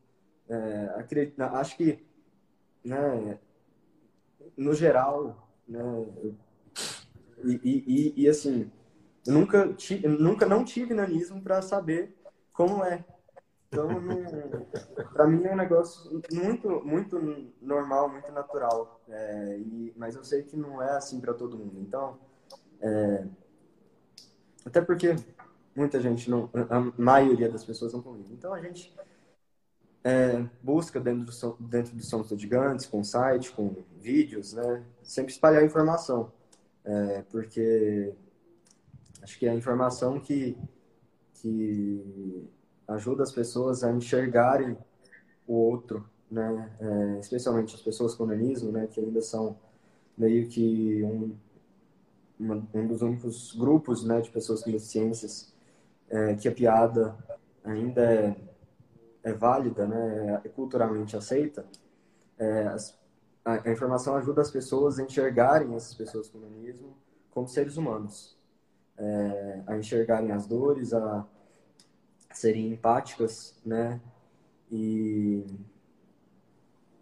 É, 0.49 0.95
acredito, 0.97 1.41
acho 1.41 1.77
que, 1.77 2.05
né, 2.85 3.39
no 4.57 4.75
geral, 4.75 5.49
né, 5.69 5.83
e, 7.45 7.61
e, 7.65 8.23
e 8.23 8.29
assim, 8.29 8.71
nunca, 9.27 9.75
nunca 10.19 10.47
não 10.47 10.65
tive 10.65 10.95
nanismo 10.95 11.41
para 11.43 11.63
saber 11.63 12.17
como 12.53 12.85
é. 12.85 13.05
Então, 13.69 13.89
para 15.13 15.27
mim 15.27 15.45
é 15.45 15.53
um 15.53 15.57
negócio 15.57 16.23
muito, 16.33 16.83
muito 16.85 17.53
normal, 17.61 18.09
muito 18.09 18.33
natural. 18.33 19.01
É, 19.09 19.59
e, 19.59 19.93
mas 19.97 20.17
eu 20.17 20.25
sei 20.25 20.43
que 20.43 20.57
não 20.57 20.83
é 20.83 20.97
assim 20.97 21.21
para 21.21 21.35
todo 21.35 21.59
mundo. 21.59 21.79
Então, 21.79 22.19
é, 22.81 23.27
até 24.65 24.81
porque 24.81 25.15
muita 25.77 26.01
gente 26.01 26.31
não, 26.31 26.51
a 26.71 27.01
maioria 27.01 27.49
das 27.49 27.65
pessoas 27.65 27.93
não 27.93 28.03
convive. 28.03 28.33
Então 28.33 28.53
a 28.53 28.61
gente 28.61 28.95
é, 30.05 30.45
busca 30.63 31.01
dentro 31.01 31.25
do 31.25 31.67
dentro 31.67 31.97
do 31.97 32.03
Somos 32.03 32.29
Gigantes, 32.29 32.87
com 32.87 33.03
site, 33.03 33.51
com 33.53 33.77
vídeos, 34.01 34.53
né? 34.53 34.85
Sempre 35.03 35.33
espalhar 35.33 35.65
informação, 35.65 36.33
é, 36.85 37.23
porque 37.31 38.15
acho 39.23 39.39
que 39.39 39.47
é 39.47 39.51
a 39.51 39.55
informação 39.55 40.21
que 40.21 40.57
que 41.35 42.49
ajuda 42.89 43.23
as 43.23 43.33
pessoas 43.33 43.85
a 43.85 43.93
enxergarem 43.93 44.77
o 45.47 45.55
outro, 45.55 46.09
né? 46.31 46.71
É, 46.81 47.21
especialmente 47.21 47.75
as 47.75 47.83
pessoas 47.83 48.15
com 48.15 48.27
nanismo, 48.27 48.73
né? 48.73 48.87
Que 48.87 49.01
ainda 49.01 49.21
são 49.21 49.59
meio 50.17 50.49
que 50.49 51.03
um 51.05 51.37
uma, 52.39 52.67
um 52.73 52.87
dos 52.87 53.03
únicos 53.03 53.55
grupos 53.55 54.05
né, 54.05 54.21
de 54.21 54.31
pessoas 54.31 54.63
com 54.63 54.71
deficiências 54.71 55.53
é, 56.09 56.35
que 56.35 56.49
a 56.49 56.53
piada 56.53 57.17
ainda 57.65 58.03
é, 58.03 58.37
é 59.29 59.33
válida, 59.35 59.87
né, 59.87 60.41
é 60.45 60.49
culturalmente 60.49 61.17
aceita, 61.17 61.67
é, 62.39 62.75
a, 63.45 63.53
a, 63.53 63.71
informação 63.71 64.17
ajuda 64.17 64.41
as 64.41 64.51
pessoas 64.51 64.99
a 64.99 65.03
enxergarem 65.03 65.75
essas 65.75 65.95
pessoas 65.95 66.29
com 66.29 66.39
nanismo 66.39 66.97
como 67.31 67.49
seres 67.49 67.77
humanos, 67.77 68.37
é, 68.97 69.63
a 69.67 69.77
enxergarem 69.77 70.33
as 70.33 70.47
dores, 70.47 70.93
a 70.93 71.27
serem 72.33 72.73
empáticas, 72.73 73.61
né, 73.65 74.01
e 74.71 75.45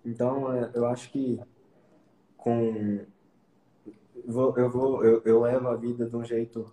então 0.05 0.53
é, 0.53 0.71
eu 0.75 0.87
acho 0.87 1.11
que 1.11 1.41
com 2.37 3.05
eu 4.25 4.71
vou 4.71 5.05
eu, 5.05 5.23
eu, 5.25 5.41
levo 5.41 5.69
a 5.69 5.77
vida 5.77 6.07
de 6.07 6.17
um 6.17 6.25
jeito 6.25 6.71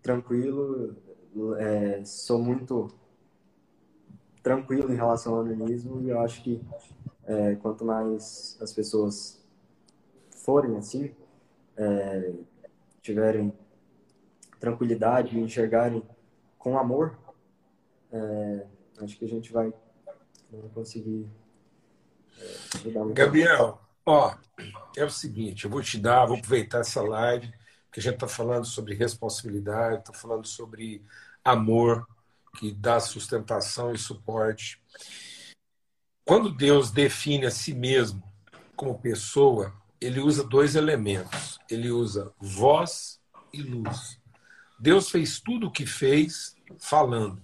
tranquilo 0.00 0.96
é, 1.58 2.04
sou 2.04 2.38
muito 2.38 2.88
tranquilo 4.42 4.92
em 4.92 4.96
relação 4.96 5.34
ao 5.34 5.40
animismo 5.40 6.00
e 6.02 6.10
eu 6.10 6.20
acho 6.20 6.42
que 6.42 6.60
é, 7.24 7.54
quanto 7.56 7.84
mais 7.84 8.56
as 8.60 8.72
pessoas 8.72 9.42
forem 10.30 10.76
assim 10.76 11.14
é, 11.76 12.32
tiverem 13.02 13.52
tranquilidade 14.58 15.36
e 15.36 15.40
enxergarem 15.40 16.02
com 16.58 16.78
amor 16.78 17.18
é, 18.10 18.66
acho 19.02 19.18
que 19.18 19.24
a 19.24 19.28
gente 19.28 19.52
vai 19.52 19.72
conseguir 20.74 21.28
é, 22.38 23.12
Gabriel 23.12 23.80
Ó, 24.10 24.34
é 24.96 25.04
o 25.04 25.10
seguinte, 25.10 25.66
eu 25.66 25.70
vou 25.70 25.82
te 25.82 25.98
dar, 25.98 26.24
vou 26.24 26.38
aproveitar 26.38 26.80
essa 26.80 27.02
live, 27.02 27.52
porque 27.84 28.00
a 28.00 28.02
gente 28.02 28.14
está 28.14 28.26
falando 28.26 28.64
sobre 28.64 28.94
responsabilidade, 28.94 29.98
está 29.98 30.14
falando 30.14 30.46
sobre 30.46 31.04
amor, 31.44 32.08
que 32.56 32.72
dá 32.72 33.00
sustentação 33.00 33.92
e 33.92 33.98
suporte. 33.98 34.80
Quando 36.24 36.50
Deus 36.50 36.90
define 36.90 37.46
a 37.46 37.50
si 37.50 37.74
mesmo 37.74 38.22
como 38.76 38.98
pessoa, 38.98 39.74
ele 40.00 40.20
usa 40.20 40.44
dois 40.44 40.74
elementos. 40.74 41.58
Ele 41.70 41.90
usa 41.90 42.32
voz 42.38 43.20
e 43.52 43.62
luz. 43.62 44.20
Deus 44.78 45.10
fez 45.10 45.40
tudo 45.40 45.66
o 45.66 45.70
que 45.72 45.86
fez 45.86 46.54
falando. 46.78 47.42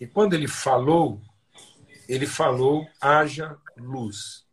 E 0.00 0.06
quando 0.06 0.34
ele 0.34 0.48
falou, 0.48 1.20
ele 2.08 2.26
falou: 2.26 2.88
haja 3.00 3.56
luz. 3.76 4.46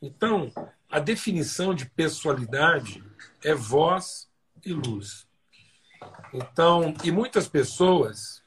Então, 0.00 0.52
a 0.90 0.98
definição 0.98 1.74
de 1.74 1.86
pessoalidade 1.86 3.04
é 3.44 3.54
voz 3.54 4.28
e 4.64 4.72
luz. 4.72 5.28
Então, 6.32 6.94
e 7.04 7.10
muitas 7.10 7.48
pessoas, 7.48 8.37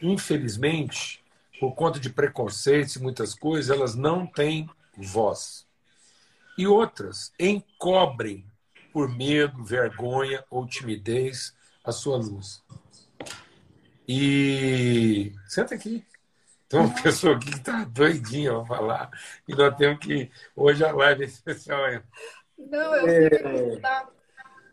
infelizmente, 0.00 1.24
por 1.58 1.74
conta 1.74 1.98
de 1.98 2.10
preconceitos 2.10 2.96
e 2.96 3.02
muitas 3.02 3.34
coisas, 3.34 3.74
elas 3.74 3.94
não 3.94 4.26
têm 4.26 4.68
voz. 4.96 5.66
E 6.58 6.66
outras 6.66 7.32
encobrem 7.38 8.44
por 8.92 9.08
medo, 9.08 9.64
vergonha 9.64 10.44
ou 10.50 10.66
timidez 10.66 11.54
a 11.84 11.92
sua 11.92 12.16
luz. 12.16 12.62
E 14.08 15.32
senta 15.46 15.74
aqui. 15.74 16.06
Tem 16.68 16.80
uma 16.80 17.02
pessoa 17.02 17.36
aqui 17.36 17.50
que 17.50 17.58
está 17.58 17.84
doidinha 17.84 18.52
para 18.52 18.64
falar 18.64 19.10
e 19.46 19.54
nós 19.54 19.76
temos 19.76 19.98
que. 20.04 20.30
Hoje 20.54 20.84
a 20.84 20.92
live 20.92 21.22
é 21.22 21.26
especial. 21.26 21.80
Não, 22.58 22.94
eu 22.96 23.08
é... 23.08 23.30
queria 23.30 23.42
perguntar. 23.42 24.08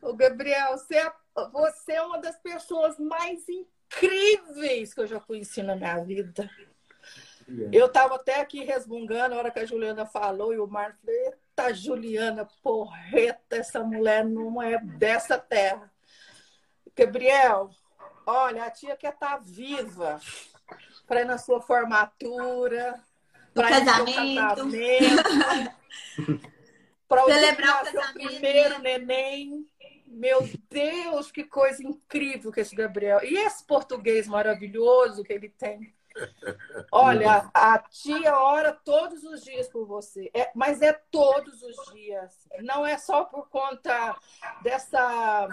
O 0.02 0.14
Gabriel, 0.16 0.78
você 0.78 0.98
é, 0.98 1.12
você 1.52 1.94
é 1.94 2.02
uma 2.02 2.20
das 2.20 2.38
pessoas 2.38 2.98
mais 3.00 3.48
incríveis 3.48 3.83
que 4.00 5.02
eu 5.02 5.08
já 5.08 5.20
conheci 5.20 5.62
na 5.64 5.76
minha 5.76 5.98
vida. 6.04 6.50
Eu 7.72 7.88
estava 7.88 8.16
até 8.16 8.39
aqui 8.39 8.64
resmungando 8.64 9.36
a 9.36 9.38
hora 9.38 9.52
que 9.52 9.60
a 9.60 9.66
Juliana 9.66 10.06
falou 10.06 10.54
e 10.54 10.60
o 10.60 10.68
Marco 10.68 11.00
Eita, 11.08 11.74
Juliana, 11.74 12.48
porreta, 12.62 13.58
essa 13.58 13.82
mulher 13.82 14.26
não 14.26 14.62
é 14.62 14.78
dessa 14.80 15.38
terra. 15.38 15.91
Gabriel, 16.96 17.70
olha, 18.26 18.64
a 18.66 18.72
tia 18.72 18.96
quer 18.96 19.14
estar 19.14 19.38
tá 19.38 19.44
viva 19.44 20.20
para 21.06 21.22
ir 21.22 21.26
na 21.26 21.38
sua 21.38 21.62
formatura, 21.62 23.00
para 23.54 23.68
ir 23.70 23.86
casamento, 23.86 24.36
casamento 24.36 25.24
para 27.08 27.24
celebrar 27.26 27.84
o 27.84 27.88
seu 27.88 28.02
primeiro 28.14 28.80
neném. 28.80 29.68
Meu 30.14 30.47
Deus, 30.70 31.32
que 31.32 31.43
coisa 31.43 31.84
incrível 31.84 32.51
que 32.51 32.59
esse 32.59 32.76
Gabriel. 32.76 33.24
E 33.24 33.36
esse 33.36 33.64
português 33.66 34.28
maravilhoso 34.28 35.24
que 35.24 35.34
ele 35.34 35.49
tem. 35.49 35.93
Olha, 36.91 37.49
a 37.53 37.80
tia 37.80 38.38
ora 38.38 38.72
todos 38.72 39.24
os 39.24 39.43
dias 39.43 39.68
por 39.68 39.86
você, 39.88 40.30
é, 40.34 40.51
mas 40.53 40.82
é 40.82 40.93
todos 40.93 41.64
os 41.64 41.93
dias. 41.93 42.47
Não 42.61 42.86
é 42.86 42.97
só 42.97 43.24
por 43.24 43.49
conta 43.49 44.16
dessa 44.61 45.49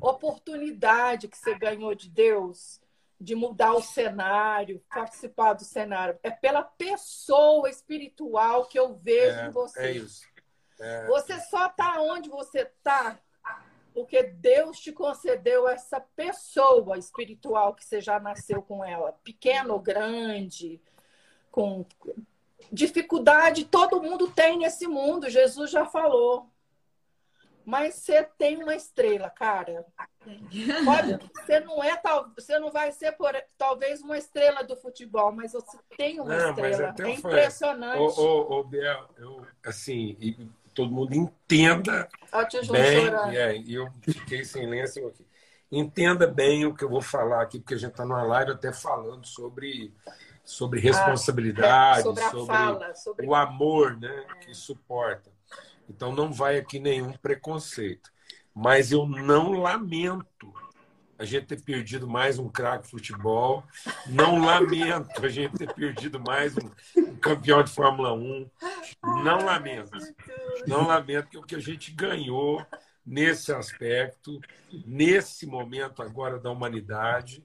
oportunidade 0.00 1.28
que 1.28 1.36
você 1.36 1.54
ganhou 1.54 1.94
de 1.94 2.08
Deus, 2.08 2.80
de 3.20 3.34
mudar 3.34 3.74
o 3.74 3.82
cenário, 3.82 4.82
participar 4.88 5.52
do 5.52 5.64
cenário. 5.64 6.18
É 6.22 6.30
pela 6.30 6.62
pessoa 6.62 7.68
espiritual 7.68 8.66
que 8.66 8.78
eu 8.78 8.94
vejo 8.94 9.38
é, 9.38 9.46
em 9.46 9.50
você. 9.50 9.80
É 9.80 9.90
isso. 9.92 10.26
É... 10.78 11.06
Você 11.06 11.38
só 11.40 11.66
está 11.66 12.00
onde 12.00 12.28
você 12.28 12.60
está 12.60 13.18
porque 13.96 14.22
Deus 14.24 14.78
te 14.78 14.92
concedeu 14.92 15.66
essa 15.66 15.98
pessoa 15.98 16.98
espiritual 16.98 17.74
que 17.74 17.82
você 17.82 17.98
já 17.98 18.20
nasceu 18.20 18.60
com 18.60 18.84
ela, 18.84 19.12
pequeno 19.24 19.72
ou 19.72 19.80
grande, 19.80 20.78
com 21.50 21.82
dificuldade, 22.70 23.64
todo 23.64 24.02
mundo 24.02 24.30
tem 24.30 24.58
nesse 24.58 24.86
mundo, 24.86 25.30
Jesus 25.30 25.70
já 25.70 25.86
falou. 25.86 26.46
Mas 27.64 27.94
você 27.94 28.22
tem 28.22 28.62
uma 28.62 28.74
estrela, 28.74 29.30
cara. 29.30 29.86
Pode, 30.84 31.18
você 31.34 31.58
não 31.60 31.82
é 31.82 31.96
tal, 31.96 32.30
você 32.36 32.58
não 32.58 32.70
vai 32.70 32.92
ser 32.92 33.12
por, 33.12 33.32
talvez 33.56 34.02
uma 34.02 34.18
estrela 34.18 34.62
do 34.62 34.76
futebol, 34.76 35.32
mas 35.32 35.52
você 35.52 35.78
tem 35.96 36.20
uma 36.20 36.36
não, 36.36 36.50
estrela. 36.50 36.94
É 36.98 37.10
impressionante. 37.12 38.20
Ô, 38.20 38.22
ô, 38.22 38.58
ô, 38.58 38.62
Biel, 38.64 39.08
eu 39.16 39.46
assim, 39.64 40.18
e 40.20 40.50
todo 40.76 40.92
mundo 40.92 41.14
entenda 41.14 42.06
bem. 42.70 43.36
É, 43.36 43.56
e 43.56 43.74
eu 43.74 43.88
fiquei 44.02 44.44
sem 44.44 44.68
lenço 44.68 45.04
aqui. 45.06 45.26
Entenda 45.72 46.26
bem 46.26 46.66
o 46.66 46.74
que 46.74 46.84
eu 46.84 46.88
vou 46.88 47.00
falar 47.00 47.42
aqui, 47.42 47.58
porque 47.58 47.74
a 47.74 47.78
gente 47.78 47.90
está 47.90 48.04
numa 48.04 48.22
live 48.22 48.52
até 48.52 48.72
falando 48.72 49.26
sobre 49.26 49.92
sobre 50.44 50.78
responsabilidade, 50.78 51.98
ah, 51.98 52.02
sobre, 52.02 52.22
sobre, 52.22 52.46
fala, 52.46 52.94
sobre, 52.94 53.26
o 53.26 53.34
amor 53.34 53.98
né, 53.98 54.26
que 54.40 54.54
suporta. 54.54 55.32
Então 55.88 56.12
não 56.14 56.32
vai 56.32 56.56
aqui 56.56 56.78
nenhum 56.78 57.12
preconceito. 57.14 58.12
Mas 58.54 58.92
eu 58.92 59.06
não 59.06 59.52
lamento 59.52 60.54
a 61.18 61.24
gente 61.24 61.46
ter 61.46 61.60
perdido 61.60 62.06
mais 62.06 62.38
um 62.38 62.48
craque 62.48 62.88
futebol. 62.88 63.64
Não 64.06 64.38
lamento 64.38 65.24
a 65.24 65.28
gente 65.28 65.56
ter 65.56 65.72
perdido 65.72 66.20
mais 66.20 66.54
um, 66.56 66.70
um, 67.00 67.16
campeão 67.16 67.62
de 67.62 67.70
Fórmula 67.70 68.12
1. 68.12 68.50
Não 69.24 69.38
lamento. 69.38 69.90
Não 70.66 70.86
lamento 70.86 71.28
que 71.28 71.38
o 71.38 71.42
que 71.42 71.56
a 71.56 71.60
gente 71.60 71.90
ganhou 71.92 72.64
nesse 73.04 73.52
aspecto, 73.52 74.40
nesse 74.84 75.46
momento 75.46 76.02
agora 76.02 76.38
da 76.38 76.50
humanidade, 76.50 77.44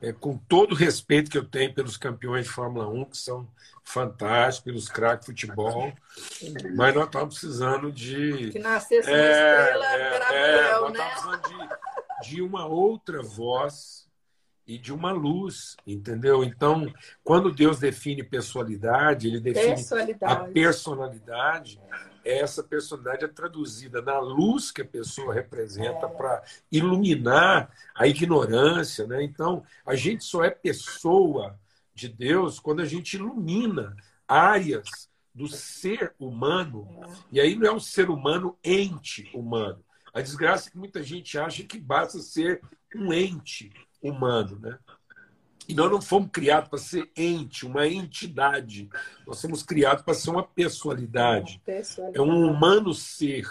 é, 0.00 0.12
com 0.12 0.38
todo 0.38 0.72
o 0.72 0.76
respeito 0.76 1.30
que 1.30 1.36
eu 1.36 1.44
tenho 1.44 1.74
pelos 1.74 1.96
campeões 1.96 2.46
de 2.46 2.52
Fórmula 2.52 2.88
1, 2.88 3.04
que 3.06 3.18
são 3.18 3.46
fantásticos, 3.84 4.64
pelos 4.64 4.88
craques 4.88 5.26
de 5.26 5.32
futebol, 5.32 5.92
mas 6.74 6.94
nós 6.94 7.06
estamos 7.06 7.38
precisando 7.38 7.92
de. 7.92 8.50
Que 8.50 8.58
nascesse 8.58 9.10
é, 9.10 9.14
uma 9.14 9.30
estrela 9.30 9.86
é, 9.86 10.68
é, 10.68 10.72
nós 10.72 10.92
né? 10.92 11.12
estamos 11.14 11.36
precisando 11.36 11.48
de, 11.48 11.89
de 12.22 12.42
uma 12.42 12.66
outra 12.66 13.22
voz 13.22 14.08
e 14.66 14.78
de 14.78 14.92
uma 14.92 15.12
luz, 15.12 15.76
entendeu? 15.86 16.44
Então, 16.44 16.92
quando 17.24 17.52
Deus 17.52 17.80
define 17.80 18.22
pessoalidade, 18.22 19.26
ele 19.26 19.40
define 19.40 19.74
personalidade. 19.74 20.32
a 20.32 20.36
personalidade 20.52 21.80
essa 22.24 22.62
personalidade 22.62 23.24
é 23.24 23.28
traduzida 23.28 24.02
na 24.02 24.18
luz 24.18 24.70
que 24.70 24.82
a 24.82 24.86
pessoa 24.86 25.34
representa 25.34 26.06
é. 26.06 26.08
para 26.08 26.42
iluminar 26.70 27.70
a 27.94 28.06
ignorância. 28.06 29.06
Né? 29.06 29.22
Então, 29.22 29.62
a 29.84 29.94
gente 29.94 30.24
só 30.24 30.44
é 30.44 30.50
pessoa 30.50 31.58
de 31.94 32.08
Deus 32.08 32.58
quando 32.60 32.80
a 32.80 32.84
gente 32.84 33.14
ilumina 33.14 33.96
áreas 34.28 35.08
do 35.34 35.48
ser 35.48 36.14
humano. 36.18 36.86
É. 37.02 37.08
E 37.32 37.40
aí 37.40 37.54
não 37.56 37.66
é 37.66 37.72
um 37.72 37.80
ser 37.80 38.10
humano 38.10 38.56
ente 38.62 39.30
humano. 39.34 39.82
A 40.12 40.20
desgraça 40.20 40.68
é 40.68 40.72
que 40.72 40.78
muita 40.78 41.02
gente 41.02 41.38
acha 41.38 41.62
que 41.64 41.78
basta 41.78 42.18
ser 42.18 42.60
um 42.94 43.12
ente 43.12 43.72
humano. 44.02 44.58
Né? 44.60 44.78
E 45.68 45.74
nós 45.74 45.90
não 45.90 46.02
fomos 46.02 46.30
criados 46.32 46.68
para 46.68 46.78
ser 46.78 47.08
ente, 47.16 47.64
uma 47.64 47.86
entidade. 47.86 48.88
Nós 49.26 49.40
fomos 49.40 49.62
criados 49.62 50.02
para 50.02 50.14
ser 50.14 50.30
uma 50.30 50.42
pessoalidade. 50.42 51.62
pessoalidade. 51.64 52.18
É 52.18 52.20
um 52.20 52.50
humano 52.50 52.92
ser. 52.92 53.48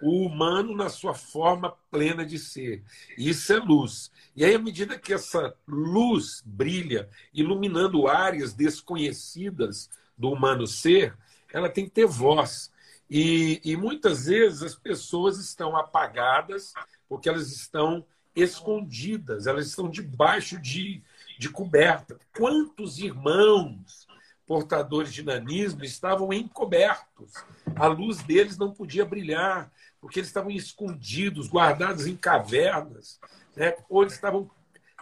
O 0.00 0.26
humano 0.26 0.76
na 0.76 0.88
sua 0.88 1.14
forma 1.14 1.74
plena 1.90 2.24
de 2.24 2.38
ser. 2.38 2.84
Isso 3.16 3.52
é 3.52 3.56
luz. 3.56 4.12
E 4.36 4.44
aí, 4.44 4.54
à 4.54 4.58
medida 4.58 4.98
que 4.98 5.12
essa 5.12 5.56
luz 5.66 6.42
brilha, 6.44 7.08
iluminando 7.32 8.06
áreas 8.06 8.52
desconhecidas 8.52 9.90
do 10.16 10.30
humano 10.30 10.66
ser, 10.66 11.16
ela 11.52 11.68
tem 11.68 11.86
que 11.86 11.90
ter 11.90 12.06
voz. 12.06 12.70
E, 13.08 13.60
e 13.64 13.76
muitas 13.76 14.26
vezes 14.26 14.62
as 14.62 14.74
pessoas 14.74 15.38
estão 15.38 15.76
apagadas 15.76 16.72
porque 17.08 17.28
elas 17.28 17.52
estão 17.52 18.04
escondidas, 18.34 19.46
elas 19.46 19.66
estão 19.68 19.88
debaixo 19.88 20.60
de 20.60 21.02
de 21.38 21.48
coberta. 21.48 22.18
Quantos 22.36 22.98
irmãos 22.98 24.06
portadores 24.46 25.12
de 25.12 25.22
nanismo 25.22 25.84
estavam 25.84 26.32
encobertos? 26.32 27.32
A 27.74 27.86
luz 27.86 28.22
deles 28.22 28.56
não 28.56 28.72
podia 28.72 29.04
brilhar, 29.04 29.70
porque 30.00 30.20
eles 30.20 30.28
estavam 30.28 30.50
escondidos, 30.50 31.48
guardados 31.48 32.06
em 32.06 32.16
cavernas, 32.16 33.20
né? 33.54 33.76
ou 33.88 34.02
eles 34.02 34.14
estavam 34.14 34.50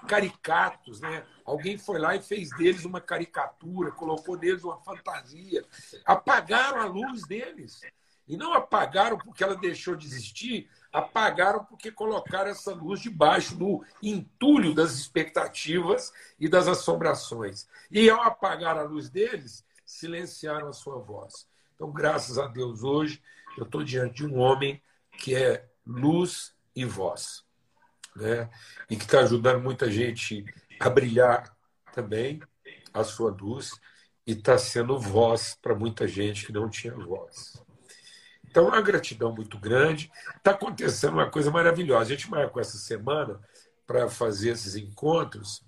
caricatos. 0.09 1.00
Né? 1.00 1.24
Alguém 1.45 1.76
foi 1.76 1.99
lá 1.99 2.16
e 2.16 2.22
fez 2.22 2.51
deles 2.57 2.84
uma 2.84 3.01
caricatura, 3.01 3.90
colocou 3.90 4.38
neles 4.38 4.64
uma 4.64 4.78
fantasia. 4.78 5.64
Apagaram 6.05 6.80
a 6.80 6.86
luz 6.86 7.26
deles. 7.26 7.82
E 8.26 8.36
não 8.36 8.55
apagaram 8.55 9.18
porque 9.18 9.45
ela 9.45 9.55
deixou 9.55 9.95
de 9.95 10.07
existir, 10.07 10.70
apagaram 10.90 11.62
porque 11.64 11.92
colocaram 11.92 12.51
essa 12.51 12.72
luz 12.72 13.01
debaixo 13.01 13.55
do 13.55 13.84
entulho 14.03 14.74
das 14.74 14.92
expectativas 14.92 16.11
e 16.40 16.49
das 16.49 16.66
assombrações. 16.66 17.68
E 17.90 18.09
ao 18.09 18.22
apagar 18.22 18.78
a 18.78 18.82
luz 18.82 19.11
deles, 19.11 19.62
silenciaram 19.84 20.68
a 20.68 20.72
sua 20.72 20.99
voz. 20.99 21.47
Então, 21.74 21.92
graças 21.92 22.38
a 22.38 22.47
Deus, 22.47 22.82
hoje 22.82 23.22
eu 23.59 23.64
estou 23.64 23.84
diante 23.84 24.14
de 24.16 24.26
um 24.26 24.38
homem 24.38 24.82
que 25.18 25.34
é 25.34 25.68
luz 25.86 26.55
e 26.74 26.84
voz, 26.84 27.45
né? 28.16 28.51
e 28.88 28.97
que 28.97 29.05
está 29.05 29.20
ajudando 29.20 29.62
muita 29.62 29.90
gente 29.90 30.45
a 30.78 30.90
brilhar 30.90 31.56
também 31.92 32.40
a 32.92 33.02
sua 33.04 33.30
luz 33.30 33.72
e 34.26 34.32
está 34.32 34.56
sendo 34.56 34.98
voz 34.98 35.56
para 35.60 35.74
muita 35.74 36.06
gente 36.06 36.46
que 36.46 36.52
não 36.52 36.68
tinha 36.68 36.94
voz. 36.94 37.62
Então, 38.48 38.68
uma 38.68 38.80
gratidão 38.80 39.34
muito 39.34 39.58
grande. 39.58 40.10
Está 40.36 40.52
acontecendo 40.52 41.14
uma 41.14 41.28
coisa 41.28 41.50
maravilhosa. 41.50 42.12
A 42.12 42.16
gente 42.16 42.30
marcou 42.30 42.62
essa 42.62 42.78
semana 42.78 43.40
para 43.86 44.08
fazer 44.08 44.50
esses 44.50 44.76
encontros. 44.76 45.64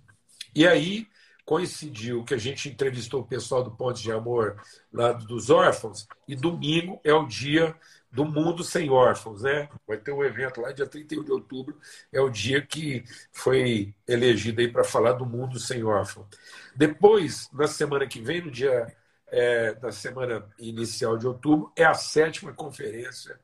E 0.54 0.66
aí 0.66 1.08
coincidiu 1.46 2.24
que 2.24 2.34
a 2.34 2.38
gente 2.38 2.68
entrevistou 2.68 3.20
o 3.20 3.26
pessoal 3.26 3.62
do 3.62 3.70
Ponte 3.70 4.02
de 4.02 4.10
Amor 4.10 4.60
lá 4.92 5.12
dos 5.12 5.48
órfãos, 5.48 6.06
e 6.26 6.34
domingo 6.34 7.00
é 7.04 7.14
o 7.14 7.24
dia 7.24 7.74
do 8.10 8.24
Mundo 8.24 8.64
Sem 8.64 8.90
Órfãos, 8.90 9.42
né? 9.42 9.68
Vai 9.86 9.96
ter 9.96 10.10
um 10.10 10.24
evento 10.24 10.60
lá, 10.60 10.72
dia 10.72 10.86
31 10.86 11.22
de 11.22 11.30
outubro, 11.30 11.78
é 12.12 12.20
o 12.20 12.28
dia 12.28 12.60
que 12.60 13.04
foi 13.30 13.94
elegido 14.08 14.60
aí 14.60 14.68
para 14.68 14.82
falar 14.82 15.12
do 15.12 15.24
Mundo 15.24 15.60
Sem 15.60 15.84
Órfãos. 15.84 16.26
Depois, 16.74 17.48
na 17.52 17.68
semana 17.68 18.06
que 18.06 18.20
vem, 18.20 18.42
no 18.42 18.50
dia 18.50 18.92
é, 19.28 19.76
semana 19.92 20.48
inicial 20.58 21.16
de 21.16 21.28
outubro, 21.28 21.72
é 21.76 21.84
a 21.84 21.94
sétima 21.94 22.52
conferência 22.52 23.38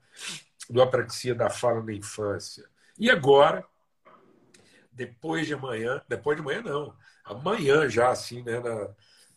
do 0.68 0.82
Apraxia 0.82 1.34
da 1.34 1.50
Fala 1.50 1.82
na 1.82 1.92
Infância. 1.92 2.64
E 2.98 3.11
agora, 3.11 3.64
depois 4.90 5.46
de 5.46 5.55
amanhã, 5.55 6.03
depois 6.09 6.36
de 6.36 6.42
amanhã 6.42 6.62
não, 6.62 6.94
amanhã 7.25 7.89
já 7.89 8.11
assim, 8.11 8.43
né, 8.43 8.61
na, 8.61 8.89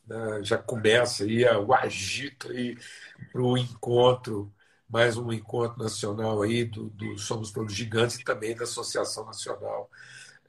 na, 0.07 0.41
já 0.43 0.57
começa 0.57 1.23
aí 1.23 1.45
o 1.45 1.73
agito 1.73 2.51
aí 2.51 2.77
para 3.31 3.41
o 3.41 3.57
encontro, 3.57 4.53
mais 4.89 5.17
um 5.17 5.31
encontro 5.31 5.81
nacional 5.81 6.41
aí 6.41 6.65
do, 6.65 6.89
do 6.89 7.17
Somos 7.17 7.51
Todos 7.51 7.73
Gigantes 7.73 8.17
e 8.17 8.23
também 8.23 8.55
da 8.55 8.63
Associação 8.63 9.25
Nacional 9.25 9.89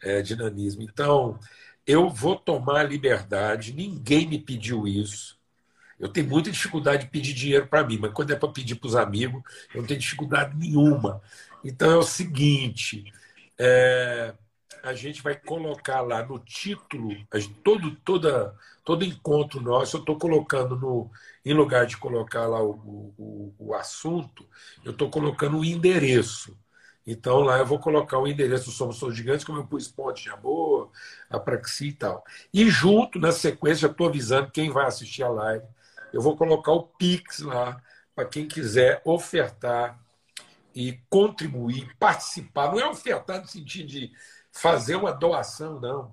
é, 0.02 0.22
de 0.22 0.36
Nanismo. 0.36 0.82
Então, 0.82 1.38
eu 1.86 2.10
vou 2.10 2.36
tomar 2.36 2.80
a 2.80 2.84
liberdade, 2.84 3.72
ninguém 3.72 4.28
me 4.28 4.38
pediu 4.38 4.86
isso, 4.86 5.36
eu 5.98 6.08
tenho 6.08 6.28
muita 6.28 6.50
dificuldade 6.50 7.04
de 7.04 7.10
pedir 7.10 7.32
dinheiro 7.32 7.66
para 7.66 7.84
mim, 7.84 7.98
mas 7.98 8.12
quando 8.12 8.30
é 8.32 8.36
para 8.36 8.52
pedir 8.52 8.74
para 8.76 8.88
os 8.88 8.96
amigos, 8.96 9.42
eu 9.74 9.80
não 9.80 9.88
tenho 9.88 10.00
dificuldade 10.00 10.56
nenhuma. 10.56 11.22
Então 11.64 11.90
é 11.90 11.96
o 11.96 12.02
seguinte: 12.02 13.04
é, 13.58 14.34
a 14.86 14.94
gente 14.94 15.22
vai 15.22 15.34
colocar 15.34 16.00
lá 16.00 16.24
no 16.24 16.38
título, 16.38 17.14
todo, 17.62 17.96
toda, 17.96 18.54
todo 18.84 19.04
encontro 19.04 19.60
nosso, 19.60 19.96
eu 19.96 20.00
estou 20.00 20.18
colocando 20.18 20.76
no, 20.76 21.10
em 21.44 21.52
lugar 21.52 21.86
de 21.86 21.96
colocar 21.96 22.46
lá 22.46 22.62
o, 22.62 23.12
o, 23.18 23.54
o 23.58 23.74
assunto, 23.74 24.46
eu 24.84 24.92
estou 24.92 25.10
colocando 25.10 25.58
o 25.58 25.64
endereço. 25.64 26.56
Então 27.06 27.40
lá 27.40 27.58
eu 27.58 27.66
vou 27.66 27.78
colocar 27.78 28.18
o 28.18 28.26
endereço 28.26 28.66
do 28.66 28.70
Somos 28.72 28.98
Todos 28.98 29.16
Gigantes, 29.16 29.44
como 29.44 29.58
eu 29.58 29.66
pus 29.66 29.86
Ponte 29.88 30.24
de 30.24 30.30
Amor, 30.30 30.90
a 31.30 31.38
Praxi 31.38 31.88
e 31.88 31.92
tal. 31.92 32.24
E 32.52 32.68
junto, 32.68 33.18
na 33.18 33.30
sequência, 33.30 33.86
estou 33.86 34.08
avisando 34.08 34.50
quem 34.50 34.70
vai 34.70 34.86
assistir 34.86 35.22
a 35.22 35.28
live 35.28 35.64
eu 36.16 36.22
vou 36.22 36.36
colocar 36.36 36.72
o 36.72 36.82
Pix 36.82 37.40
lá 37.40 37.80
para 38.14 38.24
quem 38.24 38.48
quiser 38.48 39.02
ofertar 39.04 40.00
e 40.74 40.98
contribuir, 41.10 41.94
participar. 41.98 42.70
Não 42.70 42.80
é 42.80 42.88
ofertar 42.88 43.40
no 43.40 43.46
sentido 43.46 43.88
de 43.88 44.12
fazer 44.60 44.96
uma 44.96 45.12
doação, 45.12 45.78
não. 45.80 46.12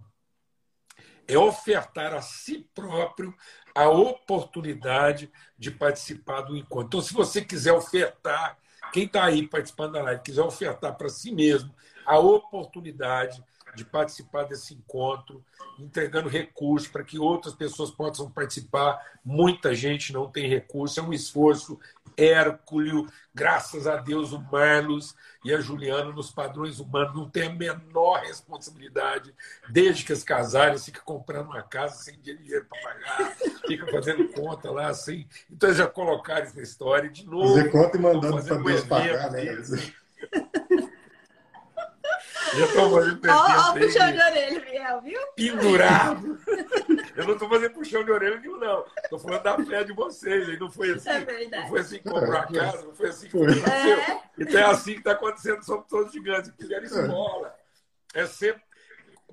É 1.27 1.37
ofertar 1.37 2.13
a 2.13 2.21
si 2.21 2.69
próprio 2.75 3.33
a 3.73 3.89
oportunidade 3.89 5.31
de 5.57 5.71
participar 5.71 6.41
do 6.41 6.55
encontro. 6.55 6.87
Então, 6.87 7.01
se 7.01 7.13
você 7.13 7.43
quiser 7.43 7.71
ofertar, 7.71 8.57
quem 8.91 9.05
está 9.05 9.23
aí 9.23 9.47
participando 9.47 9.93
da 9.93 10.03
live, 10.03 10.21
quiser 10.21 10.41
ofertar 10.41 10.95
para 10.95 11.09
si 11.09 11.31
mesmo 11.31 11.73
a 12.05 12.19
oportunidade 12.19 13.43
de 13.75 13.83
participar 13.83 14.43
desse 14.43 14.73
encontro, 14.73 15.43
entregando 15.79 16.29
recursos 16.29 16.87
para 16.87 17.03
que 17.03 17.17
outras 17.17 17.53
pessoas 17.53 17.91
possam 17.91 18.29
participar. 18.29 18.99
Muita 19.23 19.73
gente 19.73 20.13
não 20.13 20.29
tem 20.29 20.47
recurso, 20.47 20.99
é 20.99 21.03
um 21.03 21.13
esforço 21.13 21.79
hércules. 22.17 23.09
Graças 23.33 23.87
a 23.87 23.97
Deus, 23.97 24.31
o 24.31 24.39
Marlos 24.39 25.15
e 25.43 25.53
a 25.53 25.59
Juliana, 25.59 26.11
nos 26.11 26.31
padrões 26.31 26.79
humanos, 26.79 27.15
não 27.15 27.29
têm 27.29 27.47
a 27.47 27.53
menor 27.53 28.21
responsabilidade. 28.21 29.33
Desde 29.69 30.05
que 30.05 30.13
as 30.13 30.23
casarem, 30.23 30.77
fica 30.77 31.01
comprando 31.01 31.47
uma 31.47 31.63
casa 31.63 31.95
sem 31.95 32.19
dinheiro 32.19 32.65
para 32.69 32.81
pagar, 32.81 33.35
fica 33.65 33.87
fazendo 33.91 34.27
conta 34.29 34.69
lá, 34.69 34.87
assim. 34.87 35.27
Então, 35.49 35.69
eles 35.69 35.79
já 35.79 35.87
colocaram 35.87 36.45
isso 36.45 36.55
na 36.55 36.61
história. 36.61 37.09
De 37.09 37.25
novo, 37.25 37.55
fazer 37.55 37.71
conta 37.71 37.97
e 37.97 37.99
mandando 37.99 38.43
para 38.43 38.57
Deus 38.57 38.83
pagar, 38.83 39.31
né? 39.31 39.43
Já 42.55 42.65
estou 42.65 42.91
fazendo 42.91 43.21
Ó, 43.29 43.69
ó, 43.69 43.73
puxão 43.73 44.11
de 44.11 44.21
orelha, 44.21 44.59
Biel, 44.59 45.01
viu? 45.01 45.19
Pendurado. 45.35 46.39
Eu 47.15 47.25
não 47.25 47.33
estou 47.33 47.49
fazendo 47.49 47.73
puxão 47.73 48.03
de 48.03 48.11
orelha 48.11 48.39
nenhum, 48.39 48.57
não. 48.57 48.85
Estou 49.03 49.19
falando 49.19 49.43
da 49.43 49.57
fé 49.65 49.83
de 49.83 49.93
vocês. 49.93 50.59
Não 50.59 50.71
foi 50.71 50.91
assim. 50.91 51.09
É 51.09 51.19
verdade. 51.19 51.63
Não 51.63 51.69
foi 51.69 51.79
assim 51.79 51.97
que 51.97 52.09
comprou 52.09 52.37
a 52.37 52.45
casa, 52.45 52.83
não 52.83 52.95
foi 52.95 53.09
assim 53.09 53.27
que 53.27 53.37
aconteceu. 53.37 53.97
É. 53.97 54.23
Então 54.37 54.59
é 54.59 54.65
assim 54.65 54.93
que 54.93 54.99
está 54.99 55.11
acontecendo, 55.11 55.63
somos 55.63 55.87
todos 55.87 56.11
gigantes. 56.11 56.51
Fizeram 56.57 56.83
esmola. 56.83 57.55
É 58.13 58.25
sempre 58.25 58.61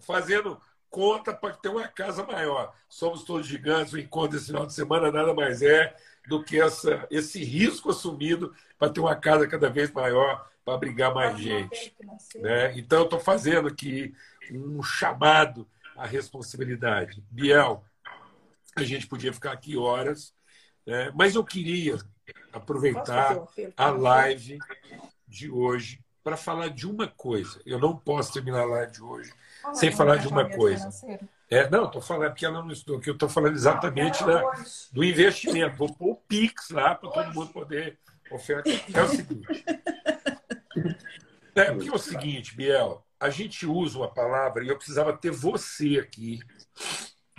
fazendo 0.00 0.60
conta 0.90 1.32
para 1.32 1.54
ter 1.54 1.68
uma 1.68 1.86
casa 1.88 2.24
maior. 2.24 2.74
Somos 2.88 3.22
todos 3.22 3.46
gigantes, 3.46 3.92
o 3.92 3.98
encontro 3.98 4.32
desse 4.32 4.46
final 4.46 4.66
de 4.66 4.74
semana 4.74 5.12
nada 5.12 5.32
mais 5.32 5.62
é 5.62 5.94
do 6.26 6.42
que 6.42 6.60
essa, 6.60 7.06
esse 7.10 7.42
risco 7.42 7.90
assumido 7.90 8.54
para 8.78 8.90
ter 8.90 9.00
uma 9.00 9.16
casa 9.16 9.46
cada 9.46 9.70
vez 9.70 9.90
maior, 9.92 10.49
para 10.64 10.74
abrigar 10.74 11.14
mais 11.14 11.38
gente. 11.38 11.94
Né? 12.36 12.78
Então, 12.78 13.00
eu 13.00 13.04
estou 13.04 13.20
fazendo 13.20 13.68
aqui 13.68 14.14
um 14.50 14.82
chamado 14.82 15.66
à 15.96 16.06
responsabilidade. 16.06 17.22
Biel, 17.30 17.84
a 18.76 18.82
gente 18.82 19.06
podia 19.06 19.32
ficar 19.32 19.52
aqui 19.52 19.76
horas, 19.76 20.34
né? 20.86 21.10
mas 21.14 21.34
eu 21.34 21.44
queria 21.44 21.98
aproveitar 22.52 23.38
a 23.76 23.90
live 23.90 24.58
de 25.26 25.50
hoje 25.50 26.00
para 26.22 26.36
falar 26.36 26.68
de 26.68 26.86
uma 26.86 27.08
coisa. 27.08 27.60
Eu 27.64 27.78
não 27.78 27.96
posso 27.96 28.32
terminar 28.32 28.60
a 28.60 28.66
live 28.66 28.92
de 28.92 29.02
hoje 29.02 29.32
sem 29.72 29.90
falar 29.90 30.16
de 30.16 30.28
uma 30.28 30.48
coisa. 30.48 30.90
É, 31.48 31.68
não, 31.68 31.86
estou 31.86 32.00
falando 32.00 32.30
porque 32.30 32.46
ela 32.46 32.62
não 32.62 32.70
estou 32.70 32.98
aqui, 32.98 33.10
eu 33.10 33.14
estou 33.14 33.28
falando 33.28 33.54
exatamente 33.54 34.24
da, 34.24 34.42
do 34.92 35.02
investimento. 35.02 35.76
Vou 35.76 35.92
pôr 35.92 36.12
o 36.12 36.16
Pix 36.16 36.70
lá 36.70 36.94
para 36.94 37.10
todo 37.10 37.34
mundo 37.34 37.52
poder 37.52 37.98
ofertar. 38.30 38.72
É 38.94 39.02
o 39.02 39.08
seguinte. 39.08 39.64
É, 41.54 41.72
porque 41.72 41.88
é 41.88 41.92
o 41.92 41.98
seguinte, 41.98 42.56
Biel, 42.56 43.04
a 43.18 43.28
gente 43.28 43.66
usa 43.66 43.98
uma 43.98 44.12
palavra 44.12 44.64
e 44.64 44.68
eu 44.68 44.76
precisava 44.76 45.12
ter 45.12 45.30
você 45.30 45.98
aqui 45.98 46.40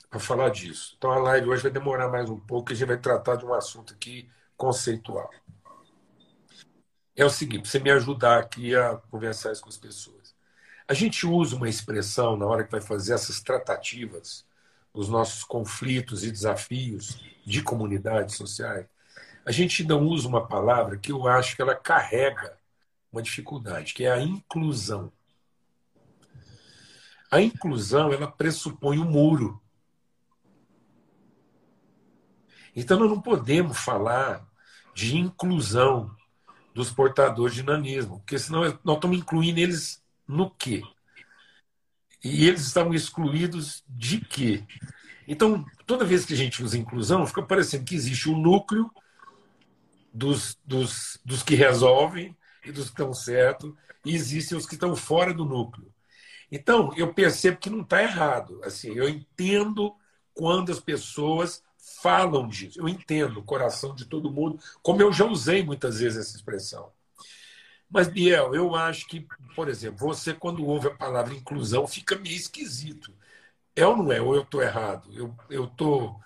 para 0.09 0.19
falar 0.19 0.49
disso. 0.49 0.95
Então 0.97 1.11
a 1.11 1.17
live 1.17 1.49
hoje 1.49 1.63
vai 1.63 1.71
demorar 1.71 2.09
mais 2.09 2.29
um 2.29 2.39
pouco, 2.39 2.71
e 2.71 2.73
a 2.73 2.75
gente 2.75 2.87
vai 2.87 2.97
tratar 2.97 3.37
de 3.37 3.45
um 3.45 3.53
assunto 3.53 3.93
aqui 3.93 4.29
conceitual. 4.57 5.29
É 7.15 7.25
o 7.25 7.29
seguinte, 7.29 7.67
você 7.67 7.79
me 7.79 7.91
ajudar 7.91 8.39
aqui 8.39 8.75
a 8.75 8.95
conversar 9.09 9.51
isso 9.51 9.61
com 9.61 9.69
as 9.69 9.77
pessoas. 9.77 10.35
A 10.87 10.93
gente 10.93 11.25
usa 11.25 11.55
uma 11.55 11.69
expressão 11.69 12.35
na 12.35 12.45
hora 12.45 12.63
que 12.63 12.71
vai 12.71 12.81
fazer 12.81 13.13
essas 13.13 13.41
tratativas 13.41 14.45
dos 14.93 15.07
nossos 15.07 15.43
conflitos 15.43 16.23
e 16.23 16.31
desafios 16.31 17.21
de 17.45 17.63
comunidades 17.63 18.35
sociais. 18.35 18.85
A 19.45 19.51
gente 19.51 19.83
não 19.83 20.05
usa 20.05 20.27
uma 20.27 20.45
palavra 20.45 20.97
que 20.97 21.11
eu 21.11 21.27
acho 21.27 21.55
que 21.55 21.61
ela 21.61 21.75
carrega 21.75 22.57
uma 23.11 23.21
dificuldade, 23.21 23.93
que 23.93 24.05
é 24.05 24.11
a 24.11 24.21
inclusão. 24.21 25.11
A 27.29 27.41
inclusão, 27.41 28.11
ela 28.11 28.29
pressupõe 28.29 28.99
um 28.99 29.09
muro. 29.09 29.61
Então, 32.75 32.99
nós 32.99 33.09
não 33.09 33.21
podemos 33.21 33.77
falar 33.77 34.47
de 34.93 35.17
inclusão 35.17 36.15
dos 36.73 36.89
portadores 36.89 37.55
de 37.55 37.63
nanismo, 37.63 38.19
porque 38.19 38.39
senão 38.39 38.61
nós 38.83 38.95
estamos 38.95 39.17
incluindo 39.17 39.59
eles 39.59 40.01
no 40.27 40.49
quê? 40.49 40.81
E 42.23 42.47
eles 42.47 42.61
estavam 42.61 42.93
excluídos 42.93 43.83
de 43.89 44.21
quê? 44.21 44.63
Então, 45.27 45.65
toda 45.85 46.05
vez 46.05 46.25
que 46.25 46.33
a 46.33 46.37
gente 46.37 46.63
usa 46.63 46.77
inclusão, 46.77 47.25
fica 47.25 47.41
parecendo 47.41 47.83
que 47.83 47.95
existe 47.95 48.29
um 48.29 48.39
núcleo 48.39 48.89
dos, 50.13 50.57
dos, 50.65 51.19
dos 51.25 51.43
que 51.43 51.55
resolvem 51.55 52.35
e 52.63 52.71
dos 52.71 52.85
que 52.85 52.91
estão 52.91 53.13
certos, 53.13 53.73
e 54.05 54.15
existem 54.15 54.57
os 54.57 54.65
que 54.65 54.75
estão 54.75 54.95
fora 54.95 55.33
do 55.33 55.45
núcleo. 55.45 55.91
Então, 56.51 56.91
eu 56.97 57.13
percebo 57.13 57.57
que 57.57 57.69
não 57.69 57.81
está 57.81 58.01
errado. 58.03 58.59
Assim, 58.63 58.93
eu 58.93 59.07
entendo 59.07 59.95
quando 60.33 60.71
as 60.71 60.79
pessoas 60.79 61.63
falam 62.01 62.47
disso. 62.47 62.79
Eu 62.79 62.89
entendo 62.89 63.39
o 63.39 63.43
coração 63.43 63.95
de 63.95 64.05
todo 64.05 64.31
mundo, 64.31 64.59
como 64.81 65.01
eu 65.01 65.13
já 65.13 65.25
usei 65.25 65.63
muitas 65.63 65.99
vezes 65.99 66.27
essa 66.27 66.35
expressão. 66.35 66.91
Mas, 67.89 68.07
Biel, 68.07 68.55
eu 68.55 68.75
acho 68.75 69.07
que, 69.07 69.27
por 69.55 69.67
exemplo, 69.67 69.99
você, 69.99 70.33
quando 70.33 70.65
ouve 70.65 70.87
a 70.87 70.95
palavra 70.95 71.33
inclusão, 71.33 71.87
fica 71.87 72.17
meio 72.17 72.35
esquisito. 72.35 73.13
É 73.75 73.85
ou 73.85 73.97
não 73.97 74.11
é? 74.11 74.21
Ou 74.21 74.35
eu 74.35 74.43
estou 74.43 74.61
errado? 74.61 75.09
Eu 75.49 75.65
estou 75.65 76.19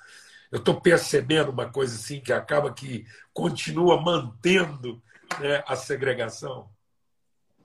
eu 0.51 0.59
tô 0.63 0.79
percebendo 0.79 1.51
uma 1.51 1.69
coisa 1.69 1.95
assim 1.95 2.21
que 2.21 2.31
acaba 2.31 2.73
que 2.73 3.05
continua 3.33 3.99
mantendo 4.01 5.01
né, 5.39 5.63
a 5.67 5.75
segregação? 5.75 6.69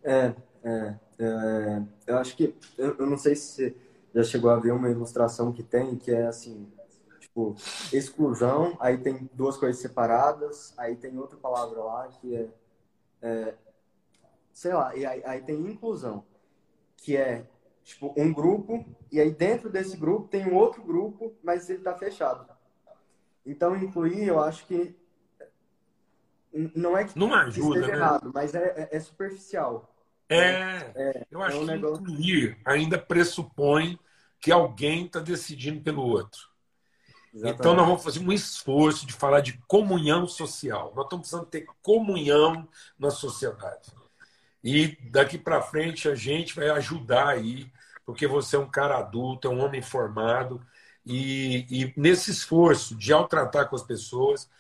É, 0.03 0.35
é, 0.65 0.95
é, 1.19 1.83
eu 2.07 2.19
acho 2.19 2.37
que. 2.37 2.55
Eu, 2.77 2.97
eu 2.99 3.07
não 3.07 3.17
sei 3.17 3.35
se 3.37 3.77
já 4.15 4.23
chegou 4.25 4.51
a 4.51 4.57
ver 4.57 4.73
uma 4.73 4.91
ilustração 4.91 5.53
que 5.53 5.63
tem, 5.63 5.97
que 5.97 6.11
é 6.11 6.27
assim: 6.27 6.71
tipo, 7.21 7.55
exclusão, 7.93 8.77
aí 8.81 8.99
tem 8.99 9.29
duas 9.33 9.57
coisas 9.57 9.81
separadas, 9.81 10.75
aí 10.77 10.97
tem 10.97 11.19
outra 11.19 11.39
palavra 11.39 11.83
lá 11.83 12.09
que 12.09 12.37
é. 12.37 12.49
é 13.23 13.55
sei 14.53 14.75
lá, 14.75 14.95
e 14.95 15.07
aí, 15.07 15.23
aí 15.25 15.41
tem 15.41 15.57
inclusão, 15.57 16.25
que 16.97 17.17
é 17.17 17.47
tipo 17.83 18.13
um 18.17 18.33
grupo, 18.33 18.85
e 19.11 19.21
aí 19.21 19.31
dentro 19.31 19.71
desse 19.71 19.97
grupo 19.97 20.29
tem 20.29 20.47
um 20.47 20.55
outro 20.55 20.83
grupo, 20.83 21.33
mas 21.43 21.69
ele 21.71 21.79
está 21.79 21.97
fechado. 21.97 22.47
Então, 23.45 23.75
incluir, 23.77 24.27
eu 24.27 24.39
acho 24.39 24.67
que 24.67 24.95
não 26.53 26.97
é 26.97 27.05
que 27.05 27.19
não 27.19 27.33
ajuda, 27.35 27.87
né? 27.87 27.95
errado, 27.95 28.31
mas 28.35 28.55
é, 28.55 28.89
é, 28.91 28.97
é 28.97 29.01
superficial. 29.01 29.95
É, 30.29 30.93
é, 30.95 31.27
eu 31.31 31.43
acho 31.43 31.57
é 31.57 31.61
um 31.61 31.67
que 31.67 31.73
negócio... 31.73 32.03
incluir 32.03 32.59
ainda 32.65 32.99
pressupõe 32.99 33.99
que 34.41 34.51
alguém 34.51 35.07
está 35.07 35.21
decidindo 35.21 35.81
pelo 35.83 36.03
outro. 36.03 36.49
Exatamente. 37.33 37.61
Então 37.61 37.75
nós 37.75 37.87
vamos 37.87 38.03
fazer 38.03 38.21
um 38.21 38.33
esforço 38.33 39.07
de 39.07 39.13
falar 39.13 39.41
de 39.41 39.59
comunhão 39.69 40.27
social. 40.27 40.93
Nós 40.95 41.05
estamos 41.05 41.29
precisando 41.29 41.47
ter 41.47 41.67
comunhão 41.83 42.69
na 42.99 43.11
sociedade. 43.11 43.93
E 44.63 44.97
daqui 45.11 45.39
para 45.39 45.63
frente 45.63 46.09
a 46.09 46.15
gente 46.15 46.55
vai 46.55 46.69
ajudar 46.71 47.29
aí, 47.29 47.71
porque 48.05 48.27
você 48.27 48.57
é 48.57 48.59
um 48.59 48.71
cara 48.71 48.99
adulto, 48.99 49.49
é 49.49 49.51
um 49.51 49.65
homem 49.65 49.81
formado, 49.81 50.61
e, 51.05 51.67
e 51.71 51.95
nesse 51.97 52.31
esforço 52.31 52.95
de 52.95 53.13
ao 53.13 53.27
tratar 53.27 53.67
com 53.67 53.77
as 53.77 53.83
pessoas, 53.83 54.51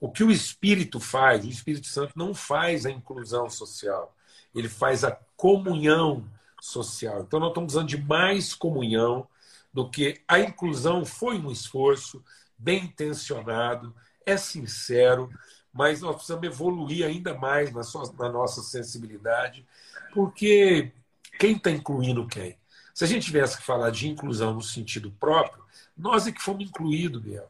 o 0.00 0.10
que 0.10 0.24
o 0.24 0.30
Espírito 0.30 0.98
faz, 0.98 1.44
o 1.44 1.48
Espírito 1.48 1.86
Santo 1.86 2.14
não 2.16 2.34
faz 2.34 2.86
a 2.86 2.90
inclusão 2.90 3.50
social, 3.50 4.16
ele 4.54 4.68
faz 4.68 5.04
a 5.04 5.12
comunhão 5.36 6.24
social. 6.60 7.20
Então, 7.20 7.38
nós 7.38 7.50
estamos 7.50 7.74
usando 7.74 7.88
de 7.88 8.00
mais 8.00 8.54
comunhão 8.54 9.28
do 9.72 9.88
que 9.88 10.20
a 10.26 10.40
inclusão 10.40 11.04
foi 11.04 11.38
um 11.38 11.50
esforço 11.50 12.24
bem 12.58 12.84
intencionado, 12.84 13.94
é 14.24 14.36
sincero, 14.36 15.30
mas 15.72 16.00
nós 16.00 16.16
precisamos 16.16 16.46
evoluir 16.46 17.06
ainda 17.06 17.34
mais 17.34 17.72
na, 17.72 17.82
sua, 17.82 18.12
na 18.18 18.28
nossa 18.28 18.62
sensibilidade, 18.62 19.64
porque 20.12 20.92
quem 21.38 21.56
está 21.56 21.70
incluindo 21.70 22.26
quem? 22.26 22.58
Se 22.92 23.04
a 23.04 23.06
gente 23.06 23.26
tivesse 23.26 23.58
que 23.58 23.62
falar 23.62 23.90
de 23.90 24.08
inclusão 24.08 24.52
no 24.52 24.62
sentido 24.62 25.10
próprio, 25.12 25.62
nós 25.96 26.26
é 26.26 26.32
que 26.32 26.42
fomos 26.42 26.64
incluídos, 26.64 27.22
Biel. 27.22 27.48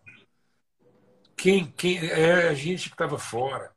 Quem, 1.41 1.73
quem 1.75 1.97
é 1.97 2.49
a 2.49 2.55
gente 2.55 2.91
que 2.91 2.95
estava 2.95 3.19
fora. 3.19 3.73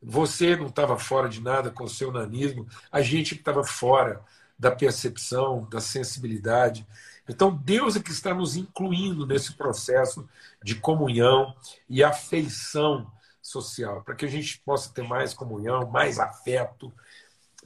Você 0.00 0.54
não 0.54 0.66
estava 0.66 0.96
fora 0.96 1.28
de 1.28 1.40
nada 1.40 1.68
com 1.68 1.82
o 1.82 1.88
seu 1.88 2.12
nanismo, 2.12 2.68
a 2.92 3.02
gente 3.02 3.34
que 3.34 3.40
estava 3.40 3.64
fora 3.64 4.24
da 4.56 4.70
percepção, 4.70 5.68
da 5.68 5.80
sensibilidade. 5.80 6.86
Então, 7.28 7.52
Deus 7.52 7.96
é 7.96 8.00
que 8.00 8.12
está 8.12 8.32
nos 8.32 8.54
incluindo 8.54 9.26
nesse 9.26 9.54
processo 9.54 10.28
de 10.62 10.76
comunhão 10.76 11.56
e 11.88 12.04
afeição 12.04 13.10
social, 13.42 14.04
para 14.04 14.14
que 14.14 14.24
a 14.24 14.30
gente 14.30 14.60
possa 14.60 14.88
ter 14.94 15.02
mais 15.02 15.34
comunhão, 15.34 15.90
mais 15.90 16.20
afeto, 16.20 16.92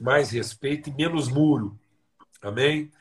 mais 0.01 0.31
respeito 0.31 0.89
e 0.89 0.93
menos 0.93 1.27
muro. 1.27 1.77
Amém? 2.41 2.91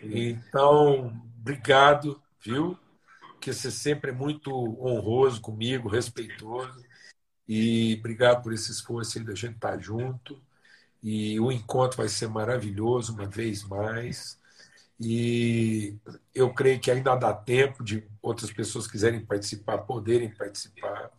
Então, 0.00 1.14
obrigado, 1.38 2.18
viu? 2.40 2.78
Porque 3.44 3.52
você 3.52 3.70
sempre 3.70 4.10
é 4.10 4.14
muito 4.14 4.50
honroso 4.50 5.38
comigo, 5.38 5.86
respeitoso. 5.86 6.82
E 7.46 7.94
obrigado 7.98 8.42
por 8.42 8.54
esse 8.54 8.72
esforço 8.72 9.18
aí 9.18 9.24
da 9.24 9.34
gente 9.34 9.56
estar 9.56 9.78
junto. 9.78 10.40
E 11.02 11.38
o 11.38 11.52
encontro 11.52 11.98
vai 11.98 12.08
ser 12.08 12.26
maravilhoso 12.26 13.12
uma 13.12 13.26
vez 13.26 13.62
mais. 13.62 14.40
E 14.98 15.94
eu 16.34 16.54
creio 16.54 16.80
que 16.80 16.90
ainda 16.90 17.14
dá 17.14 17.34
tempo 17.34 17.84
de 17.84 18.02
outras 18.22 18.50
pessoas 18.50 18.86
quiserem 18.86 19.20
participar, 19.20 19.76
poderem 19.76 20.30
participar. 20.30 21.10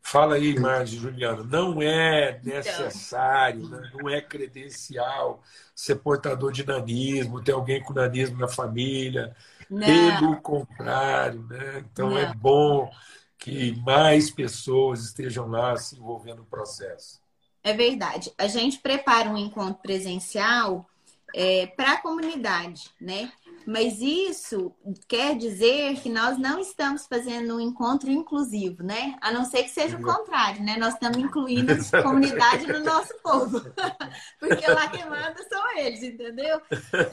Fala 0.00 0.36
aí, 0.36 0.56
Marge 0.56 0.96
Juliano. 0.96 1.42
Não 1.42 1.82
é 1.82 2.38
necessário, 2.44 3.68
né? 3.68 3.90
não 3.94 4.08
é 4.08 4.20
credencial 4.20 5.42
ser 5.74 5.96
portador 5.96 6.52
de 6.52 6.64
nanismo, 6.64 7.42
ter 7.42 7.50
alguém 7.50 7.82
com 7.82 7.92
nanismo 7.92 8.38
na 8.38 8.46
família. 8.46 9.34
Não. 9.70 10.18
Pelo 10.20 10.40
contrário, 10.40 11.42
né? 11.48 11.84
Então 11.90 12.10
Não. 12.10 12.18
é 12.18 12.32
bom 12.34 12.90
que 13.38 13.76
mais 13.82 14.30
pessoas 14.30 15.04
estejam 15.04 15.48
lá 15.48 15.76
se 15.76 15.96
envolvendo 15.96 16.38
no 16.38 16.46
processo. 16.46 17.20
É 17.62 17.72
verdade. 17.72 18.32
A 18.38 18.46
gente 18.46 18.78
prepara 18.78 19.28
um 19.28 19.36
encontro 19.36 19.80
presencial 19.82 20.86
é, 21.34 21.66
para 21.66 21.92
a 21.94 22.00
comunidade, 22.00 22.90
né? 23.00 23.30
Mas 23.66 24.00
isso 24.00 24.72
quer 25.08 25.36
dizer 25.36 25.96
que 26.00 26.08
nós 26.08 26.38
não 26.38 26.60
estamos 26.60 27.06
fazendo 27.06 27.56
um 27.56 27.60
encontro 27.60 28.10
inclusivo, 28.10 28.82
né? 28.82 29.16
A 29.20 29.32
não 29.32 29.44
ser 29.44 29.64
que 29.64 29.70
seja 29.70 29.96
o 29.96 30.02
contrário, 30.02 30.62
né? 30.62 30.76
Nós 30.76 30.94
estamos 30.94 31.16
incluindo 31.16 31.72
a 31.72 32.02
comunidade 32.02 32.66
no 32.66 32.80
nosso 32.80 33.14
povo. 33.22 33.60
Porque 34.38 34.70
lá 34.70 34.88
quem 34.88 35.08
manda 35.08 35.36
são 35.48 35.78
eles, 35.78 36.02
entendeu? 36.02 36.60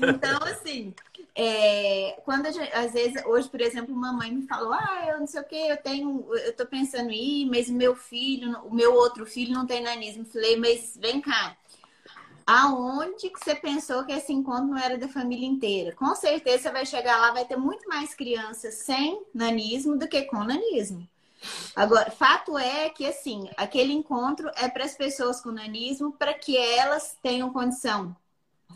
Então, 0.08 0.40
assim, 0.44 0.94
é, 1.36 2.20
quando 2.26 2.52
gente, 2.52 2.72
às 2.74 2.92
vezes, 2.94 3.24
hoje, 3.26 3.50
por 3.50 3.62
exemplo, 3.62 3.96
mamãe 3.96 4.32
me 4.32 4.48
falou: 4.48 4.74
Ah, 4.74 5.06
eu 5.10 5.20
não 5.20 5.28
sei 5.28 5.42
o 5.42 5.46
que, 5.46 5.56
eu 5.56 5.78
tenho, 5.78 6.36
eu 6.36 6.56
tô 6.56 6.66
pensando 6.66 7.10
em 7.10 7.44
ir, 7.44 7.46
mas 7.46 7.70
meu 7.70 7.96
filho, 7.96 8.60
o 8.64 8.74
meu 8.74 8.94
outro 8.94 9.26
filho 9.26 9.54
não 9.54 9.66
tem 9.66 9.82
nanismo. 9.82 10.26
Falei, 10.26 10.58
mas 10.58 10.98
vem 11.00 11.22
cá 11.22 11.58
aonde 12.46 13.30
que 13.30 13.40
você 13.40 13.56
pensou 13.56 14.04
que 14.04 14.12
esse 14.12 14.34
encontro 14.34 14.66
não 14.66 14.78
era 14.78 14.98
da 14.98 15.08
família 15.08 15.48
inteira? 15.48 15.96
Com 15.96 16.14
certeza 16.16 16.64
você 16.64 16.72
vai 16.72 16.86
chegar 16.86 17.18
lá, 17.20 17.32
vai 17.32 17.46
ter 17.46 17.56
muito 17.56 17.88
mais 17.88 18.14
crianças 18.14 18.76
sem 18.76 19.24
nanismo 19.34 19.98
do 19.98 20.08
que 20.08 20.24
com 20.24 20.44
nanismo. 20.44 21.08
Agora, 21.76 22.12
fato 22.12 22.58
é 22.58 22.90
que 22.90 23.06
assim, 23.06 23.50
aquele 23.58 23.94
encontro 23.94 24.52
é 24.56 24.68
para 24.70 24.84
as 24.84 24.96
pessoas 24.96 25.42
com 25.42 25.52
nanismo 25.52 26.12
para 26.12 26.34
que 26.34 26.56
elas 26.58 27.18
tenham 27.22 27.52
condição, 27.52 28.16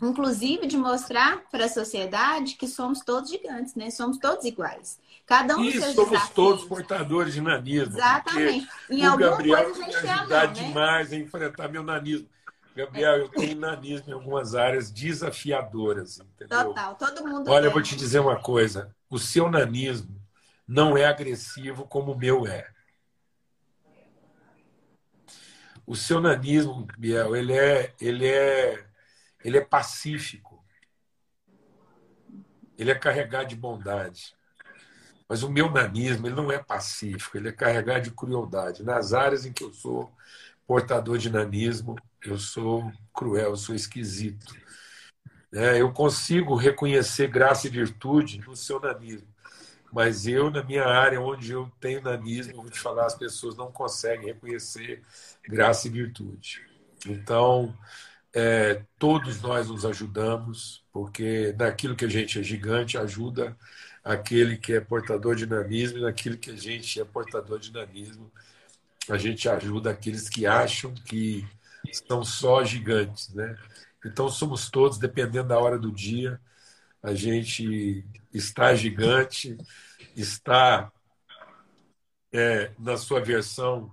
inclusive 0.02 0.66
de 0.66 0.76
mostrar 0.76 1.42
para 1.50 1.66
a 1.66 1.68
sociedade 1.68 2.54
que 2.54 2.66
somos 2.66 3.00
todos 3.00 3.30
gigantes, 3.30 3.74
né? 3.74 3.90
Somos 3.90 4.18
todos 4.18 4.44
iguais. 4.44 4.98
Cada 5.26 5.56
um 5.56 5.64
e 5.64 5.72
somos 5.78 5.96
desafios. 5.96 6.30
todos 6.30 6.64
portadores 6.64 7.34
de 7.34 7.40
nanismo. 7.40 7.96
Exatamente. 7.96 8.68
Em 8.88 9.04
alguma 9.04 9.30
Gabriel 9.30 9.64
coisa 9.64 9.80
a 9.80 9.84
gente 9.84 10.00
tem 10.00 10.10
ajudar 10.10 10.46
né? 10.48 10.52
demais 10.52 11.12
a 11.12 11.16
enfrentar 11.16 11.68
meu 11.68 11.82
nanismo. 11.82 12.28
Gabriel, 12.76 13.16
eu 13.16 13.28
tenho 13.30 13.58
nanismo 13.58 14.10
em 14.10 14.12
algumas 14.12 14.54
áreas 14.54 14.90
desafiadoras, 14.90 16.20
entendeu? 16.20 16.66
Total, 16.66 16.94
todo 16.94 17.26
mundo. 17.26 17.50
Olha, 17.50 17.62
tem. 17.62 17.68
eu 17.68 17.72
vou 17.72 17.82
te 17.82 17.96
dizer 17.96 18.20
uma 18.20 18.38
coisa: 18.38 18.94
o 19.08 19.18
seu 19.18 19.50
nanismo 19.50 20.14
não 20.68 20.96
é 20.96 21.06
agressivo 21.06 21.86
como 21.86 22.12
o 22.12 22.18
meu 22.18 22.46
é. 22.46 22.68
O 25.86 25.94
seu 25.94 26.20
nanismo, 26.20 26.86
Biel, 26.98 27.36
ele 27.36 27.52
é, 27.52 27.94
ele 28.00 28.26
é, 28.26 28.84
ele 29.46 29.58
é 29.58 29.60
pacífico. 29.60 30.60
Ele 32.76 32.90
é 32.90 32.96
carregado 32.96 33.48
de 33.48 33.54
bondade. 33.54 34.34
Mas 35.28 35.44
o 35.44 35.48
meu 35.48 35.70
nanismo, 35.70 36.26
ele 36.26 36.34
não 36.34 36.50
é 36.50 36.58
pacífico, 36.58 37.36
ele 37.36 37.50
é 37.50 37.52
carregado 37.52 38.02
de 38.02 38.10
crueldade. 38.10 38.82
Nas 38.82 39.12
áreas 39.12 39.46
em 39.46 39.52
que 39.52 39.62
eu 39.62 39.72
sou 39.72 40.12
portador 40.66 41.16
de 41.16 41.30
nanismo, 41.30 41.94
eu 42.24 42.36
sou 42.36 42.92
cruel, 43.14 43.50
eu 43.50 43.56
sou 43.56 43.72
esquisito. 43.72 44.52
É, 45.54 45.80
eu 45.80 45.92
consigo 45.92 46.56
reconhecer 46.56 47.28
graça 47.28 47.68
e 47.68 47.70
virtude 47.70 48.40
no 48.40 48.56
seu 48.56 48.80
nanismo, 48.80 49.28
mas 49.92 50.26
eu, 50.26 50.50
na 50.50 50.62
minha 50.64 50.84
área 50.84 51.20
onde 51.20 51.52
eu 51.52 51.70
tenho 51.80 52.02
nanismo, 52.02 52.62
vou 52.62 52.70
te 52.70 52.80
falar, 52.80 53.06
as 53.06 53.14
pessoas 53.14 53.56
não 53.56 53.70
conseguem 53.70 54.26
reconhecer 54.26 55.02
graça 55.48 55.86
e 55.86 55.90
virtude. 55.90 56.66
Então, 57.06 57.72
é, 58.38 58.84
todos 58.98 59.40
nós 59.40 59.68
nos 59.68 59.86
ajudamos, 59.86 60.84
porque 60.92 61.54
naquilo 61.58 61.96
que 61.96 62.04
a 62.04 62.08
gente 62.08 62.38
é 62.38 62.42
gigante, 62.42 62.98
ajuda 62.98 63.56
aquele 64.04 64.58
que 64.58 64.74
é 64.74 64.80
portador 64.80 65.34
de 65.34 65.46
nanismo, 65.46 65.96
e 65.96 66.02
naquilo 66.02 66.36
que 66.36 66.50
a 66.50 66.54
gente 66.56 67.00
é 67.00 67.04
portador 67.04 67.58
de 67.58 67.72
nanismo, 67.72 68.30
a 69.08 69.16
gente 69.16 69.48
ajuda 69.48 69.90
aqueles 69.90 70.28
que 70.28 70.44
acham 70.44 70.92
que 70.92 71.48
são 72.06 72.22
só 72.22 72.62
gigantes, 72.62 73.32
né? 73.32 73.56
Então 74.04 74.28
somos 74.28 74.68
todos, 74.68 74.98
dependendo 74.98 75.48
da 75.48 75.58
hora 75.58 75.78
do 75.78 75.90
dia, 75.90 76.38
a 77.02 77.14
gente 77.14 78.04
está 78.34 78.74
gigante, 78.74 79.56
está 80.14 80.92
é, 82.30 82.70
na 82.78 82.98
sua 82.98 83.18
versão 83.18 83.90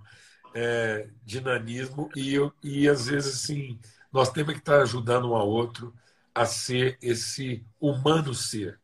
é, 0.53 1.07
dinamismo 1.23 2.09
e, 2.13 2.35
e 2.61 2.89
às 2.89 3.07
vezes 3.07 3.35
assim 3.35 3.79
nós 4.14 4.30
temos 4.30 4.53
que 4.53 4.59
estar 4.59 4.82
ajudando 4.82 5.32
um 5.32 5.36
ao 5.36 5.49
outro 5.49 5.93
a 6.34 6.45
ser 6.45 6.97
esse 7.01 7.66
humano 7.82 8.34
ser. 8.34 8.80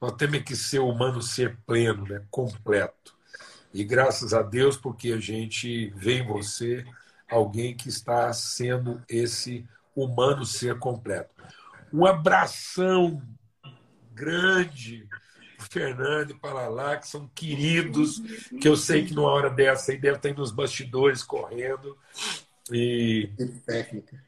Nós 0.00 0.12
temos 0.12 0.42
que 0.42 0.56
ser 0.56 0.80
humano 0.80 1.22
ser 1.22 1.58
pleno, 1.66 2.06
né? 2.06 2.24
completo. 2.30 3.14
E 3.72 3.84
graças 3.84 4.32
a 4.32 4.42
Deus 4.42 4.76
porque 4.76 5.12
a 5.12 5.20
gente 5.20 5.90
vê 5.94 6.18
em 6.18 6.26
você 6.26 6.84
alguém 7.30 7.76
que 7.76 7.88
está 7.88 8.32
sendo 8.32 9.00
esse 9.08 9.68
humano 9.94 10.44
ser 10.44 10.78
completo. 10.78 11.34
Um 11.92 12.06
abração 12.06 13.22
grande 14.12 15.06
Fernando 15.68 16.30
e 16.30 16.34
para 16.34 16.68
lá, 16.68 16.96
que 16.96 17.06
são 17.06 17.28
queridos, 17.34 18.20
que 18.60 18.66
eu 18.66 18.76
sei 18.76 19.04
que 19.04 19.14
numa 19.14 19.30
hora 19.30 19.50
dessa 19.50 19.92
aí 19.92 19.98
deve 19.98 20.16
estar 20.16 20.32
nos 20.34 20.50
bastidores 20.50 21.22
correndo. 21.22 21.96
E 22.72 23.30
técnica. 23.66 24.22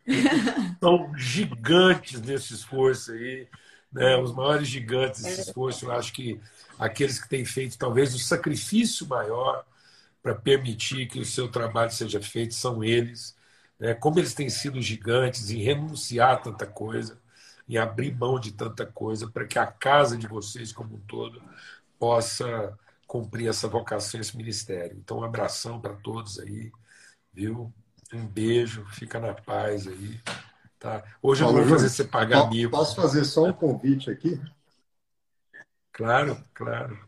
São 0.80 1.12
gigantes 1.16 2.20
nesse 2.20 2.54
esforço 2.54 3.12
aí, 3.12 3.48
né? 3.92 4.16
os 4.16 4.32
maiores 4.32 4.68
gigantes 4.68 5.22
desse 5.22 5.42
esforço. 5.42 5.86
Eu 5.86 5.92
acho 5.92 6.12
que 6.12 6.40
aqueles 6.78 7.20
que 7.20 7.28
têm 7.28 7.44
feito 7.44 7.78
talvez 7.78 8.14
o 8.14 8.18
sacrifício 8.18 9.06
maior 9.06 9.64
para 10.22 10.34
permitir 10.34 11.06
que 11.06 11.18
o 11.18 11.24
seu 11.24 11.48
trabalho 11.48 11.90
seja 11.90 12.20
feito 12.20 12.54
são 12.54 12.82
eles. 12.82 13.36
Né? 13.78 13.94
Como 13.94 14.18
eles 14.18 14.34
têm 14.34 14.48
sido 14.48 14.80
gigantes 14.80 15.50
em 15.50 15.62
renunciar 15.62 16.32
a 16.32 16.36
tanta 16.36 16.66
coisa, 16.66 17.20
em 17.68 17.76
abrir 17.76 18.14
mão 18.14 18.38
de 18.38 18.52
tanta 18.52 18.86
coisa, 18.86 19.28
para 19.28 19.46
que 19.46 19.58
a 19.58 19.66
casa 19.66 20.16
de 20.16 20.26
vocês 20.26 20.72
como 20.72 20.96
um 20.96 21.00
todo 21.00 21.42
possa 21.98 22.78
cumprir 23.06 23.48
essa 23.48 23.68
vocação, 23.68 24.20
esse 24.20 24.36
ministério. 24.36 24.96
Então, 24.98 25.18
um 25.18 25.24
abração 25.24 25.80
para 25.80 25.94
todos 25.94 26.38
aí, 26.40 26.72
viu? 27.32 27.72
Um 28.12 28.26
beijo, 28.26 28.84
fica 28.90 29.18
na 29.18 29.32
paz 29.32 29.86
aí. 29.86 30.20
Tá? 30.78 31.02
Hoje 31.22 31.42
Paulo, 31.42 31.58
eu 31.58 31.62
não 31.62 31.68
vou 31.68 31.78
fazer 31.78 31.88
você 31.88 32.04
pagar 32.04 32.50
mil. 32.50 32.70
Posso 32.70 32.94
fazer 32.94 33.24
só 33.24 33.44
um 33.44 33.52
convite 33.52 34.10
aqui? 34.10 34.38
Claro, 35.92 36.36
claro. 36.52 36.98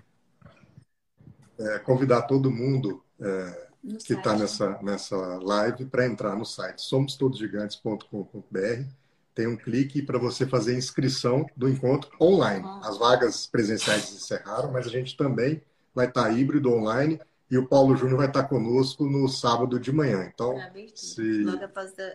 É, 1.59 1.79
convidar 1.81 2.23
todo 2.23 2.51
mundo 2.51 3.05
é, 3.21 3.69
que 4.05 4.15
está 4.15 4.37
nessa, 4.37 4.79
nessa 4.83 5.17
live 5.17 5.85
para 5.87 6.07
entrar 6.07 6.37
no 6.37 6.45
site 6.45 6.83
somostodosgigantes.com.br. 6.83 8.89
Tem 9.35 9.47
um 9.47 9.57
clique 9.57 10.01
para 10.01 10.19
você 10.19 10.47
fazer 10.47 10.77
inscrição 10.77 11.45
do 11.57 11.69
encontro 11.69 12.11
online. 12.21 12.65
As 12.83 12.97
vagas 12.97 13.47
presenciais 13.47 14.13
encerraram, 14.13 14.73
mas 14.73 14.87
a 14.87 14.91
gente 14.91 15.17
também 15.17 15.61
vai 15.95 16.07
estar 16.07 16.25
tá 16.25 16.31
híbrido 16.31 16.73
online 16.73 17.21
e 17.55 17.59
o 17.59 17.69
Paulo 17.69 17.97
Júnior 17.97 18.19
vai 18.19 18.27
estar 18.27 18.43
tá 18.43 18.49
conosco 18.49 19.05
no 19.05 19.29
sábado 19.29 19.79
de 19.79 19.93
manhã. 19.93 20.29
Então, 20.35 20.57
se, 20.93 21.45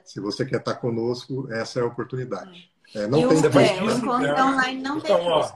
se 0.03 0.19
você 0.19 0.45
quer 0.45 0.57
estar 0.57 0.73
tá 0.73 0.79
conosco, 0.79 1.47
essa 1.49 1.79
é 1.79 1.81
a 1.81 1.85
oportunidade. 1.85 2.69
É, 2.93 3.07
não 3.07 3.19
tem 3.29 3.37
o, 3.37 3.59
é, 3.59 3.81
o 3.81 3.89
encontro 3.89 4.43
online 4.43 4.81
não 4.81 4.97
então, 4.97 5.17
tem 5.17 5.27
ó, 5.29 5.51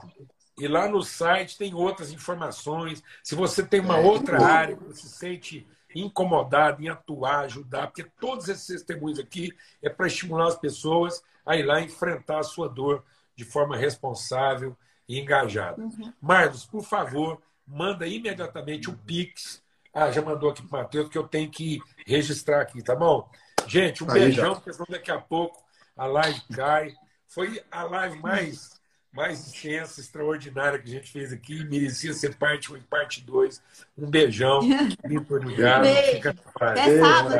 e 0.56 0.68
lá 0.68 0.88
no 0.88 1.02
site 1.02 1.58
tem 1.58 1.74
outras 1.74 2.10
informações. 2.12 3.02
Se 3.22 3.34
você 3.34 3.62
tem 3.62 3.80
uma 3.80 3.98
outra 3.98 4.42
área 4.42 4.74
que 4.74 4.84
você 4.84 5.02
se 5.02 5.18
sente 5.18 5.66
incomodado 5.94 6.82
em 6.82 6.88
atuar, 6.88 7.40
ajudar, 7.40 7.88
porque 7.88 8.04
todos 8.18 8.48
esses 8.48 8.66
testemunhos 8.66 9.18
aqui 9.18 9.52
é 9.82 9.90
para 9.90 10.06
estimular 10.06 10.48
as 10.48 10.56
pessoas 10.56 11.22
a 11.44 11.56
ir 11.56 11.64
lá 11.64 11.82
enfrentar 11.82 12.38
a 12.38 12.44
sua 12.44 12.70
dor 12.70 13.04
de 13.36 13.44
forma 13.44 13.76
responsável 13.76 14.74
e 15.06 15.20
engajada. 15.20 15.82
Uhum. 15.82 16.10
Marlos, 16.22 16.64
por 16.64 16.82
favor, 16.82 17.42
manda 17.66 18.06
imediatamente 18.06 18.88
o 18.88 18.96
Pix. 18.96 19.62
Ah, 19.94 20.10
já 20.10 20.20
mandou 20.20 20.50
aqui 20.50 20.66
para 20.66 20.78
o 20.78 20.82
Matheus, 20.82 21.08
que 21.08 21.16
eu 21.16 21.28
tenho 21.28 21.48
que 21.50 21.78
registrar 22.06 22.60
aqui, 22.60 22.82
tá 22.82 22.96
bom? 22.96 23.30
Gente, 23.66 24.02
um 24.02 24.10
Aí, 24.10 24.20
beijão, 24.20 24.54
já. 24.54 24.60
porque 24.60 24.92
daqui 24.92 25.10
a 25.10 25.20
pouco 25.20 25.64
a 25.96 26.06
live 26.06 26.40
cai. 26.54 26.92
Foi 27.28 27.62
a 27.70 27.84
live 27.84 28.18
mais 28.20 28.74
mais 29.14 29.46
extensa, 29.46 30.00
extraordinária 30.00 30.76
que 30.76 30.88
a 30.88 30.92
gente 30.92 31.10
fez 31.10 31.32
aqui. 31.32 31.64
Merecia 31.64 32.12
ser 32.12 32.34
parte 32.34 32.72
1 32.72 32.78
e 32.78 32.80
parte 32.80 33.24
2. 33.24 33.62
Um 33.96 34.10
beijão. 34.10 34.60
Muito 35.06 35.36
obrigado. 35.36 35.82
Beijo. 35.82 36.12
Fica 36.16 36.34
Até 36.56 37.00
sábado. 37.00 37.34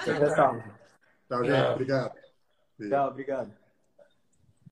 Até 0.00 0.30
sábado. 0.30 0.64
Tchau, 1.28 1.44
gente. 1.44 1.66
Obrigado. 1.72 2.14
Tchau, 2.88 3.08
obrigado. 3.08 3.65